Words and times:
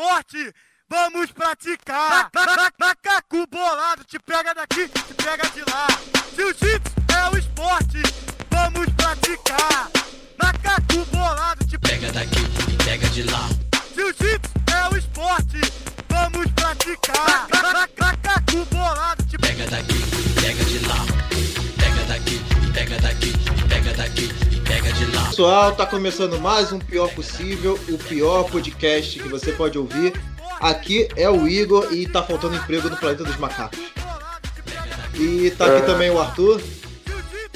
esporte, 0.00 0.54
vamos 0.88 1.30
praticar. 1.32 2.30
Ma- 2.34 2.46
ma- 2.56 2.70
Macaco 2.78 3.46
bolado, 3.50 4.02
te 4.04 4.18
pega 4.18 4.54
daqui, 4.54 4.88
te 4.88 5.14
pega 5.14 5.44
de 5.50 5.60
lá. 5.70 5.86
Jiu-jitsu 6.34 6.92
é 7.14 7.28
o 7.30 7.36
esporte, 7.38 8.02
vamos 8.50 8.86
praticar. 8.96 9.90
Macaco 10.42 11.04
bolado, 11.12 11.66
te 11.66 11.78
Pega 11.78 12.10
daqui 12.12 12.40
e 12.40 12.76
pega 12.84 13.08
de 13.10 13.22
lá. 13.24 13.48
Jiu-jitsu 13.94 14.50
é 14.74 14.94
o 14.94 14.96
esporte, 14.96 15.60
vamos 16.08 16.50
praticar. 16.52 17.46
Ma- 17.52 17.62
ma- 17.72 17.88
Macaco 17.98 18.64
bolado, 18.70 19.22
te 19.24 19.36
Pega 19.38 19.66
daqui 19.66 20.00
pega 20.40 20.64
de 20.64 20.78
lá. 20.86 20.96
Pega 21.76 22.04
daqui 22.08 22.40
pega 22.80 22.98
daqui 22.98 23.28
e 23.28 23.68
pega 23.68 23.92
daqui 23.92 24.28
e 24.50 24.60
pega 24.60 24.90
de 24.94 25.04
lá. 25.14 25.26
Pessoal, 25.26 25.74
tá 25.76 25.84
começando 25.84 26.40
mais 26.40 26.72
um 26.72 26.78
Pior 26.78 27.10
Possível, 27.12 27.78
o 27.90 27.98
pior 27.98 28.44
podcast 28.44 29.18
que 29.18 29.28
você 29.28 29.52
pode 29.52 29.76
ouvir. 29.76 30.14
Aqui 30.58 31.06
é 31.14 31.28
o 31.28 31.46
Igor 31.46 31.92
e 31.92 32.06
tá 32.08 32.22
faltando 32.22 32.56
emprego 32.56 32.88
no 32.88 32.96
Planeta 32.96 33.22
dos 33.22 33.36
Macacos. 33.36 33.78
E 35.14 35.50
tá 35.58 35.66
aqui 35.66 35.76
É. 35.76 35.80
também 35.82 36.08
o 36.08 36.18
Arthur. 36.18 36.58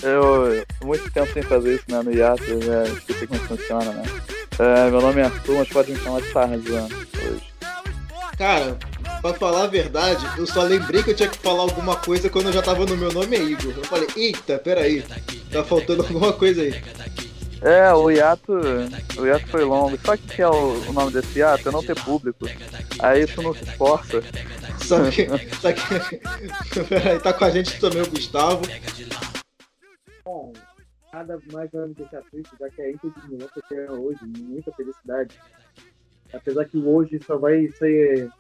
Eu 0.03 0.63
muito 0.85 1.11
tempo 1.11 1.33
sem 1.33 1.43
fazer 1.43 1.77
isso 1.77 1.85
né, 1.89 2.03
no 2.03 2.13
hiato, 2.13 2.45
já 2.45 2.85
esqueci 2.85 3.27
como 3.27 3.41
funciona, 3.41 3.93
né? 3.93 4.03
É, 4.59 4.91
meu 4.91 5.01
nome 5.01 5.23
é 5.23 5.25
Arthur, 5.25 5.57
mas 5.57 5.69
pode 5.71 5.91
me 5.91 5.99
chamar 6.01 6.21
de 6.21 6.29
Tarzan 6.35 6.87
hoje. 7.15 7.55
Cara, 8.37 8.77
pra 9.25 9.33
falar 9.33 9.63
a 9.63 9.67
verdade, 9.67 10.23
eu 10.37 10.47
só 10.47 10.63
lembrei 10.65 11.03
que 11.03 11.13
eu 11.13 11.17
tinha 11.17 11.31
que 11.31 11.39
falar 11.39 11.63
alguma 11.63 11.97
coisa 11.97 12.29
quando 12.29 12.49
eu 12.49 12.53
já 12.53 12.61
tava 12.61 12.85
no 12.85 12.95
meu 12.95 13.11
nome 13.11 13.35
é 13.35 13.43
Igor. 13.43 13.73
Eu 13.75 13.85
falei, 13.85 14.07
eita, 14.15 14.59
peraí, 14.59 15.03
tá 15.51 15.65
faltando 15.65 16.03
alguma 16.03 16.35
coisa 16.35 16.61
aí. 16.61 16.75
É, 17.63 17.91
o 17.95 18.11
hiato, 18.11 18.53
o 19.17 19.25
hiato 19.25 19.47
foi 19.47 19.65
longo. 19.65 19.99
Só 20.05 20.15
que 20.15 20.43
é 20.43 20.47
o, 20.47 20.75
o 20.91 20.93
nome 20.93 21.11
desse 21.11 21.39
hiato 21.39 21.67
é 21.67 21.73
não 21.73 21.83
ter 21.83 21.99
público. 22.03 22.45
Aí 22.99 23.23
isso 23.23 23.41
não 23.41 23.55
se 23.55 23.65
esforça. 23.65 24.23
Só 24.83 25.11
que. 25.11 25.27
Só 25.57 25.73
que. 25.73 26.85
peraí, 26.85 27.19
tá 27.19 27.33
com 27.33 27.45
a 27.47 27.51
gente 27.51 27.81
também 27.81 28.03
o 28.03 28.11
Gustavo. 28.11 28.61
Bom, 30.23 30.53
nada 31.11 31.41
mais 31.51 31.71
vai 31.73 31.89
me 31.89 31.95
deixar 31.95 32.21
triste, 32.31 32.51
já 32.61 32.69
que 32.69 32.83
é 32.83 32.93
infelizmente 32.93 33.49
que 33.67 33.75
é 33.75 33.91
hoje, 33.91 34.19
muita 34.39 34.71
felicidade. 34.73 35.35
Apesar 36.31 36.67
que 36.67 36.77
hoje 36.77 37.19
só 37.25 37.39
vai 37.39 37.69
ser 37.79 38.31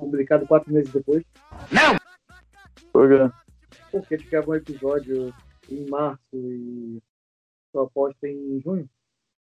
publicado 0.00 0.46
quatro 0.46 0.72
meses 0.72 0.92
depois, 0.92 1.22
Porque- 2.92 3.32
porque 3.90 4.14
a 4.14 4.18
gente 4.18 4.30
gravou 4.30 4.54
um 4.54 4.58
episódio 4.58 5.34
em 5.70 5.88
março 5.88 6.20
e 6.34 7.02
só 7.72 7.86
posta 7.86 8.28
em 8.28 8.60
junho. 8.60 8.88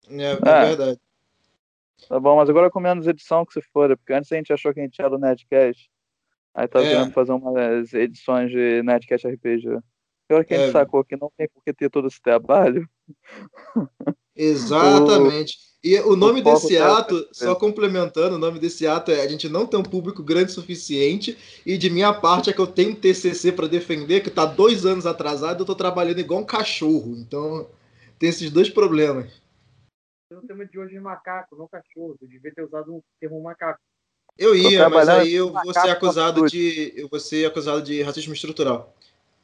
É, 0.09 0.23
é 0.23 0.31
Ah. 0.43 0.65
verdade. 0.65 0.99
Tá 2.07 2.19
bom, 2.19 2.35
mas 2.35 2.49
agora 2.49 2.69
com 2.69 2.79
menos 2.79 3.07
edição 3.07 3.45
que 3.45 3.53
se 3.53 3.61
for, 3.61 3.95
porque 3.97 4.13
antes 4.13 4.31
a 4.31 4.35
gente 4.35 4.51
achou 4.51 4.73
que 4.73 4.79
a 4.79 4.83
gente 4.83 5.01
era 5.01 5.15
o 5.15 5.19
Nerdcast. 5.19 5.89
Aí 6.53 6.67
tá 6.67 6.79
É. 6.81 6.89
querendo 6.89 7.11
fazer 7.13 7.31
umas 7.31 7.93
edições 7.93 8.51
de 8.51 8.83
Nerdcast 8.83 9.27
RPG. 9.27 9.79
Agora 10.29 10.43
que 10.45 10.53
a 10.53 10.57
gente 10.57 10.69
É. 10.69 10.71
sacou 10.71 11.03
que 11.03 11.15
não 11.15 11.31
tem 11.37 11.47
por 11.49 11.63
que 11.63 11.73
ter 11.73 11.89
todo 11.89 12.07
esse 12.07 12.21
trabalho. 12.21 12.87
Exatamente. 14.35 15.57
E 15.83 15.99
o 15.99 16.15
nome 16.15 16.39
o 16.39 16.43
desse 16.43 16.77
ato, 16.77 17.27
só 17.33 17.53
complementando, 17.55 18.35
o 18.35 18.39
nome 18.39 18.57
desse 18.57 18.87
ato 18.87 19.11
é 19.11 19.21
a 19.21 19.27
gente 19.27 19.49
não 19.49 19.67
tem 19.67 19.77
um 19.77 19.83
público 19.83 20.23
grande 20.23 20.51
o 20.51 20.55
suficiente 20.55 21.37
e 21.65 21.77
de 21.77 21.89
minha 21.89 22.13
parte 22.13 22.49
é 22.49 22.53
que 22.53 22.59
eu 22.59 22.67
tenho 22.67 22.91
um 22.91 22.95
TCC 22.95 23.51
para 23.51 23.67
defender 23.67 24.21
que 24.21 24.29
tá 24.29 24.45
dois 24.45 24.85
anos 24.85 25.05
atrasado 25.05 25.61
eu 25.61 25.65
tô 25.65 25.75
trabalhando 25.75 26.19
igual 26.19 26.39
um 26.39 26.45
cachorro. 26.45 27.17
Então 27.17 27.67
tem 28.17 28.29
esses 28.29 28.49
dois 28.49 28.69
problemas. 28.69 29.41
O 30.31 30.47
tema 30.47 30.65
de 30.65 30.79
hoje 30.79 30.95
é 30.95 31.01
macaco, 31.01 31.57
não 31.57 31.67
cachorro. 31.67 32.15
Eu 32.21 32.27
devia 32.29 32.53
ter 32.53 32.63
usado 32.63 32.95
o 32.95 33.03
termo 33.19 33.43
macaco. 33.43 33.79
Eu 34.37 34.55
ia, 34.55 34.89
mas 34.89 35.09
aí 35.09 35.33
eu 35.33 35.51
vou 35.51 35.73
ser 35.73 35.89
acusado 35.89 36.45
de 36.47 36.93
eu 36.95 37.09
vou 37.09 37.19
ser 37.19 37.45
acusado 37.45 37.81
de 37.81 38.01
racismo 38.01 38.33
estrutural. 38.33 38.95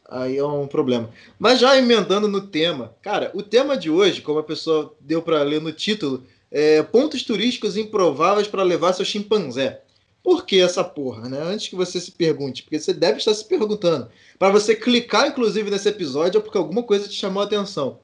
Aí 0.09 0.37
é 0.37 0.45
um 0.45 0.67
problema. 0.67 1.09
Mas 1.37 1.59
já 1.59 1.77
emendando 1.77 2.27
no 2.27 2.41
tema, 2.41 2.95
cara, 3.01 3.31
o 3.35 3.43
tema 3.43 3.77
de 3.77 3.91
hoje, 3.91 4.21
como 4.21 4.39
a 4.39 4.43
pessoa 4.43 4.95
deu 4.99 5.21
para 5.21 5.43
ler 5.43 5.61
no 5.61 5.71
título, 5.71 6.23
é 6.51 6.81
pontos 6.81 7.23
turísticos 7.23 7.77
improváveis 7.77 8.47
para 8.47 8.63
levar 8.63 8.93
seu 8.93 9.05
chimpanzé. 9.05 9.83
Por 10.23 10.45
que 10.45 10.59
essa 10.59 10.83
porra, 10.83 11.29
né? 11.29 11.39
Antes 11.41 11.67
que 11.67 11.75
você 11.75 11.99
se 11.99 12.11
pergunte, 12.11 12.63
porque 12.63 12.79
você 12.79 12.93
deve 12.93 13.19
estar 13.19 13.33
se 13.33 13.45
perguntando. 13.45 14.09
Para 14.37 14.51
você 14.51 14.75
clicar, 14.75 15.27
inclusive, 15.27 15.69
nesse 15.69 15.87
episódio 15.87 16.39
é 16.39 16.41
porque 16.41 16.57
alguma 16.57 16.83
coisa 16.83 17.07
te 17.07 17.15
chamou 17.15 17.41
a 17.41 17.45
atenção. 17.45 17.99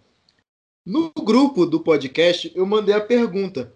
No 0.86 1.12
grupo 1.12 1.66
do 1.66 1.80
podcast, 1.80 2.52
eu 2.56 2.66
mandei 2.66 2.94
a 2.94 3.02
pergunta 3.02 3.74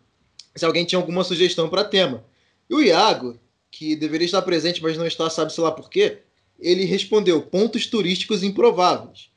se 0.56 0.66
alguém 0.66 0.86
tinha 0.86 1.00
alguma 1.00 1.24
sugestão 1.24 1.68
para 1.68 1.84
tema. 1.84 2.24
E 2.70 2.76
o 2.76 2.82
Iago, 2.82 3.40
que 3.72 3.96
deveria 3.96 4.26
estar 4.26 4.42
presente, 4.42 4.82
mas 4.82 4.98
não 4.98 5.06
está, 5.06 5.30
sabe-se 5.30 5.60
lá 5.60 5.72
por 5.72 5.90
quê, 5.90 6.20
ele 6.60 6.86
respondeu 6.86 7.42
pontos 7.42 7.88
turísticos 7.88 8.44
improváveis. 8.44 9.30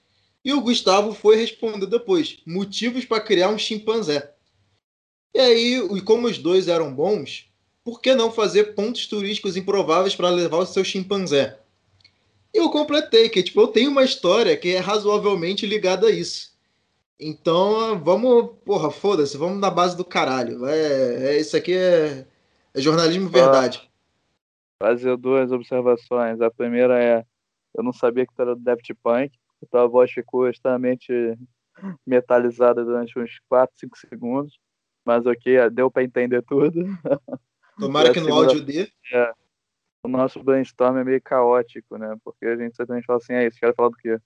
E 0.44 0.52
o 0.52 0.60
Gustavo 0.60 1.14
foi 1.14 1.36
responder 1.36 1.86
depois, 1.86 2.38
motivos 2.46 3.04
para 3.04 3.20
criar 3.20 3.48
um 3.48 3.58
chimpanzé. 3.58 4.32
E 5.34 5.38
aí, 5.38 5.74
e 5.74 6.00
como 6.00 6.26
os 6.26 6.38
dois 6.38 6.68
eram 6.68 6.92
bons, 6.92 7.48
por 7.84 8.00
que 8.00 8.14
não 8.14 8.30
fazer 8.30 8.74
pontos 8.74 9.06
turísticos 9.06 9.56
improváveis 9.56 10.14
para 10.14 10.28
levar 10.28 10.58
o 10.58 10.66
seu 10.66 10.84
chimpanzé? 10.84 11.58
E 12.52 12.58
eu 12.58 12.68
completei, 12.70 13.28
que 13.28 13.42
tipo, 13.42 13.60
eu 13.60 13.68
tenho 13.68 13.90
uma 13.90 14.04
história 14.04 14.56
que 14.56 14.74
é 14.74 14.78
razoavelmente 14.78 15.64
ligada 15.64 16.08
a 16.08 16.10
isso. 16.10 16.52
Então, 17.18 17.98
vamos, 18.02 18.50
porra, 18.64 18.90
foda-se, 18.90 19.36
vamos 19.36 19.58
na 19.58 19.70
base 19.70 19.96
do 19.96 20.04
caralho. 20.04 20.66
É, 20.66 21.34
é 21.34 21.40
isso 21.40 21.56
aqui 21.56 21.72
é, 21.72 22.26
é 22.74 22.80
jornalismo 22.80 23.28
verdade. 23.28 23.88
Fazer 24.82 25.16
duas 25.16 25.52
observações. 25.52 26.40
A 26.40 26.50
primeira 26.50 27.00
é, 27.02 27.24
eu 27.76 27.84
não 27.84 27.92
sabia 27.92 28.26
que 28.26 28.34
tu 28.34 28.42
era 28.42 28.54
do 28.56 28.60
Daft 28.62 28.92
Punk, 29.02 29.32
tua 29.70 29.86
voz 29.86 30.10
ficou 30.10 30.48
extremamente 30.48 31.12
metalizada 32.04 32.84
durante 32.84 33.16
uns 33.18 33.38
4, 33.48 33.78
5 33.78 33.96
segundos, 33.96 34.58
mas 35.04 35.24
ok, 35.24 35.70
deu 35.70 35.88
para 35.90 36.02
entender 36.02 36.42
tudo. 36.42 36.80
Tomara 37.78 38.10
É, 38.10 38.12
que 38.12 38.18
no 38.20 38.26
segunda- 38.26 38.46
áudio 38.48 38.64
dê. 38.64 38.92
O 40.04 40.08
nosso 40.08 40.42
brainstorm 40.42 40.98
é 40.98 41.04
meio 41.04 41.22
caótico, 41.22 41.96
né? 41.96 42.16
Porque 42.24 42.44
a 42.44 42.56
gente 42.56 42.74
simplesmente 42.76 43.06
fala 43.06 43.18
assim, 43.18 43.34
é 43.34 43.46
isso, 43.46 43.58
quero 43.60 43.72
falar 43.72 43.90
do 43.90 43.96
quê? 43.96 44.18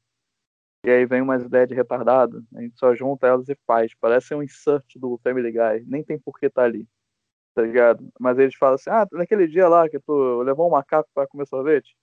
E 0.86 0.90
aí 0.90 1.04
vem 1.04 1.20
umas 1.20 1.42
ideias 1.42 1.68
de 1.68 1.74
retardado, 1.74 2.42
a 2.54 2.62
gente 2.62 2.78
só 2.78 2.94
junta 2.94 3.26
elas 3.26 3.46
e 3.50 3.56
faz. 3.66 3.92
Parece 4.00 4.34
um 4.34 4.42
insert 4.42 4.86
do 4.96 5.20
Family 5.22 5.52
Guy, 5.52 5.84
nem 5.86 6.02
tem 6.02 6.18
por 6.18 6.38
que 6.38 6.48
tá 6.48 6.62
ali, 6.62 6.86
tá 7.56 7.62
ligado? 7.62 8.06
Mas 8.20 8.38
eles 8.38 8.54
falam 8.54 8.74
assim, 8.74 8.90
ah, 8.90 9.08
naquele 9.12 9.48
dia 9.48 9.66
lá 9.66 9.88
que 9.88 9.98
tu 9.98 10.42
levou 10.42 10.68
um 10.68 10.72
macaco 10.72 11.08
para 11.14 11.26
comer 11.26 11.46
sorvete, 11.46 11.96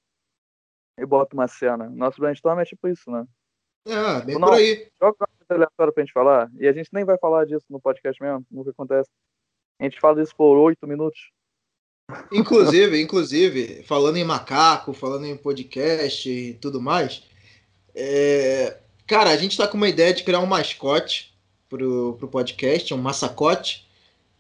e 0.98 1.06
bota 1.06 1.36
uma 1.36 1.48
cena. 1.48 1.88
Nosso 1.92 2.20
brainstorm 2.20 2.60
é 2.60 2.66
tipo 2.66 2.88
isso, 2.88 3.10
né? 3.12 3.24
É, 3.86 4.22
bem 4.26 4.40
Não. 4.40 4.48
por 4.48 4.58
aí. 4.58 4.90
Joga 5.00 5.16
uma 5.20 5.28
coisa 5.28 5.54
aleatória 5.54 5.94
pra 5.94 6.04
gente 6.04 6.12
falar, 6.12 6.50
e 6.60 6.68
a 6.68 6.74
gente 6.74 6.90
nem 6.92 7.06
vai 7.06 7.20
falar 7.20 7.46
disso 7.46 7.66
no 7.70 7.80
podcast 7.80 8.22
mesmo, 8.22 8.44
nunca 8.50 8.72
acontece. 8.72 9.10
A 9.80 9.84
gente 9.84 10.00
fala 10.00 10.24
isso 10.24 10.36
por 10.36 10.58
oito 10.58 10.88
minutos. 10.88 11.32
Inclusive, 12.32 13.00
inclusive, 13.00 13.84
falando 13.84 14.18
em 14.18 14.26
macaco, 14.26 14.92
falando 14.92 15.26
em 15.26 15.38
podcast 15.38 16.30
e 16.30 16.56
tudo 16.56 16.82
mais, 16.82 17.24
é, 17.94 18.80
cara, 19.06 19.30
a 19.30 19.38
gente 19.38 19.56
tá 19.56 19.68
com 19.68 19.78
uma 19.78 19.88
ideia 19.88 20.14
de 20.14 20.24
criar 20.24 20.40
um 20.40 20.48
mascote 20.48 21.32
pro, 21.70 22.16
pro 22.18 22.28
podcast, 22.28 22.92
um 22.92 22.98
massacote, 22.98 23.88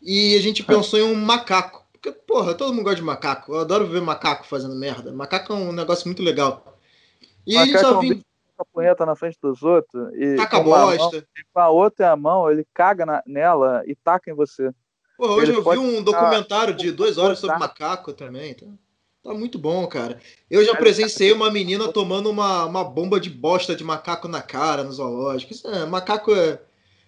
e 0.04 0.36
a 0.38 0.42
gente 0.42 0.64
pensou 0.64 1.00
em 1.00 1.04
um 1.04 1.16
macaco. 1.16 1.84
Porque, 1.94 2.12
porra, 2.12 2.54
todo 2.54 2.74
mundo 2.74 2.84
gosta 2.84 2.98
de 2.98 3.02
macaco. 3.04 3.54
Eu 3.54 3.62
adoro 3.62 3.88
ver 3.88 4.02
macaco 4.02 4.46
fazendo 4.46 4.76
merda. 4.76 5.12
Macaco 5.14 5.54
é 5.54 5.56
um 5.56 5.72
negócio 5.72 6.06
muito 6.08 6.22
legal. 6.22 6.78
E 7.48 7.56
a 7.58 7.64
gente 7.66 7.74
Macaco 7.74 7.88
é 7.88 7.90
só 7.92 7.98
um 7.98 8.02
viu 8.02 8.10
bicho 8.16 8.26
a 8.60 8.66
punheta 8.66 9.06
na 9.06 9.16
frente 9.16 9.38
dos 9.42 9.64
outros 9.64 10.14
e 10.14 10.36
taca 10.36 10.58
com, 10.62 10.68
uma 10.70 10.78
mão- 10.78 10.98
bosta. 10.98 11.26
com 11.54 11.60
a 11.60 11.70
outra 11.70 12.16
mão 12.16 12.52
ele 12.52 12.66
caga 12.74 13.06
na- 13.06 13.24
nela 13.26 13.84
e 13.88 13.96
taca 13.96 14.30
em 14.30 14.34
você. 14.34 14.70
Porra, 15.18 15.34
hoje 15.34 15.52
Ele 15.52 15.58
eu 15.60 15.64
vi 15.72 15.78
um 15.78 16.04
documentário 16.04 16.74
de 16.74 16.92
duas 16.92 17.18
horas 17.18 17.40
sobre 17.40 17.58
macaco 17.58 18.12
também. 18.14 18.54
Tá, 18.54 18.66
tá 19.24 19.34
muito 19.34 19.58
bom, 19.58 19.86
cara. 19.88 20.20
Eu 20.50 20.64
já 20.66 20.76
presenciei 20.76 21.32
uma 21.32 21.50
menina 21.52 21.88
tomando 21.92 22.30
uma, 22.30 22.66
uma 22.66 22.84
bomba 22.84 23.20
de 23.20 23.30
bosta 23.30 23.76
de 23.76 23.84
macaco 23.84 24.28
na 24.28 24.42
cara 24.42 24.84
no 24.84 24.92
zoológico. 24.92 25.54
Isso 25.54 25.68
é, 25.68 25.86
macaco 25.86 26.34
é, 26.36 26.60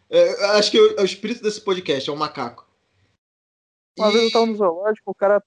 é- 0.09 0.45
Acho 0.57 0.71
que 0.71 0.77
é 0.77 1.01
o 1.01 1.05
espírito 1.05 1.43
desse 1.43 1.59
podcast, 1.61 2.09
é 2.09 2.13
um 2.13 2.17
macaco. 2.17 2.65
Uma 3.97 4.11
vez 4.11 4.23
eu 4.23 4.29
E- 4.29 4.31
tava 4.31 4.45
no 4.45 4.55
zoológico, 4.55 5.11
o 5.11 5.15
cara 5.15 5.41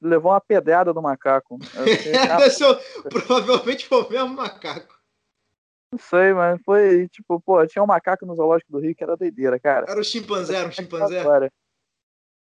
levou 0.00 0.32
uma 0.32 0.40
pedrada 0.40 0.92
do 0.92 1.02
macaco. 1.02 1.58
"Ah, 2.30 2.38
o- 3.06 3.08
provavelmente 3.08 3.86
foi 3.86 4.02
o 4.02 4.08
mesmo 4.10 4.28
macaco. 4.34 4.94
não 5.92 5.98
sei, 5.98 6.32
mas 6.32 6.60
foi 6.64 7.08
tipo, 7.08 7.40
pô, 7.40 7.64
tinha 7.66 7.82
um 7.82 7.86
macaco 7.86 8.26
no 8.26 8.34
zoológico 8.34 8.70
do 8.72 8.78
Rio 8.80 8.94
que 8.94 9.02
era 9.04 9.16
doideira, 9.16 9.58
cara. 9.60 9.86
Era 9.88 10.00
o 10.00 10.04
chimpanzé, 10.04 10.56
era 10.56 10.68
um 10.68 10.72
chimpanzé. 10.72 11.20
Agora. 11.20 11.50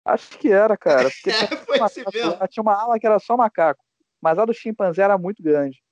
Acho 0.04 0.38
que 0.38 0.50
era, 0.50 0.76
cara. 0.76 1.10
Porque 1.10 1.30
É, 1.30 1.46
tinha, 1.46 1.58
foi 1.64 1.76
esse 1.76 1.98
macaco 2.04 2.12
mesmo. 2.28 2.48
tinha 2.48 2.62
uma 2.62 2.74
ala 2.74 2.98
que 2.98 3.06
era 3.06 3.18
só 3.18 3.36
macaco. 3.36 3.82
Mas 4.20 4.38
a 4.38 4.44
do 4.44 4.52
chimpanzé 4.54 5.02
era 5.02 5.16
muito 5.18 5.42
grande. 5.42 5.82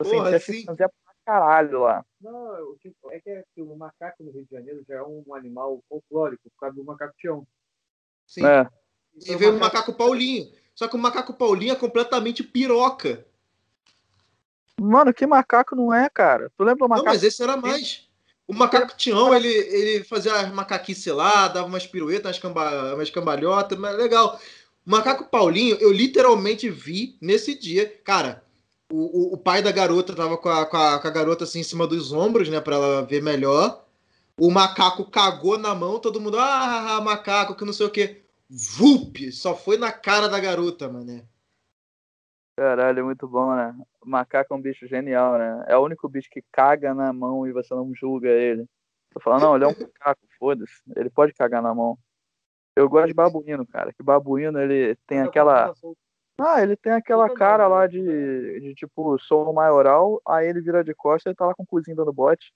Eu 0.00 0.06
Porra, 0.10 0.24
sentia 0.32 0.40
sim. 0.40 0.60
chimpanzé 0.60 0.88
pra 0.88 1.14
caralho 1.24 1.80
lá. 1.80 2.04
Não, 2.20 2.70
o 2.72 2.76
tipo, 2.78 3.10
é 3.12 3.20
que, 3.20 3.30
é 3.30 3.44
que 3.54 3.62
o 3.62 3.76
macaco 3.76 4.22
no 4.22 4.30
Rio 4.30 4.44
de 4.44 4.50
Janeiro 4.50 4.82
já 4.88 4.96
é 4.96 5.02
um 5.02 5.34
animal 5.34 5.82
folclórico, 5.88 6.42
por 6.50 6.58
causa 6.60 6.76
do 6.76 6.84
macaco 6.84 7.14
Tião. 7.18 7.46
Sim. 8.26 8.42
né? 8.42 8.68
E 9.24 9.34
veio 9.36 9.56
o 9.56 9.60
macaco 9.60 9.92
Paulinho. 9.92 10.50
Só 10.74 10.86
que 10.86 10.96
o 10.96 10.98
macaco 10.98 11.32
Paulinho 11.32 11.72
é 11.72 11.76
completamente 11.76 12.42
piroca. 12.42 13.24
Mano, 14.78 15.14
que 15.14 15.26
macaco 15.26 15.74
não 15.74 15.92
é, 15.92 16.08
cara? 16.08 16.52
Tu 16.56 16.62
lembra 16.62 16.86
do 16.86 16.88
macaco? 16.88 17.06
Não, 17.06 17.12
mas 17.12 17.22
esse 17.22 17.42
era 17.42 17.56
mais. 17.56 18.06
O 18.46 18.54
macaco 18.54 18.96
Tião, 18.96 19.34
ele, 19.34 19.48
ele 19.48 20.04
fazia 20.04 20.34
as 20.34 20.52
macaquices 20.52 21.12
lá, 21.12 21.48
dava 21.48 21.66
umas 21.66 21.86
piruetas, 21.86 22.26
umas, 22.26 22.38
camba, 22.38 22.94
umas 22.94 23.10
cambalhotas, 23.10 23.78
mas 23.78 23.96
legal. 23.96 24.38
O 24.86 24.90
macaco 24.90 25.24
Paulinho, 25.24 25.76
eu 25.80 25.90
literalmente 25.90 26.68
vi 26.68 27.16
nesse 27.20 27.58
dia. 27.58 27.92
Cara, 28.04 28.44
o, 28.92 29.30
o, 29.30 29.34
o 29.34 29.38
pai 29.38 29.62
da 29.62 29.72
garota 29.72 30.14
tava 30.14 30.36
com 30.36 30.48
a, 30.48 30.66
com, 30.66 30.76
a, 30.76 30.98
com 31.00 31.08
a 31.08 31.10
garota 31.10 31.44
assim 31.44 31.60
em 31.60 31.64
cima 31.64 31.86
dos 31.86 32.12
ombros, 32.12 32.48
né, 32.48 32.60
pra 32.60 32.76
ela 32.76 33.02
ver 33.02 33.22
melhor. 33.22 33.84
O 34.38 34.50
macaco 34.50 35.10
cagou 35.10 35.58
na 35.58 35.74
mão, 35.74 35.98
todo 35.98 36.20
mundo, 36.20 36.38
ah, 36.38 37.00
macaco, 37.02 37.54
que 37.54 37.64
não 37.64 37.72
sei 37.72 37.86
o 37.86 37.90
que. 37.90 38.25
Vup! 38.48 39.32
Só 39.32 39.56
foi 39.56 39.76
na 39.76 39.92
cara 39.92 40.28
da 40.28 40.38
garota, 40.38 40.88
mané. 40.88 41.26
Caralho, 42.58 43.00
é 43.00 43.02
muito 43.02 43.28
bom, 43.28 43.54
né? 43.54 43.76
O 44.00 44.08
macaco 44.08 44.54
é 44.54 44.56
um 44.56 44.60
bicho 44.60 44.86
genial, 44.86 45.36
né? 45.36 45.64
É 45.68 45.76
o 45.76 45.84
único 45.84 46.08
bicho 46.08 46.28
que 46.30 46.42
caga 46.50 46.94
na 46.94 47.12
mão 47.12 47.46
e 47.46 47.52
você 47.52 47.74
não 47.74 47.94
julga 47.94 48.28
ele. 48.28 48.64
Tô 49.12 49.20
falando, 49.20 49.42
não, 49.42 49.56
ele 49.56 49.64
é 49.64 49.68
um 49.68 49.78
macaco, 49.78 50.20
foda-se. 50.38 50.82
Ele 50.96 51.10
pode 51.10 51.34
cagar 51.34 51.62
na 51.62 51.74
mão. 51.74 51.98
Eu 52.74 52.88
gosto 52.88 53.08
de 53.08 53.14
babuíno, 53.14 53.66
cara. 53.66 53.92
Que 53.92 54.02
babuíno, 54.02 54.58
ele 54.60 54.96
tem 55.06 55.20
aquela. 55.20 55.74
Ah, 56.38 56.62
ele 56.62 56.76
tem 56.76 56.92
aquela 56.92 57.32
cara 57.34 57.66
lá 57.66 57.86
de, 57.86 58.60
de 58.60 58.74
tipo, 58.74 59.18
sou 59.18 59.50
maioral, 59.54 60.20
aí 60.26 60.46
ele 60.46 60.60
vira 60.60 60.84
de 60.84 60.94
costas 60.94 61.32
e 61.32 61.34
tá 61.34 61.46
lá 61.46 61.54
com 61.54 61.62
o 61.62 61.66
cozinho 61.66 61.96
dando 61.96 62.12
bote. 62.12 62.52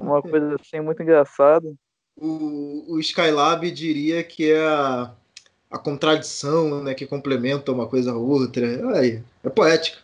Uma 0.00 0.20
coisa 0.22 0.56
assim 0.60 0.80
muito 0.80 1.02
engraçada. 1.02 1.72
O, 2.20 2.94
o 2.94 3.00
Skylab 3.00 3.70
diria 3.70 4.24
que 4.24 4.50
é 4.50 4.66
a, 4.66 5.14
a 5.70 5.78
contradição, 5.78 6.82
né, 6.82 6.94
que 6.94 7.06
complementa 7.06 7.72
uma 7.72 7.88
coisa 7.88 8.12
a 8.12 8.16
outra. 8.16 8.66
Aí, 8.98 9.22
é 9.44 9.48
poética. 9.48 9.98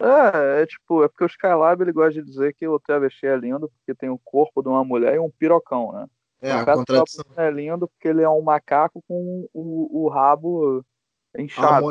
É, 0.00 0.62
é 0.62 0.66
tipo, 0.66 1.04
é 1.04 1.08
porque 1.08 1.24
o 1.24 1.26
Skylab 1.26 1.82
ele 1.82 1.92
gosta 1.92 2.20
de 2.20 2.22
dizer 2.22 2.54
que 2.54 2.66
o 2.66 2.80
travesti 2.80 3.26
é 3.26 3.36
lindo 3.36 3.68
porque 3.68 3.94
tem 3.94 4.08
o 4.08 4.18
corpo 4.18 4.62
de 4.62 4.68
uma 4.68 4.82
mulher 4.82 5.14
e 5.14 5.18
um 5.18 5.30
pirocão, 5.30 5.92
né? 5.92 6.06
É, 6.42 6.54
o 6.54 6.58
a 6.58 6.74
contradição. 6.74 7.24
é 7.36 7.50
lindo 7.50 7.86
porque 7.86 8.08
ele 8.08 8.22
é 8.22 8.28
um 8.28 8.40
macaco 8.40 9.04
com 9.06 9.46
o, 9.52 10.04
o 10.04 10.08
rabo 10.08 10.82
inchado. 11.36 11.86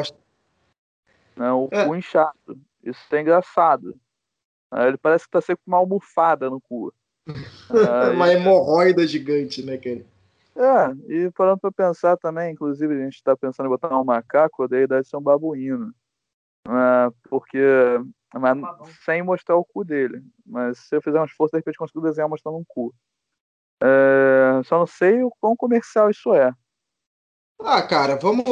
Né? 1.36 1.51
O 1.51 1.69
É. 1.71 1.86
cu 1.86 1.95
inchado. 1.95 2.59
Isso 2.83 3.15
é 3.15 3.21
engraçado. 3.21 3.95
Aí 4.71 4.88
Ele 4.88 4.97
parece 4.97 5.25
que 5.25 5.31
tá 5.31 5.41
sempre 5.41 5.63
com 5.63 5.71
uma 5.71 5.77
almofada 5.77 6.50
no 6.50 6.59
cu. 6.59 6.91
Uma 8.13 8.31
hemorroida 8.31 9.06
gigante, 9.06 9.63
né, 9.63 9.77
cara? 9.77 10.04
É, 10.56 11.13
e 11.13 11.31
parando 11.31 11.60
pra 11.60 11.71
pensar 11.71 12.18
também, 12.18 12.51
inclusive 12.51 12.94
a 12.94 13.06
gente 13.06 13.24
tá 13.24 13.36
pensando 13.38 13.68
em 13.68 13.69
botar 13.69 13.98
um 13.98 14.04
macaco, 14.04 14.68
daí 14.68 14.86
deve 14.86 15.07
ser 15.07 15.16
um 15.16 15.21
babuíno. 15.21 15.94
É, 16.68 17.12
porque. 17.30 17.57
Mas 18.33 18.57
sem 19.06 19.24
mostrar 19.24 19.56
o 19.56 19.66
cu 19.66 19.83
dele. 19.83 20.21
Mas 20.45 20.77
se 20.80 20.95
eu 20.95 21.01
fizer 21.01 21.19
um 21.19 21.25
esforço, 21.25 21.54
de 21.54 21.60
repente 21.60 21.77
consigo 21.77 22.01
desenhar 22.01 22.30
mostrando 22.30 22.57
um 22.57 22.66
cu. 22.68 22.94
É, 23.81 24.62
só 24.65 24.80
não 24.80 24.86
sei 24.86 25.24
o 25.24 25.31
quão 25.39 25.56
comercial 25.56 26.10
isso 26.10 26.33
é. 26.33 26.54
Ah, 27.60 27.81
cara, 27.81 28.18
vamos, 28.18 28.44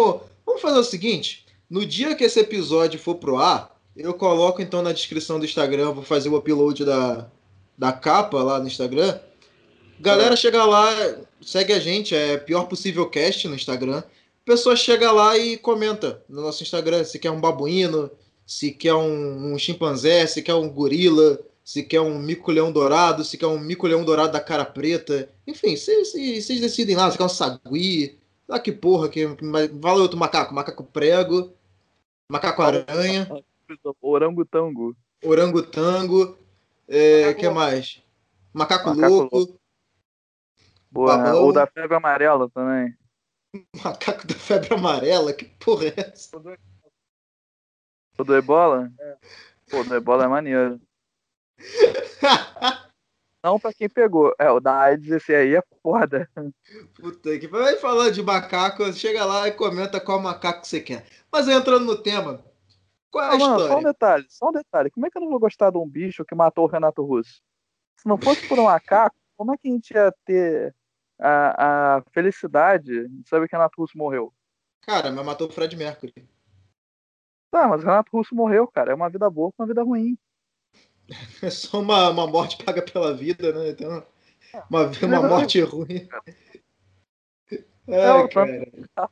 vamos 0.45 0.61
fazer 0.61 0.79
o 0.79 0.83
seguinte. 0.83 1.45
No 1.69 1.85
dia 1.85 2.15
que 2.15 2.23
esse 2.23 2.39
episódio 2.39 2.99
for 2.99 3.15
pro 3.15 3.37
ar, 3.37 3.77
eu 3.95 4.13
coloco 4.13 4.61
então 4.61 4.81
na 4.81 4.93
descrição 4.93 5.37
do 5.37 5.45
Instagram, 5.45 5.91
vou 5.91 6.03
fazer 6.03 6.29
o 6.29 6.37
upload 6.37 6.85
da, 6.85 7.29
da 7.77 7.91
capa 7.91 8.41
lá 8.41 8.59
no 8.59 8.67
Instagram. 8.67 9.19
Galera, 9.99 10.35
chega 10.35 10.63
lá, 10.65 10.89
segue 11.41 11.73
a 11.73 11.79
gente, 11.79 12.15
é 12.15 12.37
pior 12.37 12.65
possível 12.65 13.09
cast 13.09 13.47
no 13.47 13.55
Instagram. 13.55 14.03
Pessoa 14.45 14.75
chega 14.75 15.11
lá 15.11 15.37
e 15.37 15.57
comenta 15.57 16.23
no 16.29 16.41
nosso 16.41 16.63
Instagram 16.63 17.03
se 17.03 17.19
quer 17.19 17.31
um 17.31 17.41
babuíno, 17.41 18.09
se 18.45 18.71
quer 18.71 18.93
um, 18.93 19.53
um 19.53 19.57
chimpanzé, 19.57 20.25
se 20.25 20.41
quer 20.41 20.53
um 20.53 20.69
gorila, 20.69 21.39
se 21.63 21.83
quer 21.83 21.99
um 21.99 22.17
mico-leão 22.17 22.71
dourado, 22.71 23.25
se 23.25 23.37
quer 23.37 23.47
um 23.47 23.59
mico-leão 23.59 24.05
dourado 24.05 24.31
da 24.31 24.39
cara 24.39 24.63
preta. 24.63 25.29
Enfim, 25.45 25.75
vocês 25.75 26.61
decidem 26.61 26.95
lá, 26.95 27.11
se 27.11 27.17
quer 27.17 27.25
um 27.25 27.29
sagui, 27.29 28.17
ah, 28.47 28.59
que 28.59 28.71
porra, 28.71 29.09
que, 29.09 29.27
que 29.35 29.45
fala 29.81 30.01
outro 30.01 30.17
macaco, 30.17 30.55
macaco 30.55 30.83
prego, 30.83 31.51
macaco 32.31 32.61
aranha, 32.61 33.27
Orangotango. 34.01 34.95
orangotango, 35.21 36.37
é, 36.87 37.33
que 37.33 37.45
louco. 37.45 37.59
mais? 37.59 38.01
Macaco, 38.53 38.89
Macaco 38.89 39.29
louco, 39.31 39.59
Boa, 40.91 41.17
né? 41.17 41.23
Babão. 41.25 41.43
Ou 41.43 41.53
da 41.53 41.67
febre 41.67 41.95
amarela 41.95 42.49
também. 42.49 42.97
macaco 43.83 44.25
da 44.25 44.35
febre 44.35 44.73
amarela, 44.73 45.33
que 45.33 45.45
porra 45.45 45.87
é 45.87 45.93
essa? 45.97 46.37
O 48.17 48.23
do 48.23 48.35
Ebola? 48.35 48.91
Pô, 49.69 49.81
o 49.81 49.83
do 49.83 49.95
Ebola 49.95 50.23
é 50.23 50.27
maneiro. 50.27 50.81
Não 53.43 53.59
pra 53.59 53.73
quem 53.73 53.87
pegou. 53.87 54.33
É, 54.39 54.49
o 54.51 54.59
da 54.59 54.77
AIDS 54.77 55.09
esse 55.09 55.33
aí 55.33 55.55
é 55.55 55.63
foda. 55.81 56.29
Puta 56.95 57.37
que 57.37 57.47
vai 57.47 57.77
falar 57.77 58.09
de 58.09 58.21
macaco, 58.21 58.91
chega 58.91 59.23
lá 59.23 59.47
e 59.47 59.51
comenta 59.51 60.01
qual 60.01 60.19
macaco 60.19 60.65
você 60.65 60.81
quer. 60.81 61.05
Mas 61.31 61.47
entrando 61.47 61.85
no 61.85 62.01
tema, 62.01 62.43
qual 63.11 63.23
é 63.23 63.27
a 63.27 63.31
Ah, 63.31 63.37
mano, 63.37 63.59
só 63.59 63.63
um 63.63 63.63
história? 63.67 63.83
detalhe, 63.83 64.25
só 64.29 64.49
um 64.49 64.51
detalhe. 64.51 64.89
Como 64.91 65.05
é 65.05 65.09
que 65.09 65.17
eu 65.17 65.21
não 65.21 65.29
vou 65.29 65.39
gostar 65.39 65.71
de 65.71 65.77
um 65.77 65.87
bicho 65.87 66.25
que 66.25 66.35
matou 66.35 66.65
o 66.65 66.67
Renato 66.67 67.03
Russo? 67.03 67.41
Se 67.97 68.07
não 68.07 68.17
fosse 68.17 68.47
por 68.47 68.59
um 68.59 68.65
macaco, 68.65 69.15
como 69.35 69.53
é 69.53 69.57
que 69.57 69.67
a 69.67 69.71
gente 69.71 69.91
ia 69.93 70.13
ter 70.25 70.75
a, 71.19 71.97
a 71.97 72.01
felicidade 72.11 73.07
de 73.07 73.27
saber 73.29 73.47
que 73.47 73.55
o 73.55 73.57
Renato 73.57 73.81
Russo 73.81 73.97
morreu? 73.97 74.33
Cara, 74.81 75.11
mas 75.11 75.25
matou 75.25 75.47
o 75.47 75.51
Fred 75.51 75.75
Mercury. 75.75 76.13
Tá, 77.51 77.67
mas 77.67 77.81
o 77.81 77.85
Renato 77.85 78.15
Russo 78.15 78.35
morreu, 78.35 78.67
cara. 78.67 78.91
É 78.91 78.95
uma 78.95 79.09
vida 79.09 79.29
boa 79.29 79.51
com 79.51 79.63
uma 79.63 79.67
vida 79.67 79.83
ruim. 79.83 80.17
É 81.41 81.49
só 81.49 81.79
uma, 81.79 82.09
uma 82.09 82.27
morte 82.27 82.61
paga 82.63 82.81
pela 82.81 83.15
vida, 83.15 83.53
né? 83.53 83.69
Então, 83.69 84.05
uma, 84.69 84.91
uma 85.21 85.27
morte 85.29 85.61
ruim. 85.61 86.07
É, 87.87 88.27
cara. 88.27 89.09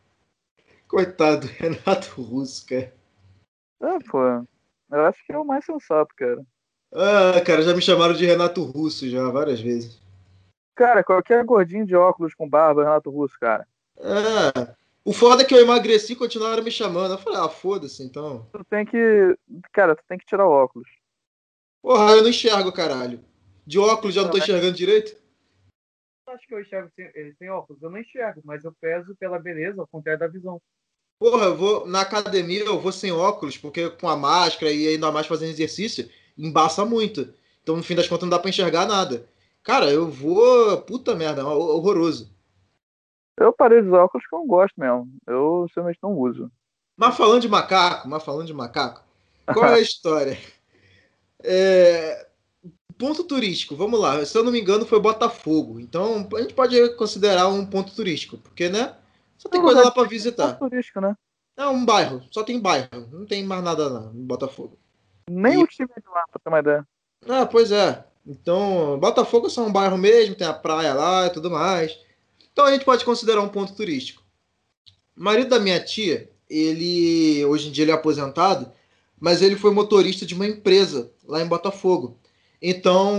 Coitado 0.88 1.48
do 1.48 1.54
Renato 1.54 2.22
Russo, 2.22 2.66
cara. 2.66 2.94
É, 3.86 4.00
pô. 4.10 4.20
Eu 4.92 5.06
acho 5.06 5.26
que 5.26 5.34
é 5.34 5.38
o 5.38 5.46
mais 5.46 5.66
sensato, 5.66 6.14
cara. 6.16 6.42
Ah, 6.94 7.42
cara, 7.42 7.62
já 7.62 7.76
me 7.76 7.82
chamaram 7.82 8.14
de 8.14 8.26
Renato 8.26 8.64
Russo 8.64 9.10
já 9.10 9.30
várias 9.30 9.60
vezes. 9.60 10.02
Cara, 10.76 11.04
qualquer 11.04 11.44
gordinho 11.44 11.86
de 11.86 11.96
óculos 11.96 12.34
com 12.34 12.50
barba 12.50 12.82
é 12.82 12.86
Renato 12.86 13.10
Russo, 13.10 13.38
cara. 13.40 13.68
É. 13.98 14.76
O 15.04 15.14
foda 15.14 15.44
é 15.44 15.46
que 15.46 15.54
eu 15.54 15.62
emagreci 15.62 16.14
e 16.14 16.16
continuaram 16.16 16.64
me 16.64 16.72
chamando. 16.72 17.12
Eu 17.14 17.18
falei, 17.18 17.40
ah, 17.40 17.50
foda-se 17.50 18.04
então. 18.04 18.48
Tu 18.52 18.64
tem 18.66 18.86
que. 18.86 19.38
Cara, 19.72 19.96
tu 19.96 20.04
tem 20.08 20.18
que 20.18 20.26
tirar 20.26 20.48
o 20.48 20.52
óculos. 20.52 20.90
Porra, 21.82 22.14
eu 22.14 22.24
não 22.24 22.30
enxergo, 22.30 22.72
caralho. 22.72 23.20
De 23.66 23.78
óculos 23.78 24.16
já 24.16 24.24
não 24.24 24.32
tô 24.32 24.38
enxergando 24.38 24.76
direito? 24.76 25.16
acho 26.28 26.48
que 26.48 26.54
eu 26.54 26.62
enxergo 26.62 26.92
sem, 26.96 27.34
sem 27.36 27.50
óculos. 27.50 27.82
Eu 27.82 27.90
não 27.90 28.00
enxergo, 28.00 28.42
mas 28.44 28.64
eu 28.64 28.74
peso 28.74 29.16
pela 29.16 29.40
beleza, 29.40 29.82
ao 29.82 29.88
contrário 29.88 30.20
da 30.20 30.28
visão. 30.28 30.62
Porra, 31.20 31.46
eu 31.46 31.58
vou 31.58 31.88
na 31.88 32.02
academia, 32.02 32.64
eu 32.64 32.80
vou 32.80 32.92
sem 32.92 33.12
óculos, 33.12 33.58
porque 33.58 33.90
com 33.90 34.10
a 34.10 34.16
máscara 34.16 34.72
e 34.72 34.88
ainda 34.88 35.12
mais 35.12 35.28
fazendo 35.28 35.50
exercício, 35.50 36.10
embaça 36.38 36.86
muito. 36.86 37.34
Então, 37.64 37.76
no 37.76 37.84
fim 37.84 37.96
das 37.96 38.08
contas, 38.08 38.24
não 38.24 38.30
dá 38.30 38.40
pra 38.40 38.50
enxergar 38.50 38.86
nada. 38.86 39.28
Cara, 39.64 39.92
eu 39.92 40.10
vou. 40.10 40.78
Puta 40.82 41.16
merda, 41.16 41.42
é 41.42 41.46
horroroso. 41.46 42.30
Eu 43.38 43.52
parei 43.52 43.82
de 43.82 43.88
usar 43.88 44.04
óculos 44.04 44.28
que 44.28 44.36
eu 44.36 44.40
não 44.40 44.48
gosto 44.48 44.80
mesmo. 44.80 45.10
Eu 45.26 45.66
simplesmente 45.70 46.00
não 46.04 46.14
uso. 46.18 46.52
Mas 46.96 47.18
falando 47.18 47.42
de 47.42 47.50
macaco, 47.50 48.08
mas 48.08 48.24
falando 48.24 48.48
de 48.48 48.54
macaco, 48.54 49.04
qual 49.46 49.66
é 49.66 49.76
a 49.76 49.80
história? 49.82 50.38
É, 51.44 52.26
Ponto 52.98 53.26
turístico, 53.26 53.76
vamos 53.76 54.00
lá. 54.00 54.24
Se 54.26 54.38
eu 54.38 54.44
não 54.44 54.52
me 54.52 54.62
engano, 54.62 54.86
foi 54.86 55.00
Botafogo. 55.02 55.80
Então 55.80 56.28
a 56.34 56.42
gente 56.42 56.54
pode 56.54 56.96
considerar 56.96 57.48
um 57.50 57.66
ponto 57.66 57.94
turístico, 57.94 58.38
porque, 58.38 58.70
né? 58.70 58.96
Só 59.46 59.50
tem 59.50 59.62
coisa 59.62 59.84
lá 59.84 59.92
pra 59.92 60.04
É 60.04 60.08
visitar. 60.08 60.54
turístico, 60.58 61.00
né? 61.00 61.16
É 61.56 61.68
um 61.68 61.86
bairro, 61.86 62.22
só 62.32 62.44
tem 62.44 62.60
bairro. 62.60 62.90
Não 63.12 63.26
tem 63.26 63.44
mais 63.46 63.64
nada 63.64 63.88
lá 63.88 64.12
em 64.14 64.26
Botafogo. 64.26 64.78
Nem 65.30 65.60
E- 65.60 65.64
o 65.64 65.68
time 65.68 65.88
de 65.96 66.08
lá, 66.10 66.24
pra 66.32 66.40
ter 66.44 66.50
uma 66.50 66.60
ideia. 66.60 66.88
Ah, 67.28 67.46
pois 67.46 67.72
é. 67.72 68.04
Então, 68.26 68.98
Botafogo 69.00 69.48
é 69.48 69.50
só 69.50 69.64
um 69.64 69.72
bairro 69.72 69.98
mesmo, 69.98 70.36
tem 70.36 70.48
a 70.48 70.54
praia 70.54 70.94
lá 70.94 71.28
e 71.28 71.30
tudo 71.30 71.50
mais. 71.52 71.98
Então 72.52 72.66
a 72.66 72.72
gente 72.72 72.84
pode 72.86 73.06
considerar 73.06 73.42
um 73.42 73.50
ponto 73.50 73.74
turístico. 73.76 74.24
O 75.16 75.24
marido 75.24 75.50
da 75.50 75.60
minha 75.60 75.80
tia, 75.80 76.30
ele 76.50 77.46
hoje 77.46 77.70
em 77.70 77.72
dia 77.72 77.84
ele 77.84 77.92
é 77.92 77.94
aposentado, 77.94 78.72
mas 79.20 79.42
ele 79.42 79.56
foi 79.56 79.72
motorista 79.72 80.26
de 80.26 80.34
uma 80.34 80.48
empresa 80.48 81.12
lá 81.26 81.42
em 81.42 81.48
Botafogo. 81.48 82.18
Então 82.62 83.16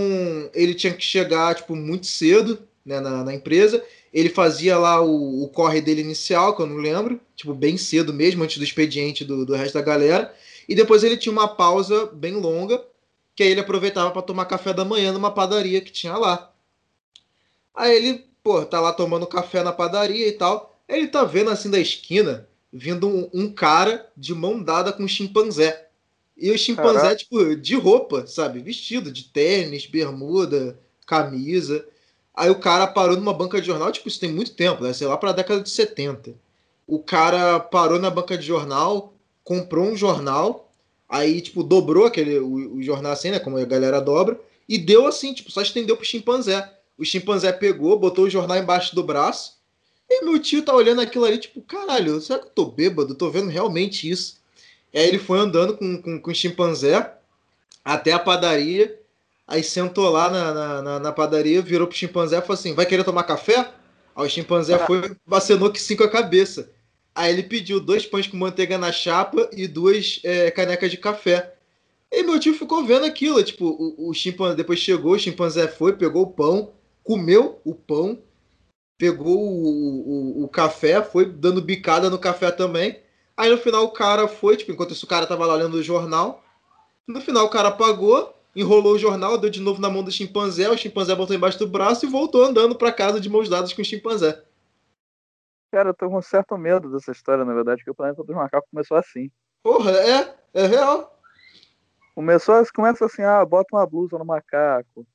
ele 0.53 0.75
tinha 0.75 0.93
que 0.93 1.05
chegar 1.05 1.55
tipo 1.55 1.77
muito 1.77 2.07
cedo 2.07 2.59
né, 2.87 3.01
na, 3.01 3.25
na 3.25 3.35
empresa. 3.35 3.85
Ele 4.15 4.29
fazia 4.29 4.79
lá 4.79 5.03
o, 5.03 5.43
o 5.43 5.49
corre 5.49 5.81
dele 5.81 6.01
inicial, 6.01 6.55
que 6.55 6.63
eu 6.63 6.67
não 6.67 6.77
lembro, 6.77 7.21
tipo 7.35 7.53
bem 7.53 7.77
cedo 7.77 8.15
mesmo, 8.15 8.45
antes 8.45 8.57
do 8.59 8.65
expediente 8.65 9.25
do, 9.25 9.45
do 9.45 9.55
resto 9.55 9.75
da 9.75 9.83
galera. 9.83 10.33
E 10.69 10.75
depois 10.75 11.03
ele 11.03 11.17
tinha 11.17 11.33
uma 11.33 11.49
pausa 11.49 12.07
bem 12.07 12.35
longa, 12.35 12.83
que 13.35 13.43
aí 13.43 13.51
ele 13.51 13.61
aproveitava 13.61 14.13
para 14.13 14.23
tomar 14.23 14.47
café 14.47 14.73
da 14.73 14.85
manhã 14.85 15.13
numa 15.13 15.33
padaria 15.33 15.81
que 15.81 15.93
tinha 15.93 16.17
lá. 16.17 16.53
Aí 17.75 17.95
ele, 17.95 18.25
pô, 18.43 18.65
tá 18.65 18.81
lá 18.81 18.93
tomando 18.93 19.27
café 19.27 19.63
na 19.63 19.73
padaria 19.73 20.27
e 20.29 20.33
tal. 20.33 20.81
Aí 20.89 21.01
ele 21.01 21.09
tá 21.09 21.25
vendo 21.25 21.51
assim 21.51 21.69
da 21.69 21.79
esquina, 21.79 22.49
vindo 22.73 23.09
um, 23.09 23.29
um 23.35 23.53
cara 23.53 24.09
de 24.17 24.35
mão 24.35 24.63
dada 24.63 24.93
com 24.93 25.03
um 25.03 25.09
chimpanzé. 25.09 25.89
E 26.37 26.51
o 26.51 26.59
chimpanzé, 26.59 27.01
Caraca. 27.01 27.17
tipo, 27.17 27.57
de 27.57 27.75
roupa, 27.75 28.27
sabe? 28.27 28.61
Vestido 28.61 29.11
de 29.11 29.25
tênis, 29.25 29.87
bermuda, 29.87 30.79
camisa. 31.07 31.87
Aí 32.37 32.51
o 32.51 32.61
cara 32.61 32.87
parou 32.87 33.17
numa 33.17 33.33
banca 33.33 33.59
de 33.61 33.67
jornal, 33.67 33.91
tipo, 33.91 34.09
isso 34.09 34.21
tem 34.21 34.31
muito 34.31 34.55
tempo, 34.55 34.85
né? 34.85 34.93
Sei 34.93 35.07
lá, 35.07 35.17
pra 35.17 35.33
década 35.33 35.63
de 35.63 35.71
70. 35.71 36.35
O 36.87 36.99
cara 36.99 37.59
parou 37.59 37.99
na 37.99 38.11
banca 38.11 38.37
de 38.37 38.47
jornal, 38.47 39.15
comprou 39.43 39.87
um 39.87 39.97
jornal, 39.97 40.71
aí, 41.09 41.41
tipo, 41.41 41.63
dobrou 41.63 42.05
aquele, 42.05 42.39
o, 42.39 42.77
o 42.77 42.83
jornal 42.83 43.13
assim, 43.13 43.31
né? 43.31 43.39
Como 43.39 43.57
a 43.57 43.65
galera 43.65 44.01
dobra, 44.01 44.39
e 44.69 44.77
deu 44.77 45.07
assim, 45.07 45.33
tipo, 45.33 45.51
só 45.51 45.63
estendeu 45.63 45.97
pro 45.97 46.05
chimpanzé. 46.05 46.71
O 46.99 47.05
chimpanzé 47.05 47.53
pegou, 47.53 47.99
botou 47.99 48.27
o 48.27 48.31
jornal 48.31 48.59
embaixo 48.59 48.95
do 48.95 49.03
braço, 49.03 49.57
e 50.09 50.25
meu 50.25 50.39
tio 50.39 50.63
tá 50.63 50.75
olhando 50.75 51.01
aquilo 51.01 51.25
ali, 51.25 51.39
tipo, 51.39 51.61
caralho, 51.63 52.21
será 52.21 52.39
que 52.39 52.47
eu 52.47 52.51
tô 52.51 52.67
bêbado? 52.67 53.15
Tô 53.15 53.31
vendo 53.31 53.49
realmente 53.49 54.09
isso. 54.09 54.39
Aí 54.95 55.09
ele 55.09 55.19
foi 55.19 55.39
andando 55.39 55.77
com, 55.77 56.01
com, 56.01 56.21
com 56.21 56.31
o 56.31 56.35
chimpanzé 56.35 57.13
até 57.85 58.13
a 58.13 58.19
padaria, 58.19 59.01
aí 59.47 59.63
sentou 59.63 60.09
lá 60.11 60.29
na, 60.31 60.83
na, 60.83 61.01
na, 61.01 61.13
padaria, 61.13 61.63
virou 61.63 61.87
pro 61.87 61.97
chimpanzé 61.97 62.39
e 62.39 62.41
falou 62.41 62.55
assim: 62.55 62.75
vai 62.75 62.87
querer 62.87 63.05
tomar 63.05 63.25
café? 63.25 63.73
Aí 64.15 64.27
o 64.27 64.31
chimpanzé 64.31 64.79
foi 64.87 65.15
vacinou 65.27 65.71
que 65.71 65.81
sim 65.81 65.97
com 65.97 66.05
a 66.05 66.11
cabeça. 66.11 66.71
Aí 67.15 67.33
ele 67.33 67.43
pediu 67.43 67.81
dois 67.81 68.05
pães 68.05 68.27
com 68.27 68.37
manteiga 68.37 68.77
na 68.77 68.93
chapa 68.93 69.49
e 69.53 69.67
duas 69.67 70.21
é, 70.25 70.51
canecas 70.51 70.91
de 70.91 70.99
café. 70.99 71.55
E 72.11 72.23
meu 72.23 72.39
tio 72.39 72.55
ficou 72.55 72.85
vendo 72.85 73.05
aquilo, 73.05 73.43
tipo, 73.43 73.67
o, 73.67 74.11
o 74.11 74.15
chimpanzé 74.15 74.55
depois 74.55 74.79
chegou, 74.79 75.13
o 75.13 75.19
chimpanzé 75.19 75.67
foi, 75.67 75.95
pegou 75.95 76.23
o 76.23 76.31
pão, 76.31 76.73
comeu 77.03 77.61
o 77.65 77.75
pão, 77.75 78.23
pegou 78.99 79.39
o, 79.39 80.41
o, 80.41 80.45
o 80.45 80.49
café, 80.49 81.03
foi 81.03 81.27
dando 81.27 81.61
bicada 81.61 82.09
no 82.09 82.19
café 82.19 82.51
também. 82.51 83.01
Aí 83.37 83.51
no 83.51 83.59
final 83.59 83.85
o 83.85 83.91
cara 83.91 84.29
foi, 84.29 84.57
tipo, 84.57 84.73
enquanto 84.73 84.93
isso 84.93 85.05
o 85.05 85.09
cara 85.09 85.27
tava 85.27 85.47
lá 85.47 85.55
lendo 85.55 85.75
o 85.75 85.83
jornal. 85.83 86.45
No 87.07 87.21
final 87.21 87.45
o 87.45 87.51
cara 87.51 87.71
pagou, 87.71 88.36
enrolou 88.57 88.95
o 88.95 88.99
jornal, 88.99 89.37
deu 89.39 89.51
de 89.51 89.61
novo 89.61 89.81
na 89.81 89.89
mão 89.91 90.03
do 90.03 90.11
chimpanzé, 90.11 90.69
o 90.69 90.77
chimpanzé 90.77 91.15
botou 91.15 91.37
embaixo 91.37 91.59
do 91.59 91.67
braço 91.69 92.07
e 92.07 92.09
voltou 92.09 92.43
andando 92.45 92.75
pra 92.75 92.91
casa 92.93 93.21
de 93.21 93.29
mãos 93.29 93.49
dadas 93.49 93.73
com 93.73 93.83
o 93.83 93.85
chimpanzé. 93.85 94.43
Cara, 95.71 95.91
eu 95.91 95.95
tô 95.95 96.09
com 96.09 96.19
um 96.19 96.23
certo 96.23 96.57
medo 96.57 96.91
dessa 96.91 97.13
história, 97.13 97.45
na 97.45 97.53
verdade, 97.53 97.85
que 97.85 97.91
o 97.91 97.95
Planeta 97.95 98.25
dos 98.25 98.35
Macacos 98.35 98.69
começou 98.71 98.97
assim. 98.97 99.31
Porra, 99.63 99.91
é, 99.93 100.35
é 100.55 100.67
real. 100.67 101.21
Começou, 102.15 102.55
assim- 102.55 102.71
começa 102.75 103.05
assim, 103.05 103.23
ah, 103.23 103.45
bota 103.45 103.77
uma 103.77 103.87
blusa 103.87 104.17
no 104.17 104.25
macaco. 104.25 105.07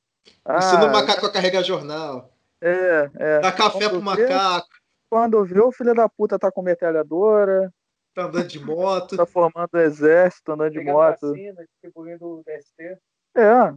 Ah, 0.46 0.58
Ensina 0.60 0.86
o 0.86 0.92
macaco 0.92 1.26
a 1.26 1.32
carregar 1.32 1.64
jornal. 1.64 2.32
É, 2.62 3.10
é. 3.16 3.40
Dá 3.40 3.52
café 3.52 3.90
pro 3.90 4.00
Quando 4.02 4.16
vê- 4.18 4.28
macaco, 4.28 4.68
Quando 5.10 5.44
vê, 5.46 5.60
o 5.60 5.72
filho 5.72 5.96
da 5.96 6.08
puta 6.08 6.38
tá 6.38 6.52
com 6.52 6.62
metralhadora, 6.62 7.74
tá 8.14 8.26
andando 8.26 8.48
de 8.48 8.60
moto. 8.60 9.18
tá 9.18 9.26
formando 9.26 9.76
exército, 9.78 10.52
andando 10.52 10.72
de 10.74 10.78
Pegando 10.80 10.94
moto. 10.94 11.30
vacina, 11.32 11.66
distribuindo 11.66 12.26
o 12.26 12.44
DST. 12.46 12.98
É. 13.36 13.74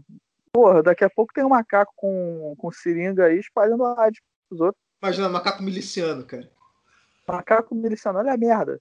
Porra, 0.53 0.83
daqui 0.83 1.05
a 1.05 1.11
pouco 1.11 1.33
tem 1.33 1.45
um 1.45 1.49
macaco 1.49 1.93
com, 1.97 2.55
com 2.57 2.71
seringa 2.71 3.27
aí 3.27 3.39
espalhando 3.39 3.85
a 3.85 4.03
AIDS 4.05 4.21
pros 4.49 4.61
outros. 4.61 4.83
Imagina, 5.03 5.29
macaco 5.29 5.63
miliciano, 5.63 6.25
cara. 6.25 6.49
Macaco 7.27 7.75
miliciano, 7.75 8.19
olha 8.19 8.33
a 8.33 8.37
merda. 8.37 8.81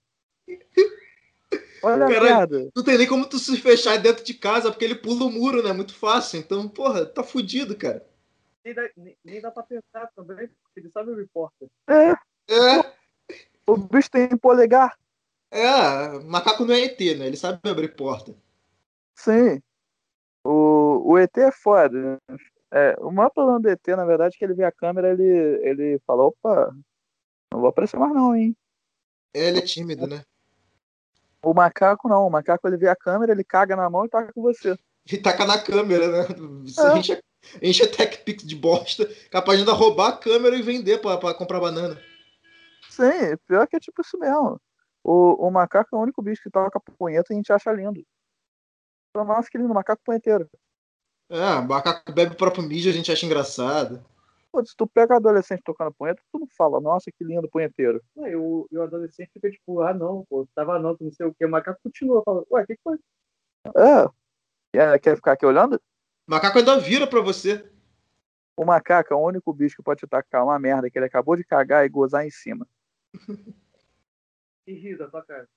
Olha 1.81 2.05
a 2.05 2.09
merda. 2.09 2.69
Não 2.75 2.83
tem 2.83 2.97
nem 2.97 3.07
como 3.07 3.27
tu 3.27 3.37
se 3.39 3.57
fechar 3.57 3.97
dentro 3.97 4.23
de 4.23 4.33
casa, 4.33 4.69
porque 4.71 4.85
ele 4.85 4.95
pula 4.95 5.25
o 5.25 5.31
muro, 5.31 5.63
né? 5.63 5.73
Muito 5.73 5.95
fácil. 5.95 6.39
Então, 6.39 6.67
porra, 6.69 7.05
tá 7.05 7.23
fudido, 7.23 7.75
cara. 7.75 8.05
Nem 8.63 8.73
dá, 8.73 8.89
nem, 8.95 9.17
nem 9.25 9.41
dá 9.41 9.51
pra 9.51 9.63
pensar 9.63 10.09
também, 10.15 10.47
porque 10.47 10.79
ele 10.79 10.89
sabe 10.89 11.11
o 11.11 11.15
repórter. 11.15 11.67
É, 11.89 12.11
É, 12.49 12.93
o 13.67 13.75
bicho 13.77 14.09
tem 14.09 14.29
polegar. 14.37 14.97
é, 15.51 16.19
macaco 16.19 16.63
não 16.65 16.73
é 16.73 16.81
ET, 16.81 16.99
né? 17.17 17.27
Ele 17.27 17.35
sabe 17.37 17.59
abrir 17.69 17.95
porta. 17.95 18.33
Sim. 19.15 19.61
O, 20.43 21.13
o 21.13 21.17
ET 21.17 21.37
é 21.37 21.51
foda. 21.51 22.19
né? 22.29 22.37
É, 22.71 22.95
o 22.99 23.11
maior 23.11 23.29
problema 23.29 23.59
do 23.59 23.69
ET, 23.69 23.87
na 23.89 24.05
verdade, 24.05 24.35
é 24.35 24.37
que 24.37 24.43
ele 24.43 24.55
vê 24.55 24.63
a 24.63 24.71
câmera 24.71 25.11
ele, 25.11 25.23
ele 25.63 25.99
fala, 26.05 26.23
opa, 26.23 26.75
não 27.51 27.59
vou 27.59 27.69
aparecer 27.69 27.97
mais 27.97 28.13
não, 28.13 28.35
hein? 28.35 28.55
É, 29.33 29.47
ele 29.47 29.59
é 29.59 29.61
tímido, 29.61 30.07
né? 30.07 30.23
O 31.43 31.53
macaco 31.53 32.07
não, 32.07 32.25
o 32.25 32.29
macaco 32.29 32.67
ele 32.67 32.77
vê 32.77 32.87
a 32.87 32.95
câmera, 32.95 33.31
ele 33.31 33.43
caga 33.43 33.75
na 33.75 33.89
mão 33.89 34.05
e 34.05 34.09
taca 34.09 34.31
com 34.33 34.41
você. 34.41 34.77
E 35.11 35.17
taca 35.17 35.45
na 35.45 35.61
câmera, 35.61 36.07
né? 36.07 36.27
É. 36.79 36.97
enche, 36.97 37.23
enche 37.61 37.83
a 37.83 37.91
Tech 37.91 38.23
Pix 38.23 38.43
de 38.43 38.55
bosta, 38.55 39.05
capaz 39.29 39.57
de 39.57 39.63
ainda 39.63 39.73
roubar 39.77 40.09
a 40.09 40.17
câmera 40.17 40.55
e 40.55 40.61
vender 40.61 40.99
pra, 40.99 41.17
pra 41.17 41.33
comprar 41.33 41.59
banana. 41.59 42.01
Sim, 42.89 43.35
pior 43.47 43.67
que 43.67 43.75
é 43.75 43.79
tipo 43.79 44.01
isso 44.01 44.17
mesmo. 44.17 44.59
O, 45.03 45.47
o 45.47 45.51
macaco 45.51 45.95
é 45.95 45.99
o 45.99 46.01
único 46.01 46.21
bicho 46.21 46.41
que 46.43 46.49
toca 46.49 46.79
punheta 46.97 47.31
e 47.31 47.35
a 47.35 47.37
gente 47.37 47.51
acha 47.51 47.71
lindo. 47.71 48.01
Nossa, 49.15 49.49
que 49.49 49.57
lindo, 49.57 49.73
macaco 49.73 50.01
punheteiro. 50.03 50.49
É, 51.29 51.61
macaco 51.61 52.11
bebe 52.11 52.33
o 52.33 52.37
próprio 52.37 52.63
mídia, 52.63 52.91
a 52.91 52.93
gente 52.93 53.11
acha 53.11 53.25
engraçado. 53.25 54.03
Pô, 54.51 54.63
se 54.63 54.75
tu 54.75 54.85
pega 54.85 55.15
adolescente 55.15 55.61
tocando 55.63 55.93
punheta, 55.93 56.21
tu 56.31 56.39
não 56.39 56.47
fala, 56.47 56.79
nossa, 56.79 57.11
que 57.11 57.23
lindo 57.23 57.49
punheteiro. 57.49 58.03
Não, 58.15 58.27
e 58.27 58.35
o, 58.35 58.67
e 58.71 58.77
o 58.77 58.83
adolescente 58.83 59.31
fica 59.33 59.49
tipo, 59.49 59.81
ah 59.81 59.93
não, 59.93 60.25
pô, 60.29 60.47
tava 60.53 60.77
não, 60.79 60.95
não 60.99 61.11
sei 61.11 61.25
o 61.25 61.33
que. 61.33 61.45
O 61.45 61.49
macaco 61.49 61.79
continua 61.83 62.21
falando, 62.23 62.45
ué, 62.51 62.63
o 62.63 62.67
que, 62.67 62.75
que 62.75 62.81
foi? 62.83 62.97
É. 63.75 64.09
Quer, 64.71 64.99
quer 64.99 65.15
ficar 65.15 65.31
aqui 65.33 65.45
olhando? 65.45 65.81
Macaco 66.27 66.57
ainda 66.59 66.79
vira 66.79 67.07
pra 67.07 67.21
você. 67.21 67.67
O 68.55 68.63
macaco 68.65 69.13
é 69.13 69.17
o 69.17 69.19
único 69.25 69.51
bicho 69.51 69.75
que 69.75 69.83
pode 69.83 69.99
te 70.01 70.07
tacar 70.07 70.43
uma 70.43 70.59
merda 70.59 70.89
que 70.89 70.97
ele 70.99 71.05
acabou 71.05 71.35
de 71.35 71.43
cagar 71.43 71.85
e 71.85 71.89
gozar 71.89 72.25
em 72.25 72.29
cima. 72.29 72.67
E 74.67 74.73
ri 74.73 74.95
da 74.95 75.09
tua 75.09 75.23
cara. 75.23 75.49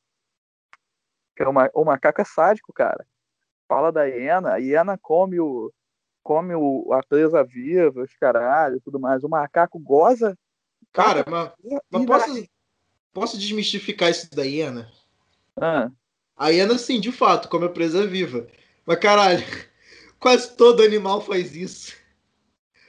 Que 1.37 1.43
é 1.43 1.49
o, 1.49 1.53
ma- 1.53 1.71
o 1.75 1.85
macaco 1.85 2.21
é 2.21 2.25
sádico, 2.25 2.73
cara. 2.73 3.07
Fala 3.69 3.91
da 3.91 4.05
hiena, 4.05 4.53
a 4.53 4.57
hiena 4.59 4.97
come 4.99 5.41
o 5.41 5.73
come 6.23 6.55
o, 6.57 6.93
a 6.93 7.03
presa 7.05 7.45
viva, 7.45 8.03
os 8.03 8.13
caralho, 8.19 8.81
tudo 8.81 8.99
mais. 8.99 9.23
O 9.23 9.29
macaco 9.29 9.79
goza. 9.79 10.37
Cara, 10.93 11.25
mas, 11.29 11.53
mas 11.89 12.05
posso, 12.05 12.49
posso 13.13 13.39
desmistificar 13.39 14.11
isso 14.11 14.29
da 14.35 14.43
hiena? 14.43 14.91
Ah, 15.57 15.91
A 16.37 16.49
hiena, 16.49 16.77
sim, 16.79 17.01
de 17.01 17.13
fato, 17.13 17.49
come 17.49 17.67
a 17.67 17.69
presa 17.69 18.07
viva. 18.07 18.47
Mas, 18.85 18.99
caralho, 18.99 19.45
quase 20.19 20.57
todo 20.57 20.83
animal 20.83 21.21
faz 21.21 21.55
isso. 21.55 21.95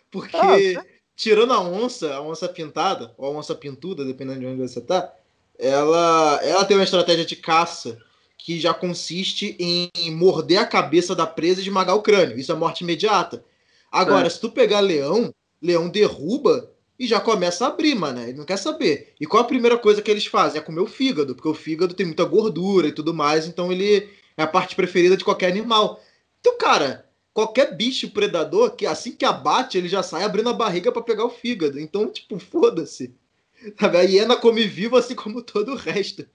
Porque, 0.10 0.76
Ah, 0.78 0.86
tirando 1.16 1.54
a 1.54 1.62
onça, 1.62 2.16
a 2.16 2.22
onça 2.22 2.50
pintada, 2.50 3.14
ou 3.18 3.28
a 3.28 3.38
onça 3.38 3.54
pintuda, 3.54 4.04
dependendo 4.04 4.40
de 4.40 4.46
onde 4.48 4.62
você 4.62 4.82
tá, 4.82 5.14
ela, 5.60 6.40
ela 6.44 6.66
tem 6.66 6.78
uma 6.78 6.84
estratégia 6.84 7.26
de 7.26 7.36
caça 7.36 8.02
que 8.38 8.60
já 8.60 8.74
consiste 8.74 9.56
em 9.60 10.12
morder 10.12 10.60
a 10.60 10.66
cabeça 10.66 11.16
da 11.16 11.26
presa 11.26 11.60
e 11.60 11.64
esmagar 11.64 11.96
o 11.96 12.02
crânio. 12.02 12.38
Isso 12.38 12.52
é 12.52 12.56
morte 12.56 12.84
imediata. 12.84 13.44
Agora, 13.92 14.28
É. 14.28 14.30
se 14.30 14.40
tu 14.40 14.50
pegar 14.52 14.80
leão, 14.80 15.34
leão 15.62 15.90
derruba 15.90 16.72
e 17.00 17.08
já 17.08 17.20
começa 17.20 17.66
a 17.66 17.70
abrir, 17.70 17.96
mano. 17.96 18.22
Ele 18.22 18.38
não 18.38 18.46
quer 18.46 18.58
saber. 18.58 19.14
E 19.20 19.26
qual 19.26 19.44
a 19.44 19.48
primeira 19.48 19.78
coisa 19.78 20.02
que 20.02 20.10
eles 20.12 20.26
fazem? 20.26 20.60
É 20.60 20.64
comer 20.64 20.82
o 20.82 20.88
fígado, 20.88 21.36
porque 21.36 21.48
o 21.50 21.54
fígado 21.54 21.94
tem 21.94 22.06
muita 22.06 22.26
gordura 22.26 22.88
e 22.88 22.92
tudo 22.92 23.14
mais, 23.14 23.48
então 23.48 23.72
ele 23.72 24.10
é 24.36 24.44
a 24.44 24.48
parte 24.48 24.76
preferida 24.76 25.18
de 25.18 25.24
qualquer 25.24 25.52
animal. 25.52 26.02
Então, 26.40 26.58
cara, 26.58 27.06
qualquer 27.34 27.76
bicho 27.76 28.10
predador 28.12 28.72
que 28.72 28.86
assim 28.86 29.12
que 29.12 29.26
abate, 29.26 29.78
ele 29.78 29.88
já 29.90 30.04
sai 30.04 30.24
abrindo 30.24 30.50
a 30.50 30.54
barriga 30.54 30.92
pra 30.92 31.02
pegar 31.02 31.26
o 31.26 31.30
fígado. 31.30 31.80
Então, 31.80 32.08
tipo, 32.10 32.38
foda-se. 32.40 33.14
A 33.80 34.02
hiena 34.02 34.36
come 34.36 34.66
vivo 34.66 34.96
assim 34.96 35.16
como 35.16 35.42
todo 35.42 35.72
o 35.72 35.76
resto. 35.76 36.28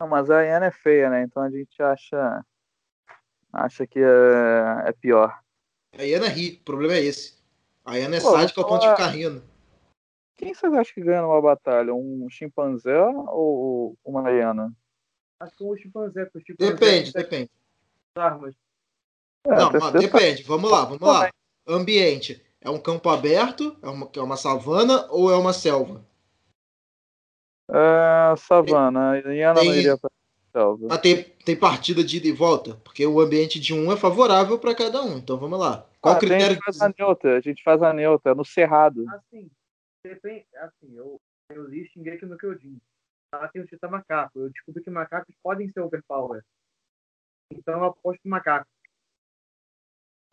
Não, 0.00 0.08
mas 0.08 0.30
a 0.30 0.42
hiena 0.42 0.66
é 0.66 0.70
feia, 0.70 1.08
né? 1.10 1.22
Então 1.22 1.42
a 1.42 1.50
gente 1.50 1.82
acha 1.82 2.44
acha 3.52 3.86
que 3.86 3.98
é, 3.98 4.88
é 4.88 4.92
pior. 4.92 5.38
A 5.98 6.02
hiena 6.02 6.28
ri, 6.28 6.58
o 6.60 6.64
problema 6.64 6.94
é 6.94 7.00
esse. 7.00 7.36
A 7.84 7.96
hiena 7.96 8.16
é 8.16 8.20
Pô, 8.20 8.32
sádica 8.32 8.60
ao 8.60 8.68
vou 8.68 8.74
ponto 8.74 8.82
de 8.82 8.86
falar- 8.88 8.96
ficar 8.98 9.10
rindo. 9.16 9.42
Quem 10.36 10.52
vocês 10.52 10.72
acham 10.74 10.92
que 10.94 11.00
ganha 11.02 11.22
numa 11.22 11.40
batalha? 11.40 11.94
Um 11.94 12.28
chimpanzé 12.28 12.94
ou 13.28 13.96
uma 14.04 14.30
hiena? 14.30 14.70
Acho 15.40 15.56
que 15.56 15.64
o 15.64 15.76
chimpanzé, 15.76 16.26
porque 16.26 16.52
o 16.52 16.56
chimpanzé 16.56 16.72
Depende, 16.74 17.12
tem 17.12 17.22
depende. 17.22 17.50
armas. 18.16 18.54
É, 19.46 19.54
Não, 19.54 19.92
depende. 19.92 20.42
Vamos 20.42 20.70
lá, 20.70 20.84
vamos 20.84 21.00
lá. 21.00 21.30
Ambiente. 21.66 22.44
É 22.60 22.68
um 22.68 22.78
campo 22.80 23.08
aberto? 23.08 23.78
É 23.80 23.88
uma, 23.88 24.10
é 24.14 24.20
uma 24.20 24.36
savana 24.36 25.06
ou 25.10 25.30
é 25.32 25.36
uma 25.36 25.52
selva? 25.54 26.04
É, 27.68 28.36
savana. 28.36 29.12
A 29.12 29.16
hiena 29.16 29.54
não 29.54 29.62
Tem- 29.62 29.78
iria 29.78 29.98
pra 29.98 30.10
selva. 30.52 30.86
Mas 30.88 31.00
tem, 31.00 31.22
tem 31.22 31.56
partida 31.56 32.02
de 32.04 32.18
ida 32.18 32.28
e 32.28 32.32
volta? 32.32 32.76
Porque 32.76 33.04
o 33.06 33.20
ambiente 33.20 33.58
de 33.60 33.74
um 33.74 33.90
é 33.92 33.96
favorável 33.96 34.58
para 34.58 34.74
cada 34.74 35.02
um. 35.02 35.18
Então 35.18 35.36
vamos 35.36 35.58
lá. 35.58 35.86
Qual 36.00 36.14
Ah, 36.14 36.16
o 36.16 36.20
critério? 36.20 36.44
A 36.46 36.48
gente 36.54 36.64
faz 36.64 36.80
a 36.80 36.94
neutra, 36.98 37.36
a 37.36 37.40
gente 37.40 37.62
faz 37.62 37.82
a 37.82 37.92
neutra, 37.92 38.34
no 38.34 38.44
cerrado. 38.44 39.04
Assim, 39.10 39.50
depende, 40.04 40.46
assim, 40.56 40.96
eu, 40.96 41.20
eu 41.50 41.64
li 41.68 41.86
Shingeki 41.88 42.26
no 42.26 42.38
Kyojin. 42.38 42.78
Lá 43.34 43.48
tem 43.48 43.60
o 43.60 43.66
Tita 43.66 43.88
Macaco. 43.88 44.38
Eu 44.38 44.50
descobri 44.50 44.82
que 44.82 44.90
macacos 44.90 45.34
podem 45.42 45.70
ser 45.72 45.80
overpower. 45.80 46.42
Então 47.52 47.78
eu 47.78 47.84
aposto 47.86 48.20
em 48.24 48.28
macaco. 48.28 48.66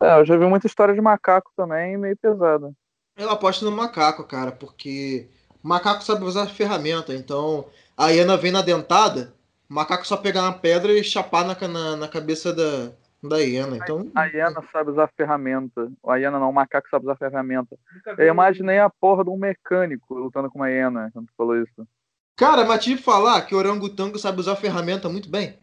É, 0.02 0.18
eu 0.20 0.24
já 0.24 0.36
vi 0.36 0.46
muita 0.46 0.66
história 0.66 0.94
de 0.94 1.00
macaco 1.00 1.50
também, 1.56 1.96
meio 1.96 2.16
pesada. 2.16 2.72
Eu 3.16 3.30
aposto 3.30 3.64
no 3.64 3.70
macaco, 3.70 4.24
cara, 4.26 4.50
porque 4.52 5.28
o 5.64 5.68
macaco 5.68 6.04
sabe 6.04 6.24
usar 6.24 6.46
ferramenta. 6.46 7.14
Então, 7.14 7.64
A 7.96 8.08
hiena 8.10 8.36
vem 8.36 8.52
na 8.52 8.60
dentada, 8.60 9.32
o 9.68 9.74
macaco 9.74 10.06
só 10.06 10.16
pegar 10.16 10.42
na 10.42 10.52
pedra 10.52 10.92
e 10.92 11.02
chapar 11.02 11.44
na, 11.46 11.68
na, 11.68 11.96
na 11.96 12.08
cabeça 12.08 12.52
da, 12.52 12.92
da 13.26 13.38
hiena. 13.38 13.78
Então, 13.78 14.10
A 14.14 14.26
hiena 14.26 14.62
sabe 14.70 14.90
usar 14.90 15.08
ferramenta. 15.16 15.90
A 16.06 16.16
hiena 16.16 16.38
não, 16.38 16.50
o 16.50 16.52
macaco 16.52 16.88
sabe 16.90 17.06
usar 17.06 17.16
ferramenta. 17.16 17.76
Eu 18.18 18.28
imaginei 18.28 18.78
a 18.78 18.90
porra 18.90 19.24
de 19.24 19.30
um 19.30 19.38
mecânico 19.38 20.14
lutando 20.14 20.50
com 20.50 20.58
uma 20.58 20.68
hiena 20.70 21.10
quando 21.12 21.26
tu 21.26 21.32
falou 21.36 21.56
isso. 21.56 21.88
cara, 22.36 22.64
mas 22.64 22.84
que 22.84 22.96
falar 22.98 23.42
que 23.42 23.54
o 23.54 23.58
orangotango 23.58 24.18
sabe 24.18 24.40
usar 24.40 24.56
ferramenta 24.56 25.08
muito 25.08 25.30
bem. 25.30 25.56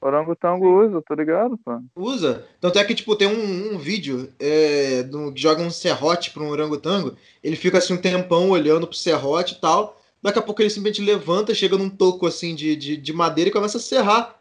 Orangotango 0.00 0.84
usa, 0.84 1.02
tô 1.02 1.14
ligado, 1.14 1.58
pô. 1.58 1.80
Usa. 1.96 2.46
Tanto 2.60 2.78
é 2.78 2.84
que, 2.84 2.94
tipo, 2.94 3.16
tem 3.16 3.26
um, 3.26 3.74
um 3.74 3.78
vídeo 3.78 4.32
é, 4.38 5.02
do, 5.02 5.32
que 5.32 5.40
joga 5.40 5.62
um 5.62 5.70
serrote 5.70 6.30
pra 6.30 6.42
um 6.42 6.50
orangotango. 6.50 7.16
Ele 7.42 7.56
fica 7.56 7.78
assim 7.78 7.94
um 7.94 8.00
tempão 8.00 8.50
olhando 8.50 8.86
pro 8.86 8.96
serrote 8.96 9.54
e 9.54 9.60
tal. 9.60 10.00
Daqui 10.22 10.38
a 10.38 10.42
pouco 10.42 10.60
ele 10.60 10.70
simplesmente 10.70 11.02
levanta, 11.02 11.54
chega 11.54 11.78
num 11.78 11.88
toco 11.88 12.26
assim 12.26 12.54
de, 12.54 12.76
de, 12.76 12.96
de 12.96 13.12
madeira 13.12 13.48
e 13.48 13.52
começa 13.52 13.78
a 13.78 13.80
serrar. 13.80 14.36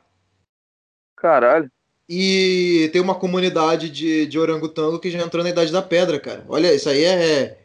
Caralho. 1.15 1.71
E 2.07 2.89
tem 2.91 3.01
uma 3.01 3.15
comunidade 3.15 3.89
de, 3.89 4.27
de 4.27 4.38
orangotango 4.38 5.00
que 5.00 5.09
já 5.09 5.19
entrou 5.19 5.43
na 5.43 5.50
Idade 5.50 5.71
da 5.71 5.81
Pedra, 5.81 6.19
cara. 6.19 6.45
Olha, 6.47 6.74
isso 6.74 6.88
aí 6.88 7.03
é, 7.03 7.57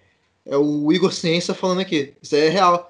é 0.47 0.57
o 0.57 0.91
Igor 0.93 1.13
Ciência 1.13 1.53
falando 1.53 1.81
aqui. 1.81 2.15
Isso 2.23 2.35
aí 2.35 2.43
é 2.43 2.49
real. 2.49 2.90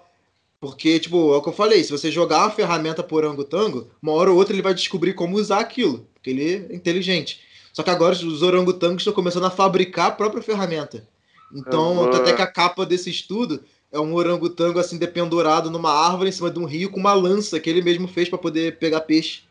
Porque, 0.60 1.00
tipo, 1.00 1.32
é 1.32 1.38
o 1.38 1.42
que 1.42 1.48
eu 1.48 1.54
falei, 1.54 1.82
se 1.82 1.90
você 1.90 2.10
jogar 2.10 2.40
uma 2.40 2.50
ferramenta 2.50 3.02
pro 3.02 3.16
orangotango, 3.16 3.90
uma 4.02 4.12
hora 4.12 4.30
ou 4.30 4.36
outra 4.36 4.54
ele 4.54 4.62
vai 4.62 4.74
descobrir 4.74 5.14
como 5.14 5.36
usar 5.36 5.58
aquilo. 5.58 6.06
Porque 6.12 6.28
ele 6.28 6.54
é 6.70 6.74
inteligente. 6.74 7.40
Só 7.72 7.82
que 7.82 7.88
agora 7.88 8.12
os 8.14 8.42
orangotangos 8.42 9.00
estão 9.00 9.12
começando 9.12 9.46
a 9.46 9.50
fabricar 9.50 10.08
a 10.08 10.12
própria 10.12 10.42
ferramenta. 10.42 11.08
Então, 11.52 12.00
Uhum. 12.02 12.14
até 12.14 12.34
que 12.34 12.42
a 12.42 12.46
capa 12.46 12.84
desse 12.84 13.08
estudo 13.08 13.64
é 13.90 13.98
um 13.98 14.14
orangotango 14.14 14.78
assim 14.78 14.98
dependurado 14.98 15.70
numa 15.70 15.90
árvore 15.92 16.28
em 16.28 16.32
cima 16.32 16.50
de 16.50 16.58
um 16.58 16.66
rio 16.66 16.90
com 16.90 17.00
uma 17.00 17.14
lança 17.14 17.58
que 17.58 17.70
ele 17.70 17.80
mesmo 17.80 18.06
fez 18.06 18.28
para 18.28 18.38
poder 18.38 18.78
pegar 18.78 19.00
peixe. 19.00 19.44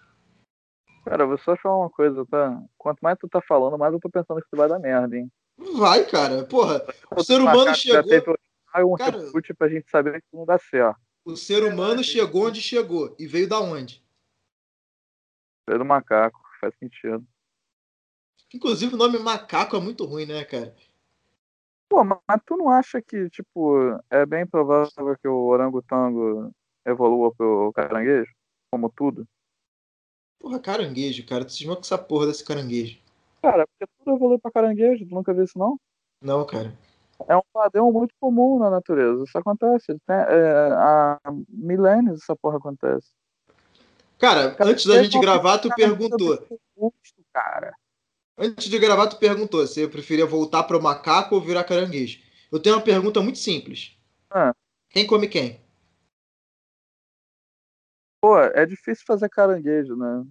Cara, 1.05 1.25
vou 1.25 1.39
só 1.39 1.55
falar 1.57 1.77
uma 1.77 1.89
coisa, 1.89 2.23
tá? 2.29 2.61
Quanto 2.77 2.99
mais 3.01 3.17
tu 3.17 3.27
tá 3.27 3.41
falando, 3.41 3.77
mais 3.77 3.91
eu 3.91 3.99
tô 3.99 4.09
pensando 4.09 4.41
que 4.41 4.49
tu 4.49 4.55
vai 4.55 4.69
dar 4.69 4.79
merda, 4.79 5.17
hein? 5.17 5.29
Vai, 5.75 6.05
cara. 6.05 6.43
Porra, 6.43 6.85
o 7.15 7.23
ser 7.23 7.41
humano 7.41 7.73
chegou. 7.75 8.03
teve 8.03 8.37
ah, 8.73 8.85
um 8.85 8.95
Cara- 8.95 9.17
pra 9.57 9.69
gente 9.69 9.89
saber 9.89 10.21
que 10.21 10.27
não 10.35 10.45
dá 10.45 10.57
certo. 10.57 10.99
O 11.25 11.35
ser 11.35 11.63
humano 11.63 12.03
chegou 12.03 12.47
onde 12.47 12.61
chegou. 12.61 13.15
E 13.19 13.27
veio 13.27 13.47
da 13.47 13.59
onde? 13.59 14.03
Veio 15.67 15.79
do 15.79 15.85
macaco, 15.85 16.39
faz 16.59 16.73
sentido. 16.77 17.25
Inclusive 18.53 18.95
o 18.95 18.97
nome 18.97 19.19
macaco 19.19 19.75
é 19.75 19.79
muito 19.79 20.05
ruim, 20.05 20.25
né, 20.25 20.43
cara? 20.43 20.75
Pô, 21.87 22.03
mas, 22.03 22.19
mas 22.27 22.41
tu 22.45 22.57
não 22.57 22.69
acha 22.69 23.01
que, 23.01 23.29
tipo, 23.29 23.75
é 24.09 24.25
bem 24.25 24.45
provável 24.45 25.17
que 25.21 25.27
o 25.27 25.45
orangotango 25.47 26.51
evolua 26.85 27.33
pro 27.33 27.71
caranguejo? 27.73 28.31
Como 28.71 28.89
tudo? 28.89 29.27
Porra, 30.39 30.59
caranguejo, 30.59 31.25
cara. 31.25 31.45
Tu 31.45 31.51
cismou 31.53 31.75
com 31.75 31.81
essa 31.81 31.97
porra 31.97 32.27
desse 32.27 32.45
caranguejo. 32.45 32.99
Cara, 33.41 33.67
porque 33.67 33.91
tudo 33.97 34.15
evolui 34.15 34.39
pra 34.39 34.51
caranguejo, 34.51 35.05
tu 35.07 35.13
nunca 35.13 35.33
viu 35.33 35.43
isso 35.43 35.57
não? 35.57 35.79
Não, 36.21 36.45
cara. 36.45 36.73
É 37.27 37.35
um 37.35 37.41
padrão 37.53 37.91
muito 37.91 38.13
comum 38.19 38.59
na 38.59 38.69
natureza. 38.69 39.23
Isso 39.23 39.37
acontece. 39.37 39.87
Tem, 40.05 40.15
é, 40.15 40.71
há 40.73 41.19
milênios 41.49 42.21
essa 42.21 42.35
porra 42.35 42.57
acontece. 42.57 43.09
Cara, 44.17 44.53
Cara, 44.55 44.71
antes 44.71 44.85
da 44.85 45.01
gente 45.01 45.19
gravar, 45.19 45.59
tu 45.59 45.69
perguntou. 45.73 46.35
Justo, 46.77 47.23
cara. 47.33 47.73
Antes 48.37 48.69
de 48.69 48.79
gravar, 48.79 49.07
tu 49.07 49.17
perguntou 49.17 49.65
se 49.67 49.81
eu 49.81 49.89
preferia 49.89 50.25
voltar 50.25 50.63
pro 50.63 50.81
macaco 50.81 51.35
ou 51.35 51.41
virar 51.41 51.63
caranguejo. 51.63 52.19
Eu 52.51 52.59
tenho 52.59 52.75
uma 52.75 52.81
pergunta 52.81 53.21
muito 53.21 53.37
simples. 53.37 53.97
Ah. 54.29 54.53
Quem 54.89 55.05
come 55.05 55.27
quem? 55.27 55.61
Pô, 58.21 58.37
é 58.39 58.65
difícil 58.65 59.05
fazer 59.05 59.29
caranguejo, 59.29 59.95
né? 59.95 60.25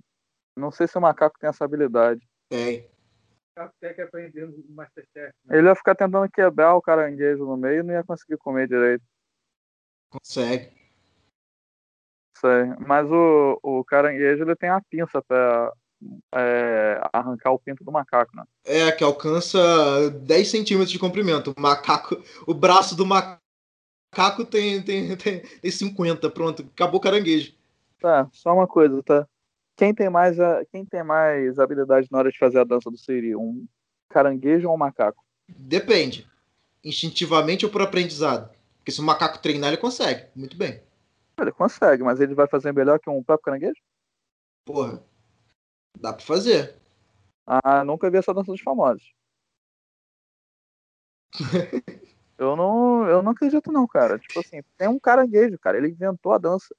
Não 0.56 0.70
sei 0.70 0.86
se 0.86 0.98
o 0.98 1.00
macaco 1.00 1.38
tem 1.38 1.48
essa 1.48 1.64
habilidade. 1.64 2.26
Tem. 2.48 2.86
Até 3.58 3.92
que 3.92 4.00
aprendendo 4.00 4.56
no 4.56 4.74
Masterchef. 4.74 5.34
Né? 5.44 5.58
Ele 5.58 5.68
ia 5.68 5.74
ficar 5.74 5.94
tentando 5.94 6.30
quebrar 6.30 6.76
o 6.76 6.82
caranguejo 6.82 7.44
no 7.44 7.56
meio 7.56 7.80
e 7.80 7.82
não 7.82 7.92
ia 7.92 8.04
conseguir 8.04 8.36
comer 8.38 8.68
direito. 8.68 9.04
Consegue. 10.10 10.72
Sei. 12.36 12.66
Mas 12.86 13.10
o, 13.10 13.58
o 13.62 13.84
caranguejo 13.84 14.44
ele 14.44 14.54
tem 14.54 14.68
a 14.68 14.80
pinça 14.80 15.20
pra 15.20 15.72
é, 16.34 17.00
arrancar 17.12 17.50
o 17.50 17.58
pinto 17.58 17.82
do 17.82 17.90
macaco, 17.90 18.36
né? 18.36 18.44
É, 18.64 18.92
que 18.92 19.02
alcança 19.02 19.58
10 20.22 20.48
centímetros 20.48 20.92
de 20.92 20.98
comprimento. 20.98 21.52
O 21.56 21.60
macaco. 21.60 22.16
O 22.46 22.54
braço 22.54 22.96
do 22.96 23.04
macaco 23.04 24.44
tem, 24.48 24.80
tem, 24.82 25.16
tem, 25.16 25.40
tem 25.40 25.70
50. 25.70 26.30
Pronto, 26.30 26.62
acabou 26.62 26.98
o 26.98 27.02
caranguejo. 27.02 27.52
Tá, 28.00 28.28
só 28.32 28.54
uma 28.54 28.68
coisa, 28.68 29.02
tá? 29.02 29.26
Quem 29.78 29.94
tem 29.94 30.10
mais, 30.10 30.40
a, 30.40 30.64
quem 30.66 30.84
tem 30.84 31.04
mais 31.04 31.56
habilidade 31.60 32.08
na 32.10 32.18
hora 32.18 32.32
de 32.32 32.36
fazer 32.36 32.58
a 32.58 32.64
dança 32.64 32.90
do 32.90 32.98
Siri? 32.98 33.36
Um 33.36 33.64
caranguejo 34.08 34.68
ou 34.68 34.74
um 34.74 34.76
macaco? 34.76 35.24
Depende. 35.48 36.28
Instintivamente 36.82 37.64
ou 37.64 37.70
por 37.70 37.80
aprendizado. 37.80 38.52
Porque 38.78 38.90
se 38.90 39.00
o 39.00 39.04
macaco 39.04 39.38
treinar, 39.38 39.68
ele 39.68 39.76
consegue. 39.80 40.26
Muito 40.34 40.56
bem. 40.56 40.82
Ele 41.40 41.52
consegue, 41.52 42.02
mas 42.02 42.20
ele 42.20 42.34
vai 42.34 42.48
fazer 42.48 42.72
melhor 42.72 42.98
que 42.98 43.08
um 43.08 43.22
próprio 43.22 43.44
caranguejo? 43.44 43.80
Porra. 44.64 45.00
Dá 45.96 46.12
pra 46.12 46.26
fazer. 46.26 46.74
Ah, 47.46 47.84
nunca 47.84 48.10
vi 48.10 48.18
essa 48.18 48.34
dança 48.34 48.50
dos 48.50 48.60
famosos. 48.60 49.14
eu 52.36 52.56
não, 52.56 53.08
eu 53.08 53.22
não 53.22 53.30
acredito 53.30 53.70
não, 53.70 53.86
cara. 53.86 54.18
Tipo 54.18 54.40
assim, 54.40 54.60
tem 54.76 54.88
um 54.88 54.98
caranguejo, 54.98 55.56
cara. 55.60 55.78
Ele 55.78 55.90
inventou 55.90 56.32
a 56.32 56.38
dança. 56.38 56.74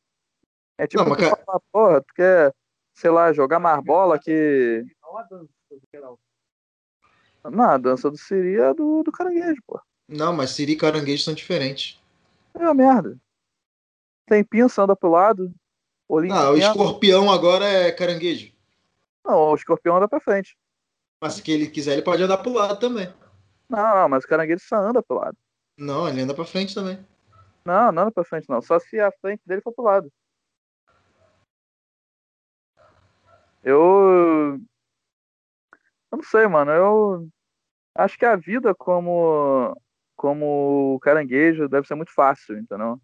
É 0.78 0.86
tipo 0.86 1.02
Não, 1.02 1.10
mas 1.10 1.20
tu 1.20 1.30
cara- 1.30 1.44
falar, 1.46 1.62
porra, 1.72 2.02
tu 2.02 2.14
quer, 2.14 2.54
sei 3.00 3.10
lá, 3.10 3.32
jogar 3.32 3.60
mais 3.60 3.82
bola 3.84 4.20
que. 4.20 4.86
Não 5.02 5.18
a 5.18 5.24
dança, 5.24 5.50
no 5.72 5.82
geral. 5.94 6.20
Não, 7.46 7.64
a 7.64 7.78
dança 7.78 8.12
do 8.12 8.18
Siri 8.18 8.58
é 8.58 8.74
do, 8.74 9.02
do 9.04 9.12
caranguejo, 9.12 9.62
pô. 9.66 9.80
Não, 10.08 10.34
mas 10.34 10.50
siri 10.50 10.74
e 10.74 10.76
caranguejo 10.76 11.24
são 11.24 11.34
diferentes. 11.34 12.02
É 12.54 12.60
uma 12.60 12.74
merda. 12.74 13.18
Tem 14.26 14.44
pinça, 14.44 14.84
anda 14.84 14.96
pro 14.96 15.10
lado. 15.10 15.54
Olhinho 16.08 16.34
Ah, 16.34 16.52
o 16.52 16.58
escorpião 16.58 17.32
agora 17.32 17.66
é 17.66 17.92
caranguejo. 17.92 18.52
Não, 19.24 19.52
o 19.52 19.56
escorpião 19.56 19.98
anda 19.98 20.08
pra 20.08 20.20
frente. 20.20 20.58
Mas 21.22 21.36
se 21.36 21.52
ele 21.52 21.68
quiser, 21.68 21.94
ele 21.94 22.02
pode 22.02 22.24
andar 22.24 22.40
pro 22.40 22.52
lado 22.52 22.80
também. 22.80 23.14
Não, 23.70 23.96
não, 23.96 24.10
mas 24.10 24.24
o 24.26 24.28
caranguejo 24.28 24.64
só 24.66 24.78
anda 24.78 25.02
pro 25.02 25.18
lado. 25.18 25.38
Não, 25.78 26.10
ele 26.10 26.22
anda 26.22 26.34
pra 26.34 26.44
frente 26.44 26.74
também. 26.76 27.00
Não, 27.64 27.92
não 27.92 28.04
anda 28.04 28.12
pra 28.12 28.24
frente, 28.26 28.50
não. 28.50 28.62
Só 28.62 28.80
se 28.80 29.00
a 29.00 29.12
frente 29.22 29.42
dele 29.46 29.62
for 29.62 29.72
pro 29.72 29.86
lado. 29.86 30.12
Eu. 33.64 34.60
Eu 36.12 36.18
não 36.18 36.24
sei, 36.24 36.48
mano. 36.48 36.72
Eu 36.72 37.30
acho 37.96 38.18
que 38.18 38.26
a 38.26 38.36
vida 38.36 38.74
como. 38.74 39.76
Como 40.16 41.00
caranguejo 41.02 41.70
deve 41.70 41.88
ser 41.88 41.96
muito 41.96 42.14
fácil, 42.14 42.58
entendeu? 42.58 43.00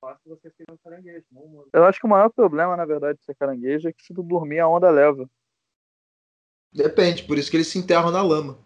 Fácil 0.00 0.22
você 0.24 0.48
ser 0.50 0.70
um 0.70 0.76
caranguejo, 0.76 1.26
não 1.32 1.42
humano. 1.42 1.68
Eu 1.72 1.84
acho 1.84 1.98
que 1.98 2.06
o 2.06 2.08
maior 2.08 2.28
problema, 2.28 2.76
na 2.76 2.84
verdade, 2.84 3.18
de 3.18 3.24
ser 3.24 3.34
caranguejo 3.34 3.88
é 3.88 3.92
que 3.92 4.04
se 4.04 4.14
tu 4.14 4.22
dormir, 4.22 4.60
a 4.60 4.68
onda 4.68 4.88
leva. 4.88 5.28
Depende, 6.72 7.24
por 7.24 7.36
isso 7.38 7.50
que 7.50 7.56
eles 7.56 7.66
se 7.66 7.76
enterram 7.76 8.12
na 8.12 8.22
lama. 8.22 8.56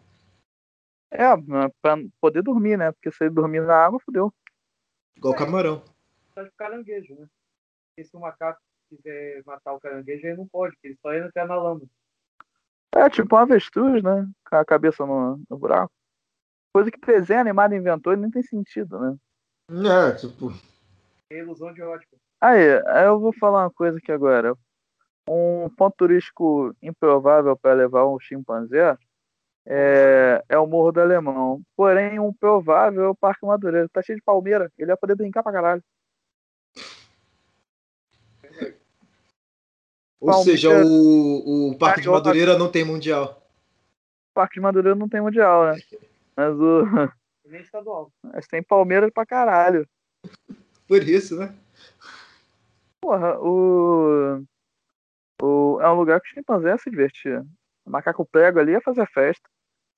É, 1.11 1.25
pra 1.81 1.97
poder 2.21 2.43
dormir, 2.43 2.77
né? 2.77 2.93
Porque 2.93 3.11
se 3.11 3.25
ele 3.25 3.35
dormir 3.35 3.63
na 3.63 3.75
água, 3.75 3.99
fodeu. 4.01 4.31
Igual 5.17 5.35
camarão. 5.35 5.83
Só 6.35 6.43
de 6.43 6.51
caranguejo, 6.53 7.15
né? 7.15 7.27
Porque 7.89 8.09
se 8.09 8.17
o 8.17 8.21
macaco 8.21 8.61
quiser 8.90 9.42
matar 9.46 9.72
o 9.72 9.81
caranguejo, 9.81 10.26
ele 10.26 10.37
não 10.37 10.46
pode, 10.46 10.74
porque 10.74 10.88
ele 10.88 10.98
só 11.00 11.14
entra 11.14 11.46
na 11.46 11.57
lama. 11.57 11.83
É 12.92 13.09
tipo 13.09 13.37
um 13.37 13.38
avestruz, 13.38 14.03
né? 14.03 14.29
Com 14.48 14.57
a 14.57 14.64
cabeça 14.64 15.07
no, 15.07 15.40
no 15.48 15.59
buraco. 15.59 15.92
Coisa 16.72 16.90
que 16.90 17.00
desenho 17.00 17.40
animado 17.40 17.74
inventou 17.74 18.12
e 18.12 18.16
nem 18.16 18.31
tem 18.31 18.42
sentido, 18.42 18.98
né? 18.98 19.16
É, 19.70 20.12
tipo. 20.16 20.53
É 21.31 21.38
ilusão 21.38 21.72
de 21.72 21.83
ótica. 21.83 22.16
Aí, 22.40 22.81
aí 22.87 23.07
eu 23.07 23.20
vou 23.20 23.33
falar 23.33 23.64
uma 23.64 23.70
coisa 23.70 23.98
aqui 23.98 24.11
agora. 24.11 24.55
Um 25.29 25.68
ponto 25.76 25.94
turístico 25.96 26.74
improvável 26.83 27.57
para 27.57 27.74
levar 27.74 28.07
um 28.07 28.18
chimpanzé 28.18 28.96
é, 29.66 30.42
é 30.48 30.59
o 30.59 30.66
Morro 30.66 30.90
do 30.90 31.00
Alemão. 31.00 31.62
Porém, 31.76 32.18
um 32.18 32.33
provável 32.33 33.05
é 33.05 33.09
o 33.09 33.14
Parque 33.14 33.46
Madureira. 33.46 33.88
Tá 33.88 34.03
cheio 34.03 34.18
de 34.18 34.24
palmeira. 34.24 34.72
Ele 34.76 34.88
vai 34.88 34.96
poder 34.96 35.14
brincar 35.14 35.42
pra 35.42 35.53
caralho. 35.53 35.83
Ou 40.21 40.29
Palmeiras- 40.29 40.45
seja, 40.61 40.85
o, 40.87 41.71
o 41.71 41.79
Parque 41.79 42.01
de 42.01 42.07
Carioca- 42.07 42.19
Madureira 42.29 42.59
não 42.59 42.71
tem 42.71 42.85
mundial. 42.85 43.43
O 44.31 44.35
Parque 44.35 44.55
de 44.55 44.61
Madureira 44.61 44.95
não 44.99 45.09
tem 45.09 45.21
mundial, 45.21 45.67
né? 45.67 45.81
Mas, 46.37 46.55
o, 46.55 46.83
nem 47.47 47.61
estadual. 47.63 48.13
mas 48.23 48.47
tem 48.47 48.63
palmeira 48.63 49.11
pra 49.11 49.25
caralho. 49.27 49.87
Por 50.87 51.03
isso, 51.03 51.37
né? 51.39 51.55
Porra, 53.01 53.39
o, 53.41 54.45
o. 55.43 55.79
É 55.81 55.89
um 55.91 55.95
lugar 55.95 56.21
que 56.21 56.29
o 56.29 56.35
chimpanzé 56.35 56.69
ia 56.69 56.79
se 56.79 56.91
divertir. 56.91 57.41
O 57.87 57.91
macaco 57.91 58.25
prego 58.27 58.59
ali 58.61 58.73
ia 58.73 58.81
fazer 58.81 59.07
festa. 59.09 59.49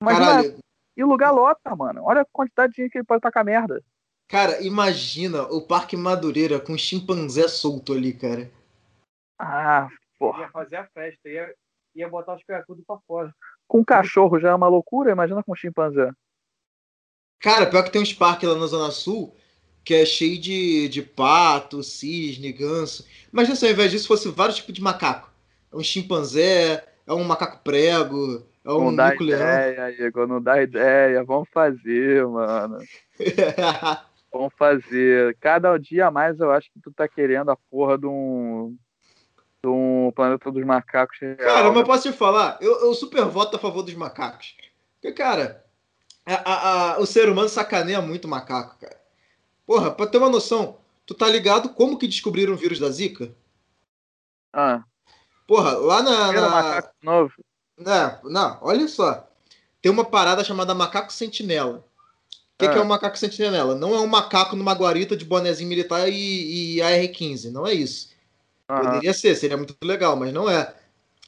Imagina, 0.01 0.25
Caralho, 0.25 0.57
e 0.95 1.03
o 1.03 1.07
lugar 1.07 1.31
lota, 1.31 1.75
mano. 1.75 2.03
Olha 2.03 2.21
a 2.21 2.25
quantidade 2.31 2.73
de 2.73 2.81
gente 2.83 2.91
que 2.91 2.97
ele 2.99 3.05
pode 3.05 3.21
tacar 3.21 3.43
merda. 3.43 3.83
Cara, 4.29 4.61
imagina 4.63 5.43
o 5.43 5.61
Parque 5.61 5.97
Madureira 5.97 6.59
com 6.59 6.77
chimpanzé 6.77 7.47
solto 7.47 7.93
ali, 7.93 8.13
cara. 8.13 8.49
Ah, 9.37 9.89
porra. 10.17 10.41
Ia 10.41 10.49
fazer 10.49 10.75
a 10.77 10.87
festa, 10.87 11.29
ia, 11.29 11.53
ia 11.95 12.09
botar 12.09 12.35
os 12.35 12.43
cracudos 12.43 12.83
pra 12.85 12.97
fora. 13.07 13.33
Com 13.67 13.83
cachorro 13.83 14.39
já 14.39 14.49
é 14.49 14.55
uma 14.55 14.67
loucura, 14.67 15.11
imagina 15.11 15.43
com 15.43 15.55
chimpanzé. 15.55 16.11
Cara, 17.39 17.65
pior 17.65 17.83
que 17.83 17.91
tem 17.91 18.01
uns 18.01 18.13
parques 18.13 18.47
lá 18.47 18.55
na 18.55 18.67
Zona 18.67 18.91
Sul 18.91 19.35
que 19.83 19.93
é 19.93 20.05
cheio 20.05 20.39
de, 20.39 20.87
de 20.87 21.01
pato, 21.01 21.83
cisne, 21.83 22.51
ganso. 22.53 23.05
Imagina 23.31 23.55
se 23.55 23.65
ao 23.65 23.71
invés 23.71 23.91
disso 23.91 24.07
fosse 24.07 24.29
vários 24.29 24.57
tipos 24.57 24.73
de 24.73 24.81
macaco. 24.81 25.29
É 25.71 25.75
um 25.75 25.83
chimpanzé, 25.83 26.85
é 27.05 27.13
um 27.13 27.23
macaco 27.23 27.61
prego, 27.63 28.45
é 28.63 28.71
um 28.71 28.85
não 28.85 28.95
dá 28.95 29.13
ideia, 29.13 29.89
Igor, 29.99 30.27
não 30.27 30.41
dá 30.41 30.61
ideia. 30.61 31.23
Vamos 31.23 31.49
fazer, 31.49 32.25
mano. 32.27 32.77
Vamos 34.31 34.53
fazer. 34.57 35.37
Cada 35.39 35.77
dia 35.77 36.07
a 36.07 36.11
mais 36.11 36.39
eu 36.39 36.51
acho 36.51 36.71
que 36.71 36.79
tu 36.79 36.91
tá 36.91 37.07
querendo 37.07 37.51
a 37.51 37.57
porra 37.69 37.97
de 37.97 38.07
um. 38.07 38.75
Um 39.73 40.11
planeta 40.11 40.51
dos 40.51 40.65
macacos 40.65 41.17
real. 41.19 41.37
Cara, 41.37 41.71
mas 41.71 41.85
posso 41.85 42.11
te 42.11 42.17
falar? 42.17 42.57
Eu, 42.61 42.81
eu 42.81 42.93
super 42.93 43.25
voto 43.25 43.55
a 43.55 43.59
favor 43.59 43.81
dos 43.83 43.93
macacos. 43.93 44.55
Porque, 45.01 45.13
cara, 45.13 45.63
a- 46.25 46.33
a- 46.51 46.93
a- 46.95 46.99
o 46.99 47.05
ser 47.05 47.29
humano 47.29 47.49
sacaneia 47.49 48.01
muito 48.01 48.25
o 48.25 48.29
macaco, 48.29 48.77
cara. 48.79 48.99
Porra, 49.65 49.91
pra 49.91 50.05
ter 50.07 50.17
uma 50.17 50.29
noção, 50.29 50.77
tu 51.05 51.13
tá 51.13 51.27
ligado 51.29 51.69
como 51.69 51.97
que 51.97 52.07
descobriram 52.07 52.53
o 52.53 52.57
vírus 52.57 52.79
da 52.79 52.89
Zika? 52.89 53.33
Ah, 54.51 54.83
Porra, 55.47 55.71
lá 55.77 56.01
na. 56.01 56.31
na- 56.31 56.49
macaco 56.49 56.93
novo. 57.01 57.33
Não, 57.77 58.19
não, 58.23 58.57
olha 58.61 58.87
só. 58.87 59.27
Tem 59.81 59.91
uma 59.91 60.05
parada 60.05 60.43
chamada 60.43 60.73
macaco 60.73 61.11
sentinela. 61.11 61.83
O 62.53 62.57
que, 62.59 62.69
que 62.69 62.75
Ah. 62.75 62.77
é 62.77 62.81
um 62.81 62.85
macaco 62.85 63.17
sentinela? 63.17 63.75
Não 63.75 63.93
é 63.93 63.99
um 63.99 64.07
macaco 64.07 64.55
numa 64.55 64.73
guarita 64.73 65.17
de 65.17 65.25
bonezinho 65.25 65.67
militar 65.67 66.07
e, 66.07 66.75
e 66.77 66.81
AR-15. 66.81 67.51
Não 67.51 67.67
é 67.67 67.73
isso. 67.73 68.12
Aham. 68.69 68.83
Poderia 68.85 69.13
ser, 69.13 69.35
seria 69.35 69.57
muito 69.57 69.75
legal, 69.83 70.15
mas 70.15 70.33
não 70.33 70.49
é. 70.49 70.73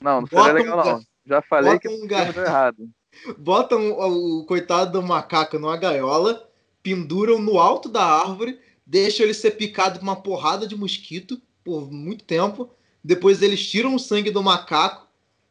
Não, 0.02 0.22
não 0.22 0.28
seria 0.28 0.44
um 0.44 0.54
legal, 0.54 0.78
ga- 0.78 0.94
não. 0.94 1.02
Já 1.26 1.42
falei 1.42 1.74
bota 1.74 1.80
que 1.82 1.88
um 1.90 2.04
o 2.04 2.08
ga- 2.08 2.18
filme 2.18 2.34
deu 2.34 2.44
errado. 2.44 2.90
Botam 3.38 3.92
o, 3.92 4.40
o 4.42 4.46
coitado 4.46 4.92
do 4.92 5.02
macaco 5.02 5.58
numa 5.58 5.78
gaiola, 5.78 6.50
penduram 6.84 7.40
no 7.40 7.60
alto 7.60 7.88
da 7.90 8.04
árvore, 8.04 8.60
deixam 8.86 9.26
ele 9.26 9.34
ser 9.34 9.52
picado 9.52 10.00
por 10.00 10.04
uma 10.04 10.16
porrada 10.22 10.68
de 10.68 10.76
mosquito 10.76 11.42
por 11.64 11.92
muito 11.92 12.24
tempo. 12.26 12.70
Depois 13.04 13.42
eles 13.42 13.66
tiram 13.68 13.96
o 13.96 14.00
sangue 14.00 14.32
do 14.32 14.44
macaco 14.44 15.08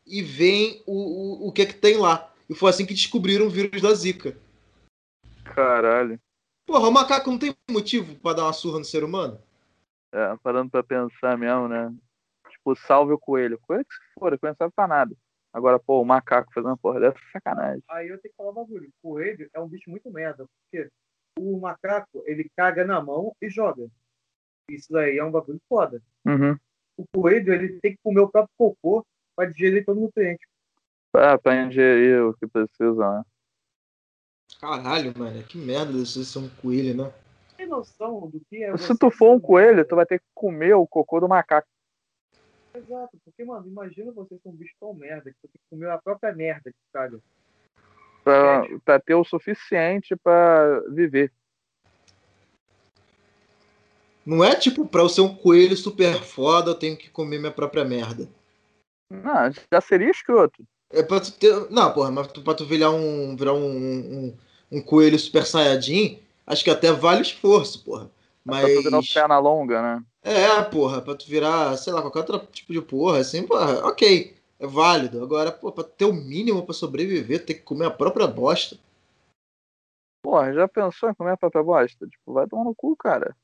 e 0.07 0.23
veem 0.23 0.83
o, 0.87 0.93
o, 1.45 1.49
o 1.49 1.53
que, 1.53 1.67
que 1.67 1.75
tem 1.75 1.97
lá. 1.97 2.31
E 2.49 2.55
foi 2.55 2.71
assim 2.71 2.85
que 2.85 2.93
descobriram 2.95 3.47
o 3.47 3.51
vírus 3.51 3.81
da 3.81 3.95
Zika. 3.95 4.37
Caralho. 5.45 6.21
Porra, 6.67 6.89
o 6.89 6.93
macaco 6.93 7.31
não 7.31 7.39
tem 7.39 7.55
motivo 7.71 8.15
pra 8.17 8.33
dar 8.33 8.45
uma 8.45 8.53
surra 8.53 8.79
no 8.79 8.85
ser 8.85 9.05
humano? 9.05 9.39
É, 10.15 10.37
parando 10.45 10.71
pra 10.71 10.85
pensar 10.85 11.37
mesmo, 11.37 11.67
né? 11.67 11.93
Tipo, 12.49 12.77
salve 12.77 13.13
o 13.13 13.19
coelho. 13.19 13.59
Coelho 13.61 13.85
que 13.85 13.95
se 13.95 14.01
for, 14.15 14.39
coelho 14.39 14.39
não 14.43 14.55
serve 14.55 14.73
pra 14.77 14.87
nada. 14.87 15.13
Agora, 15.53 15.77
pô, 15.77 16.01
o 16.01 16.05
macaco 16.05 16.53
fazendo 16.55 16.71
uma 16.71 16.77
porra 16.77 17.01
dessa 17.01 17.19
é 17.19 17.33
sacanagem. 17.33 17.83
Aí 17.89 18.07
eu 18.07 18.21
tenho 18.21 18.33
que 18.33 18.37
falar 18.37 18.51
um 18.51 18.55
bagulho. 18.55 18.89
O 19.03 19.09
coelho 19.09 19.51
é 19.53 19.59
um 19.59 19.69
bicho 19.69 19.91
muito 19.91 20.09
merda, 20.13 20.47
porque 20.47 20.89
o 21.37 21.59
macaco, 21.59 22.23
ele 22.27 22.49
caga 22.57 22.85
na 22.85 23.03
mão 23.03 23.35
e 23.43 23.51
joga. 23.51 23.89
Isso 24.71 24.93
daí 24.93 25.19
é 25.19 25.25
um 25.25 25.33
bagulho 25.33 25.61
foda. 25.69 26.01
Uhum. 26.25 26.57
O 26.97 27.05
coelho, 27.13 27.53
ele 27.53 27.81
tem 27.81 27.93
que 27.93 28.01
comer 28.01 28.21
o 28.21 28.29
próprio 28.29 28.55
cocô 28.57 29.05
pra 29.35 29.47
digerir 29.47 29.85
todo 29.85 29.99
o 29.99 30.03
nutriente. 30.03 30.47
Ah, 31.13 31.37
pra 31.37 31.57
ingerir 31.57 32.23
o 32.23 32.35
que 32.35 32.47
precisa, 32.47 33.19
né? 33.19 33.25
Caralho, 34.61 35.13
mano, 35.19 35.43
que 35.43 35.59
merda 35.59 35.93
isso 35.99 36.25
ser 36.25 36.39
um 36.39 36.49
coelho, 36.49 36.97
né? 36.97 37.13
Tem 37.65 37.71
noção 37.71 38.29
do 38.29 38.41
que 38.41 38.63
é 38.63 38.77
Se 38.77 38.95
tu 38.99 39.11
for 39.11 39.35
um 39.35 39.41
coelho, 39.41 39.87
tu 39.89 39.97
vai 39.97 40.05
ter 40.05 40.19
que 40.19 40.27
comer 40.35 40.75
o 40.75 40.87
cocô 40.87 41.19
do 41.19 41.27
macaco. 41.27 41.67
Exato, 42.75 43.17
porque, 43.25 43.43
mano, 43.43 43.67
imagina 43.67 44.13
você 44.13 44.37
ser 44.37 44.49
um 44.51 44.53
bicho 44.53 44.75
tão 44.79 44.93
merda 44.93 45.31
que 45.31 45.37
você 45.41 45.49
tem 45.49 45.61
que 45.63 45.71
comer 45.71 45.89
a 45.89 45.97
própria 45.97 46.35
merda 46.35 46.71
que 46.71 46.77
caga. 46.93 47.19
Pra, 48.23 48.67
pra 48.85 49.01
ter 49.01 49.15
o 49.15 49.25
suficiente 49.25 50.15
pra 50.15 50.81
viver. 50.91 51.33
Não 54.27 54.45
é 54.45 54.55
tipo, 54.55 54.87
pra 54.87 55.01
eu 55.01 55.09
ser 55.09 55.23
um 55.23 55.35
coelho 55.35 55.77
super 55.77 56.23
foda, 56.23 56.73
eu 56.73 56.75
tenho 56.75 56.99
que 56.99 57.09
comer 57.09 57.39
minha 57.39 57.53
própria 57.53 57.85
merda. 57.85 58.29
Não, 59.11 59.51
já 59.73 59.81
seria 59.81 60.11
escroto. 60.11 60.67
É 60.91 61.03
pra 61.03 61.19
tu 61.19 61.33
ter. 61.33 61.71
Não, 61.71 61.93
porra, 61.95 62.11
mas 62.11 62.27
tu- 62.29 62.43
pra 62.43 62.53
tu 62.55 62.67
virar 62.67 62.91
um. 62.91 63.35
virar 63.35 63.55
um, 63.55 63.71
um, 63.71 64.37
um 64.73 64.83
coelho 64.83 65.19
super 65.19 65.47
saiyajin, 65.47 66.21
acho 66.47 66.65
que 66.65 66.71
até 66.71 66.93
vale 66.93 67.21
o 67.21 67.23
esforço, 67.23 67.85
porra. 67.85 68.11
Pra 68.45 68.61
tu 68.61 68.67
virar 68.67 68.99
o 68.99 69.01
Mas. 69.01 69.13
perna 69.13 69.39
longa, 69.39 69.83
né? 69.83 70.05
É, 70.23 70.63
porra, 70.63 71.01
pra 71.01 71.15
tu 71.15 71.27
virar, 71.27 71.77
sei 71.77 71.93
lá, 71.93 72.03
qualquer 72.03 72.21
outro 72.21 72.39
tipo 72.53 72.73
de 72.73 72.81
porra, 72.81 73.19
assim, 73.19 73.47
porra, 73.47 73.87
ok. 73.87 74.37
É 74.59 74.67
válido. 74.67 75.23
Agora, 75.23 75.51
pô, 75.51 75.73
pra 75.73 75.85
ter 75.85 76.05
o 76.05 76.13
mínimo 76.13 76.65
pra 76.65 76.75
sobreviver, 76.75 77.45
ter 77.45 77.55
que 77.55 77.63
comer 77.63 77.87
a 77.87 77.91
própria 77.91 78.27
bosta. 78.27 78.79
Porra, 80.23 80.53
já 80.55 80.67
pensou 80.69 81.11
em 81.11 81.15
comer 81.15 81.33
a 81.33 81.37
própria 81.37 81.63
bosta? 81.63 82.07
Tipo, 82.07 82.33
vai 82.33 82.47
tomar 82.47 82.65
no 82.65 82.75
cu, 82.75 82.97
cara. 82.97 83.37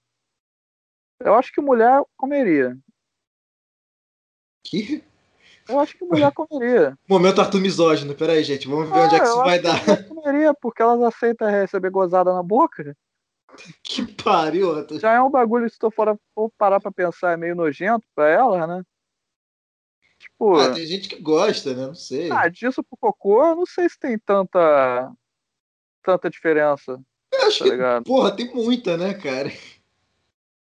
Eu 1.20 1.34
acho 1.34 1.52
que 1.52 1.60
mulher 1.60 2.02
comeria. 2.16 2.78
Que 4.64 5.04
Eu 5.68 5.78
acho 5.78 5.96
que 5.96 6.04
mulher 6.04 6.32
comeria. 6.32 6.98
momento 7.08 7.40
Arthur 7.40 7.60
misógino. 7.60 8.14
Pera 8.14 8.32
aí, 8.32 8.42
gente, 8.42 8.66
vamos 8.68 8.90
ver 8.90 9.00
onde 9.00 9.14
é 9.14 9.18
que 9.20 9.26
isso 9.26 9.38
eu 9.38 9.44
vai 9.44 9.60
dar. 9.60 9.80
mulher 9.86 10.08
comeria, 10.08 10.54
porque 10.54 10.82
elas 10.82 11.00
aceitam 11.02 11.48
receber 11.50 11.90
gozada 11.90 12.32
na 12.32 12.42
boca. 12.42 12.96
Que 13.82 14.06
pariu, 14.06 14.74
Arthur. 14.76 15.00
Já 15.00 15.12
é 15.12 15.20
um 15.20 15.28
bagulho, 15.30 15.68
se 15.68 15.76
tu 15.78 15.90
for, 15.90 16.16
for 16.34 16.50
parar 16.56 16.80
pra 16.80 16.92
pensar, 16.92 17.32
é 17.32 17.36
meio 17.36 17.54
nojento 17.54 18.06
pra 18.14 18.28
elas, 18.28 18.66
né? 18.68 18.82
Tipo, 20.18 20.56
Ah, 20.56 20.72
tem 20.72 20.86
gente 20.86 21.08
que 21.08 21.20
gosta, 21.20 21.74
né? 21.74 21.86
Não 21.88 21.94
sei. 21.94 22.30
ah, 22.30 22.48
disso 22.48 22.82
pro 22.84 22.96
cocô, 22.96 23.44
eu 23.44 23.56
não 23.56 23.66
sei 23.66 23.88
se 23.88 23.98
tem 23.98 24.18
tanta 24.18 25.12
tanta 26.02 26.30
diferença, 26.30 26.98
Eu 27.32 27.46
acho 27.48 27.58
tá 27.58 27.64
que, 27.64 27.70
ligado? 27.70 28.04
porra, 28.04 28.34
tem 28.34 28.54
muita, 28.54 28.96
né, 28.96 29.14
cara? 29.14 29.50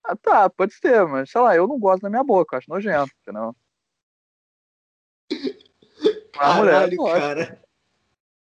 Ah, 0.03 0.15
tá, 0.15 0.49
pode 0.49 0.73
ser, 0.75 1.05
mas 1.08 1.29
sei 1.31 1.41
lá, 1.41 1.55
eu 1.55 1.67
não 1.67 1.79
gosto 1.79 2.03
da 2.03 2.10
minha 2.10 2.23
boca, 2.23 2.58
acho 2.58 2.69
nojento, 2.69 3.12
entendeu? 3.21 3.55
Mas 6.36 6.48
a 6.50 6.54
mulher 6.56 6.71
Caralho, 6.74 6.98
gosta, 6.98 7.19
cara. 7.19 7.62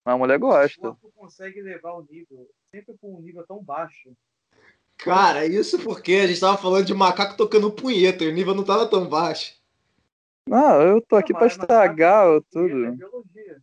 mas 0.06 0.16
a 0.16 0.18
mulher 0.18 0.38
O 0.38 0.40
gosta. 0.40 0.82
corpo 0.82 1.12
consegue 1.16 1.62
levar 1.62 1.94
o 1.94 2.04
nível 2.10 2.50
sempre 2.74 2.96
pra 2.98 3.10
um 3.10 3.20
nível 3.22 3.46
tão 3.46 3.62
baixo. 3.64 4.12
Cara, 4.98 5.46
isso 5.46 5.80
porque 5.84 6.14
a 6.14 6.28
gente 6.28 6.40
tava 6.40 6.58
falando 6.58 6.86
de 6.86 6.94
macaco 6.94 7.36
tocando 7.36 7.72
punheta, 7.72 8.24
e 8.24 8.28
o 8.28 8.34
nível 8.34 8.54
não 8.54 8.64
tava 8.64 8.88
tão 8.88 9.08
baixo. 9.08 9.60
Não, 10.48 10.82
eu 10.82 11.02
tô 11.02 11.16
aqui 11.16 11.34
mas 11.34 11.54
estragar 11.54 12.26
tudo. 12.52 12.86
É 12.86 12.92
biologia. 12.92 13.62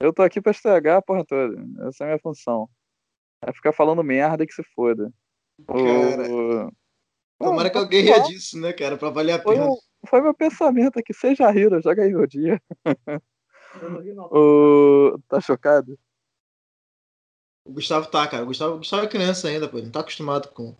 Eu 0.00 0.12
tô 0.12 0.22
aqui 0.22 0.40
pra 0.40 0.50
estragar 0.52 0.96
a 0.98 1.02
porra 1.02 1.24
toda. 1.24 1.56
Essa 1.88 2.04
é 2.04 2.06
a 2.06 2.08
minha 2.08 2.18
função. 2.18 2.68
É 3.42 3.52
ficar 3.52 3.72
falando 3.72 4.02
merda 4.02 4.44
e 4.44 4.46
que 4.46 4.54
se 4.54 4.62
foda. 4.74 5.12
Cara, 5.66 6.30
O- 6.30 6.72
Tomara 7.38 7.68
que 7.70 7.74
tá 7.74 7.80
alguém 7.80 8.02
ria 8.02 8.18
disso, 8.20 8.58
né, 8.60 8.72
cara? 8.72 8.96
Pra 8.98 9.08
valer 9.10 9.32
a 9.32 9.42
Foi, 9.42 9.54
pena. 9.56 9.66
Foi 10.06 10.20
meu 10.20 10.34
pensamento 10.34 10.98
aqui. 10.98 11.12
Seja 11.12 11.52
Hiro, 11.52 11.80
joga 11.80 12.02
aí 12.02 12.14
o 12.14 12.26
dia. 12.26 12.60
Não 13.82 14.02
não. 14.02 14.24
O... 14.32 15.18
Tá 15.28 15.40
chocado? 15.40 15.98
O 17.64 17.72
Gustavo 17.72 18.10
tá, 18.10 18.26
cara. 18.26 18.42
O 18.42 18.46
Gustavo, 18.46 18.74
o 18.74 18.78
Gustavo 18.78 19.04
é 19.04 19.08
criança 19.08 19.48
ainda, 19.48 19.68
pô. 19.68 19.76
Ele 19.76 19.86
não 19.86 19.92
tá 19.92 20.00
acostumado 20.00 20.48
com 20.48 20.74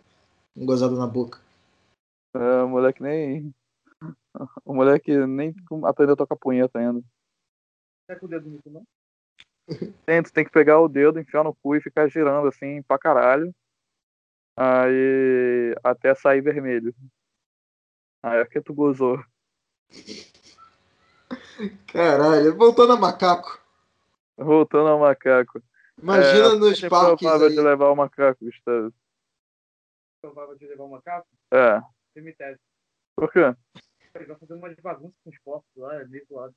um 0.55 0.65
gozado 0.65 0.97
na 0.97 1.07
boca. 1.07 1.39
É, 2.35 2.63
o 2.63 2.69
moleque 2.69 3.01
nem. 3.01 3.53
O 4.65 4.73
moleque 4.73 5.15
nem 5.27 5.53
aprendeu 5.85 6.13
a 6.13 6.17
tocar 6.17 6.35
punheta 6.35 6.79
ainda. 6.79 7.01
Tá 8.07 8.15
com 8.15 8.25
o 8.25 8.29
dedo 8.29 8.49
muito, 8.49 8.69
não? 8.69 8.83
Tem, 10.05 10.23
tu 10.23 10.33
tem 10.33 10.43
que 10.43 10.51
pegar 10.51 10.79
o 10.79 10.89
dedo, 10.89 11.19
enfiar 11.19 11.43
no 11.43 11.55
cu 11.55 11.75
e 11.75 11.81
ficar 11.81 12.09
girando 12.09 12.47
assim 12.47 12.81
pra 12.83 12.97
caralho. 12.97 13.53
Aí. 14.57 15.75
Até 15.83 16.15
sair 16.15 16.41
vermelho. 16.41 16.93
Aí 18.23 18.39
é 18.39 18.45
que 18.45 18.61
tu 18.61 18.73
gozou. 18.73 19.23
Caralho, 21.87 22.55
voltando 22.55 22.93
a 22.93 22.97
macaco. 22.97 23.59
Voltando 24.37 24.87
ao 24.89 24.99
macaco. 24.99 25.61
Imagina 26.01 26.53
é, 26.53 26.55
nos 26.55 26.83
é 26.83 26.89
parques 26.89 27.19
provável 27.27 27.47
aí. 27.47 27.55
de 27.55 27.61
levar 27.61 27.89
o 27.89 27.95
macaco, 27.95 28.45
Gustavo. 28.45 28.93
Provável 30.21 30.55
de 30.57 30.67
levar 30.67 30.83
um 30.85 30.89
macaco? 30.89 31.27
É. 31.51 31.81
Cemitério. 32.13 32.59
Por 33.15 33.31
quê? 33.31 33.55
Ele 34.15 34.25
vai 34.25 34.37
fazendo 34.37 34.57
umas 34.57 34.75
bagunças 34.77 35.15
com 35.23 35.29
os 35.29 35.37
corpos 35.39 35.69
lá, 35.75 36.01
é 36.01 36.05
meio 36.05 36.25
zoado. 36.27 36.55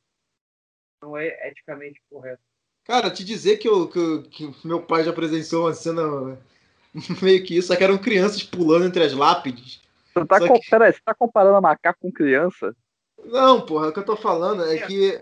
Não 1.03 1.17
é 1.17 1.49
eticamente 1.49 2.01
correto. 2.11 2.43
Cara, 2.85 3.11
te 3.11 3.25
dizer 3.25 3.57
que, 3.59 3.69
eu, 3.69 3.89
que, 3.89 3.99
eu- 3.99 4.23
que 4.25 4.67
meu 4.67 4.83
pai 4.83 5.05
já 5.05 5.13
presenciou 5.13 5.65
uma 5.67 5.75
cena 5.75 6.03
meio 7.23 7.45
que 7.45 7.57
isso, 7.57 7.69
só 7.69 7.77
que 7.77 7.85
eram 7.85 7.99
crianças 7.99 8.43
pulando 8.43 8.87
entre 8.87 9.03
as 9.05 9.13
lápides. 9.13 9.83
Tu 10.15 10.27
tá 10.27 10.39
com... 10.47 10.59
que- 10.61 10.71
Peraí, 10.71 10.93
você 10.93 11.01
tá 11.05 11.15
comparando 11.15 11.61
macaco 11.61 11.99
com 12.01 12.13
criança? 12.13 12.75
Não, 13.25 13.61
porra, 13.65 13.89
o 13.89 13.93
que 13.93 13.99
eu 13.99 14.05
tô 14.05 14.17
falando 14.17 14.65
é 14.65 14.79
que 14.87 15.21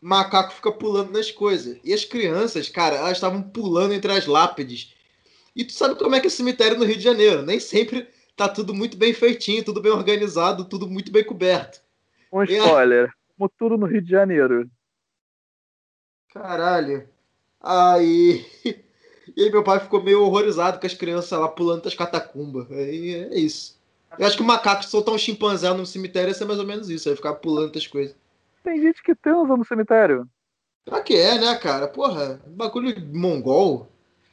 macaco 0.00 0.52
fica 0.52 0.70
pulando 0.72 1.12
nas 1.12 1.30
coisas. 1.30 1.78
E 1.82 1.92
as 1.92 2.04
crianças, 2.04 2.68
cara, 2.68 2.96
elas 2.96 3.12
estavam 3.12 3.42
pulando 3.42 3.94
entre 3.94 4.12
as 4.12 4.26
lápides. 4.26 4.94
E 5.54 5.64
tu 5.64 5.72
sabe 5.72 5.94
como 5.96 6.14
é 6.14 6.20
que 6.20 6.26
é 6.26 6.30
cemitério 6.30 6.78
no 6.78 6.84
Rio 6.84 6.96
de 6.96 7.02
Janeiro. 7.02 7.42
Nem 7.42 7.58
sempre 7.58 8.08
tá 8.36 8.48
tudo 8.48 8.74
muito 8.74 8.96
bem 8.96 9.14
feitinho, 9.14 9.64
tudo 9.64 9.80
bem 9.80 9.92
organizado, 9.92 10.64
tudo 10.64 10.86
muito 10.88 11.10
bem 11.10 11.24
coberto. 11.24 11.80
Um 12.32 12.42
É. 12.42 12.46
spoiler. 12.46 13.10
Como 13.38 13.48
tudo 13.48 13.78
no 13.78 13.86
Rio 13.86 14.02
de 14.02 14.10
Janeiro. 14.10 14.68
Caralho. 16.32 17.08
Aí. 17.60 18.44
E 19.36 19.42
aí 19.42 19.50
meu 19.50 19.64
pai 19.64 19.80
ficou 19.80 20.00
meio 20.00 20.22
horrorizado 20.22 20.78
com 20.78 20.86
as 20.86 20.94
crianças 20.94 21.36
lá 21.38 21.48
pulando 21.48 21.82
das 21.82 21.94
catacumbas. 21.96 22.70
Aí 22.70 23.12
é 23.28 23.36
isso. 23.36 23.75
Eu 24.18 24.26
acho 24.26 24.36
que 24.36 24.42
o 24.42 24.46
macaco 24.46 24.84
soltar 24.84 25.14
um 25.14 25.18
chimpanzé 25.18 25.72
no 25.72 25.84
cemitério 25.86 26.28
ia 26.28 26.34
ser 26.34 26.44
mais 26.44 26.58
ou 26.58 26.66
menos 26.66 26.88
isso. 26.90 27.08
Aí 27.08 27.16
ficar 27.16 27.34
pulando 27.34 27.72
das 27.72 27.86
coisas. 27.86 28.16
Tem 28.62 28.80
gente 28.80 29.02
que 29.02 29.14
transa 29.14 29.56
no 29.56 29.64
cemitério. 29.64 30.28
Pra 30.84 31.00
que 31.02 31.14
é, 31.14 31.38
né, 31.38 31.54
cara? 31.56 31.88
Porra, 31.88 32.40
bagulho 32.46 32.94
mongol. 33.12 33.88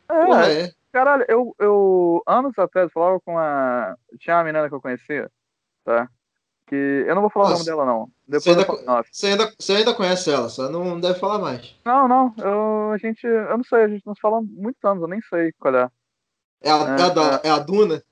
É, 0.09 0.25
Porra, 0.25 0.51
é. 0.51 0.71
caralho, 0.91 1.25
eu, 1.27 1.55
eu 1.59 2.21
anos 2.27 2.57
atrás 2.57 2.91
falava 2.91 3.19
com 3.21 3.37
a. 3.37 3.95
Tinha 4.19 4.37
uma 4.37 4.43
menina 4.43 4.69
que 4.69 4.75
eu 4.75 4.81
conhecia, 4.81 5.31
tá? 5.83 6.07
Que. 6.67 7.05
Eu 7.07 7.15
não 7.15 7.21
vou 7.21 7.29
falar 7.31 7.45
o 7.45 7.49
nome 7.49 7.59
Nossa. 7.59 7.71
dela, 7.71 7.85
não. 7.85 8.09
Depois 8.27 8.43
Você 8.43 8.49
eu 8.49 8.53
ainda, 8.53 8.65
falo- 8.65 8.81
Nossa. 8.85 9.09
você, 9.11 9.27
ainda, 9.27 9.53
você 9.59 9.73
ainda 9.73 9.93
conhece 9.95 10.31
ela, 10.31 10.49
só 10.49 10.69
não 10.69 10.99
deve 10.99 11.19
falar 11.19 11.39
mais. 11.39 11.75
Não, 11.85 12.07
não, 12.07 12.33
eu, 12.37 12.91
a 12.91 12.97
gente. 12.97 13.25
Eu 13.25 13.57
não 13.57 13.63
sei, 13.63 13.79
a 13.83 13.87
gente 13.87 14.05
não 14.05 14.13
se 14.15 14.21
fala 14.21 14.37
há 14.37 14.41
muitos 14.41 14.83
anos, 14.83 15.01
eu 15.01 15.07
nem 15.07 15.21
sei 15.21 15.51
qual 15.59 15.75
é. 15.75 15.89
É 16.61 16.71
a, 16.71 16.75
é 16.75 17.01
a, 17.01 17.09
da- 17.09 17.41
é 17.43 17.49
a 17.49 17.59
Duna? 17.59 18.03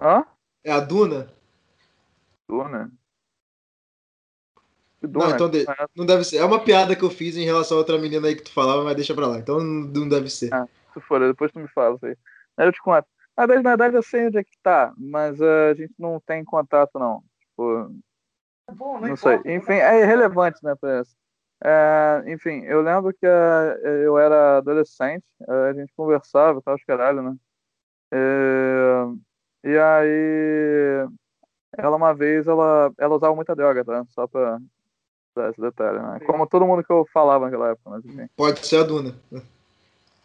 Hã? 0.00 0.24
É 0.64 0.72
a 0.72 0.80
Duna? 0.80 1.32
Duna. 2.48 2.90
Que 5.00 5.06
Não, 5.06 5.12
Duna? 5.12 5.30
então 5.34 5.48
de- 5.48 5.66
não 5.94 6.04
deve 6.04 6.24
ser. 6.24 6.38
É 6.38 6.44
uma 6.44 6.62
piada 6.62 6.96
que 6.96 7.04
eu 7.04 7.10
fiz 7.10 7.36
em 7.36 7.44
relação 7.44 7.76
a 7.76 7.80
outra 7.80 7.98
menina 7.98 8.26
aí 8.26 8.34
que 8.34 8.42
tu 8.42 8.52
falava, 8.52 8.82
mas 8.82 8.96
deixa 8.96 9.14
pra 9.14 9.26
lá. 9.26 9.38
Então 9.38 9.58
não 9.60 9.88
não 9.88 10.08
deve 10.08 10.28
ser. 10.28 10.52
Ah. 10.52 10.66
Se 10.92 11.00
for, 11.00 11.20
depois 11.20 11.52
tu 11.52 11.58
me 11.60 11.68
fala 11.68 11.94
isso 11.96 12.06
aí. 12.06 12.16
Eu 12.58 12.72
te 12.72 12.82
conto. 12.82 13.06
Na 13.36 13.46
verdade, 13.46 13.62
na 13.64 13.70
verdade, 13.70 13.96
eu 13.96 14.02
sei 14.02 14.26
onde 14.26 14.38
é 14.38 14.42
que 14.42 14.58
tá, 14.62 14.92
mas 14.96 15.40
eh, 15.40 15.70
a 15.70 15.74
gente 15.74 15.94
não 15.96 16.18
tem 16.18 16.44
contato, 16.44 16.98
não. 16.98 17.22
Tipo, 17.40 17.94
Tá 18.66 18.74
bom, 18.74 18.98
não 19.00 19.16
sei. 19.16 19.36
Enfim, 19.46 19.74
é 19.74 20.02
irrelevante, 20.02 20.58
né, 20.64 20.74
pra 20.74 21.00
isso. 21.00 21.16
É, 21.64 22.24
enfim, 22.26 22.62
eu 22.64 22.82
lembro 22.82 23.12
que 23.12 23.26
eh, 23.26 24.02
eu 24.04 24.18
era 24.18 24.58
adolescente, 24.58 25.24
eh, 25.48 25.68
a 25.70 25.72
gente 25.72 25.92
conversava 25.96 26.58
e 26.58 26.62
tal, 26.62 26.74
os 26.74 26.84
caralho, 26.84 27.22
né? 27.22 27.36
É, 28.12 29.04
e 29.64 29.76
aí, 29.76 31.08
ela 31.76 31.96
uma 31.96 32.14
vez, 32.14 32.46
ela, 32.46 32.92
ela 32.98 33.16
usava 33.16 33.34
muita 33.34 33.54
droga, 33.54 33.84
tá? 33.84 34.04
Só 34.10 34.26
pra 34.26 34.58
dar 35.34 35.50
esse 35.50 35.60
detalhe, 35.60 35.98
né? 35.98 36.20
Como 36.26 36.46
todo 36.46 36.66
mundo 36.66 36.84
que 36.84 36.92
eu 36.92 37.06
falava 37.12 37.44
naquela 37.44 37.70
época, 37.70 37.90
mas 37.90 38.04
enfim. 38.04 38.28
Pode 38.36 38.66
ser 38.66 38.78
a 38.78 38.82
Duna. 38.82 39.14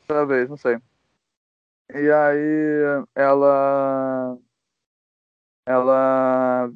Talvez, 0.07 0.49
não 0.49 0.57
sei. 0.57 0.77
E 1.93 2.11
aí 2.11 3.05
ela. 3.15 4.37
Ela. 5.65 6.71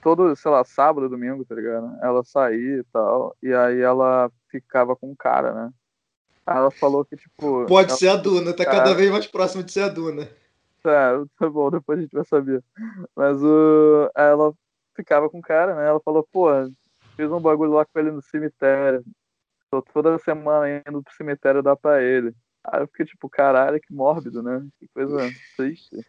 Todo, 0.00 0.34
sei 0.34 0.50
lá, 0.50 0.64
sábado, 0.64 1.08
domingo, 1.08 1.44
tá 1.44 1.54
ligado? 1.54 1.96
Ela 2.02 2.24
saía 2.24 2.78
e 2.78 2.84
tal. 2.92 3.36
E 3.42 3.52
aí 3.52 3.80
ela 3.80 4.30
ficava 4.48 4.96
com 4.96 5.10
um 5.10 5.14
cara, 5.14 5.52
né? 5.52 5.70
Ela 6.46 6.70
falou 6.70 7.04
que, 7.04 7.16
tipo. 7.16 7.66
Pode 7.66 7.92
ser 7.92 8.08
a 8.08 8.16
Duna, 8.16 8.52
tá 8.52 8.64
Cara. 8.64 8.78
cada 8.78 8.94
vez 8.94 9.10
mais 9.10 9.26
próximo 9.26 9.62
de 9.62 9.72
ser 9.72 9.82
a 9.82 9.88
Duna. 9.88 10.28
Tá, 10.82 11.12
tá 11.38 11.48
bom, 11.48 11.70
depois 11.70 11.98
a 11.98 12.02
gente 12.02 12.12
vai 12.12 12.24
saber. 12.24 12.62
Mas 13.14 13.42
o. 13.42 14.10
Ela 14.16 14.52
ficava 14.96 15.30
com 15.30 15.38
o 15.38 15.42
cara, 15.42 15.74
né? 15.76 15.86
Ela 15.86 16.00
falou, 16.00 16.26
pô, 16.32 16.48
fiz 17.16 17.30
um 17.30 17.40
bagulho 17.40 17.72
lá 17.72 17.84
com 17.84 17.98
ele 17.98 18.10
no 18.10 18.22
cemitério. 18.22 19.04
Tô 19.70 19.80
toda 19.80 20.18
semana 20.18 20.82
indo 20.86 21.02
pro 21.02 21.14
cemitério 21.14 21.62
dar 21.62 21.76
pra 21.76 22.02
ele. 22.02 22.34
Aí 22.64 22.82
eu 22.82 22.86
fiquei 22.88 23.06
tipo, 23.06 23.28
caralho, 23.28 23.80
que 23.80 23.92
mórbido, 23.92 24.42
né? 24.42 24.66
Que 24.78 24.88
coisa 24.88 25.30
triste. 25.56 25.88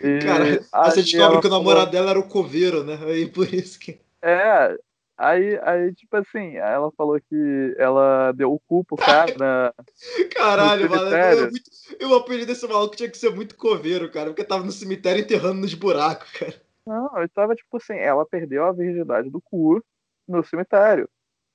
E 0.00 0.20
Cara, 0.20 0.44
aí 0.72 0.90
você 0.90 1.02
descobre 1.02 1.40
que 1.40 1.46
o 1.46 1.50
falou- 1.50 1.58
namorado 1.58 1.90
dela 1.90 2.08
era 2.10 2.18
o 2.18 2.26
coveiro, 2.26 2.82
né? 2.82 2.98
Aí 3.04 3.28
por 3.30 3.52
isso 3.52 3.78
que. 3.78 4.00
É, 4.22 4.74
aí, 5.16 5.58
aí, 5.62 5.94
tipo 5.94 6.16
assim, 6.16 6.56
ela 6.56 6.90
falou 6.92 7.20
que 7.20 7.74
ela 7.78 8.32
deu 8.32 8.52
o 8.52 8.60
cu 8.60 8.84
pro 8.84 8.96
cara, 8.96 9.34
né? 9.38 9.84
Caralho, 10.34 10.88
No 10.88 10.96
mano. 10.96 11.16
Eu, 11.16 11.50
muito... 11.50 11.70
eu 11.98 12.14
apelido 12.14 12.46
desse 12.46 12.66
maluco 12.66 12.96
tinha 12.96 13.10
que 13.10 13.18
ser 13.18 13.34
muito 13.34 13.56
coveiro, 13.56 14.10
cara. 14.10 14.30
Porque 14.30 14.44
tava 14.44 14.64
no 14.64 14.72
cemitério 14.72 15.22
enterrando 15.22 15.60
nos 15.60 15.74
buracos, 15.74 16.30
cara. 16.32 16.54
Não, 16.86 17.18
eu 17.20 17.28
tava 17.28 17.54
tipo 17.54 17.76
assim, 17.76 17.94
ela 17.94 18.24
perdeu 18.24 18.64
a 18.64 18.72
virgindade 18.72 19.28
do 19.28 19.40
cu 19.40 19.82
no 20.28 20.44
cemitério. 20.44 21.08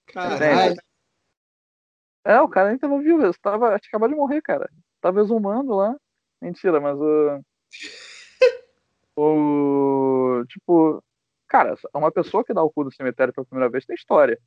Caralho. 0.08 0.76
É, 2.24 2.40
o 2.40 2.48
cara 2.48 2.70
ainda 2.70 2.88
não 2.88 3.02
viu 3.02 3.28
isso. 3.28 3.40
Tava, 3.42 3.70
acho 3.70 3.84
que 3.84 3.88
acabou 3.88 4.10
de 4.10 4.16
morrer, 4.16 4.42
cara. 4.42 4.70
Tava 5.00 5.22
exumando 5.22 5.74
lá. 5.74 5.96
Mentira, 6.42 6.80
mas 6.80 6.98
o. 7.00 7.42
o. 9.16 10.46
Tipo. 10.48 11.04
Cara, 11.52 11.76
uma 11.94 12.10
pessoa 12.10 12.46
que 12.46 12.54
dá 12.54 12.64
o 12.64 12.72
cu 12.72 12.86
no 12.86 12.92
cemitério 12.94 13.34
pela 13.34 13.46
primeira 13.46 13.70
vez 13.70 13.86
tem 13.86 13.94
história. 13.94 14.40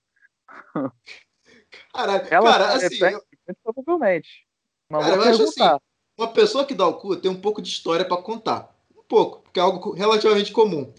Caralho. 1.93 2.27
Ela 2.31 2.51
Cara, 2.53 2.67
assim, 2.75 2.99
muito 3.01 3.59
provavelmente. 3.63 4.47
Mas 4.89 5.05
Cara, 5.05 5.17
eu 5.17 5.23
acho 5.23 5.39
perguntar. 5.39 5.81
uma 6.17 6.29
pessoa 6.29 6.65
que 6.65 6.75
dá 6.75 6.87
o 6.87 6.95
cu 6.95 7.15
tem 7.17 7.31
um 7.31 7.39
pouco 7.39 7.61
de 7.61 7.69
história 7.69 8.07
pra 8.07 8.17
contar. 8.17 8.75
Um 8.97 9.03
pouco, 9.03 9.43
porque 9.43 9.61
é 9.61 9.63
algo 9.63 9.93
relativamente 9.93 10.51
comum. 10.51 10.95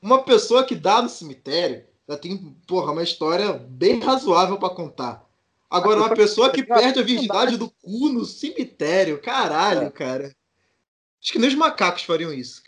Uma 0.00 0.22
pessoa 0.22 0.62
que 0.64 0.76
dá 0.76 1.02
no 1.02 1.08
cemitério 1.08 1.84
já 2.08 2.16
tem, 2.16 2.36
porra, 2.66 2.92
uma 2.92 3.02
história 3.02 3.52
bem 3.52 3.98
razoável 3.98 4.56
pra 4.56 4.70
contar. 4.70 5.28
Agora, 5.68 5.98
uma 6.00 6.14
pessoa 6.14 6.50
que 6.50 6.62
perde 6.64 7.00
a 7.00 7.02
virgindade 7.02 7.56
do 7.56 7.68
cu 7.70 8.08
no 8.08 8.24
cemitério, 8.24 9.20
caralho, 9.20 9.82
É. 9.82 9.90
cara. 9.90 10.24
Acho 11.20 11.32
que 11.32 11.38
nem 11.40 11.48
os 11.48 11.54
macacos 11.56 12.02
fariam 12.04 12.32
isso. 12.32 12.62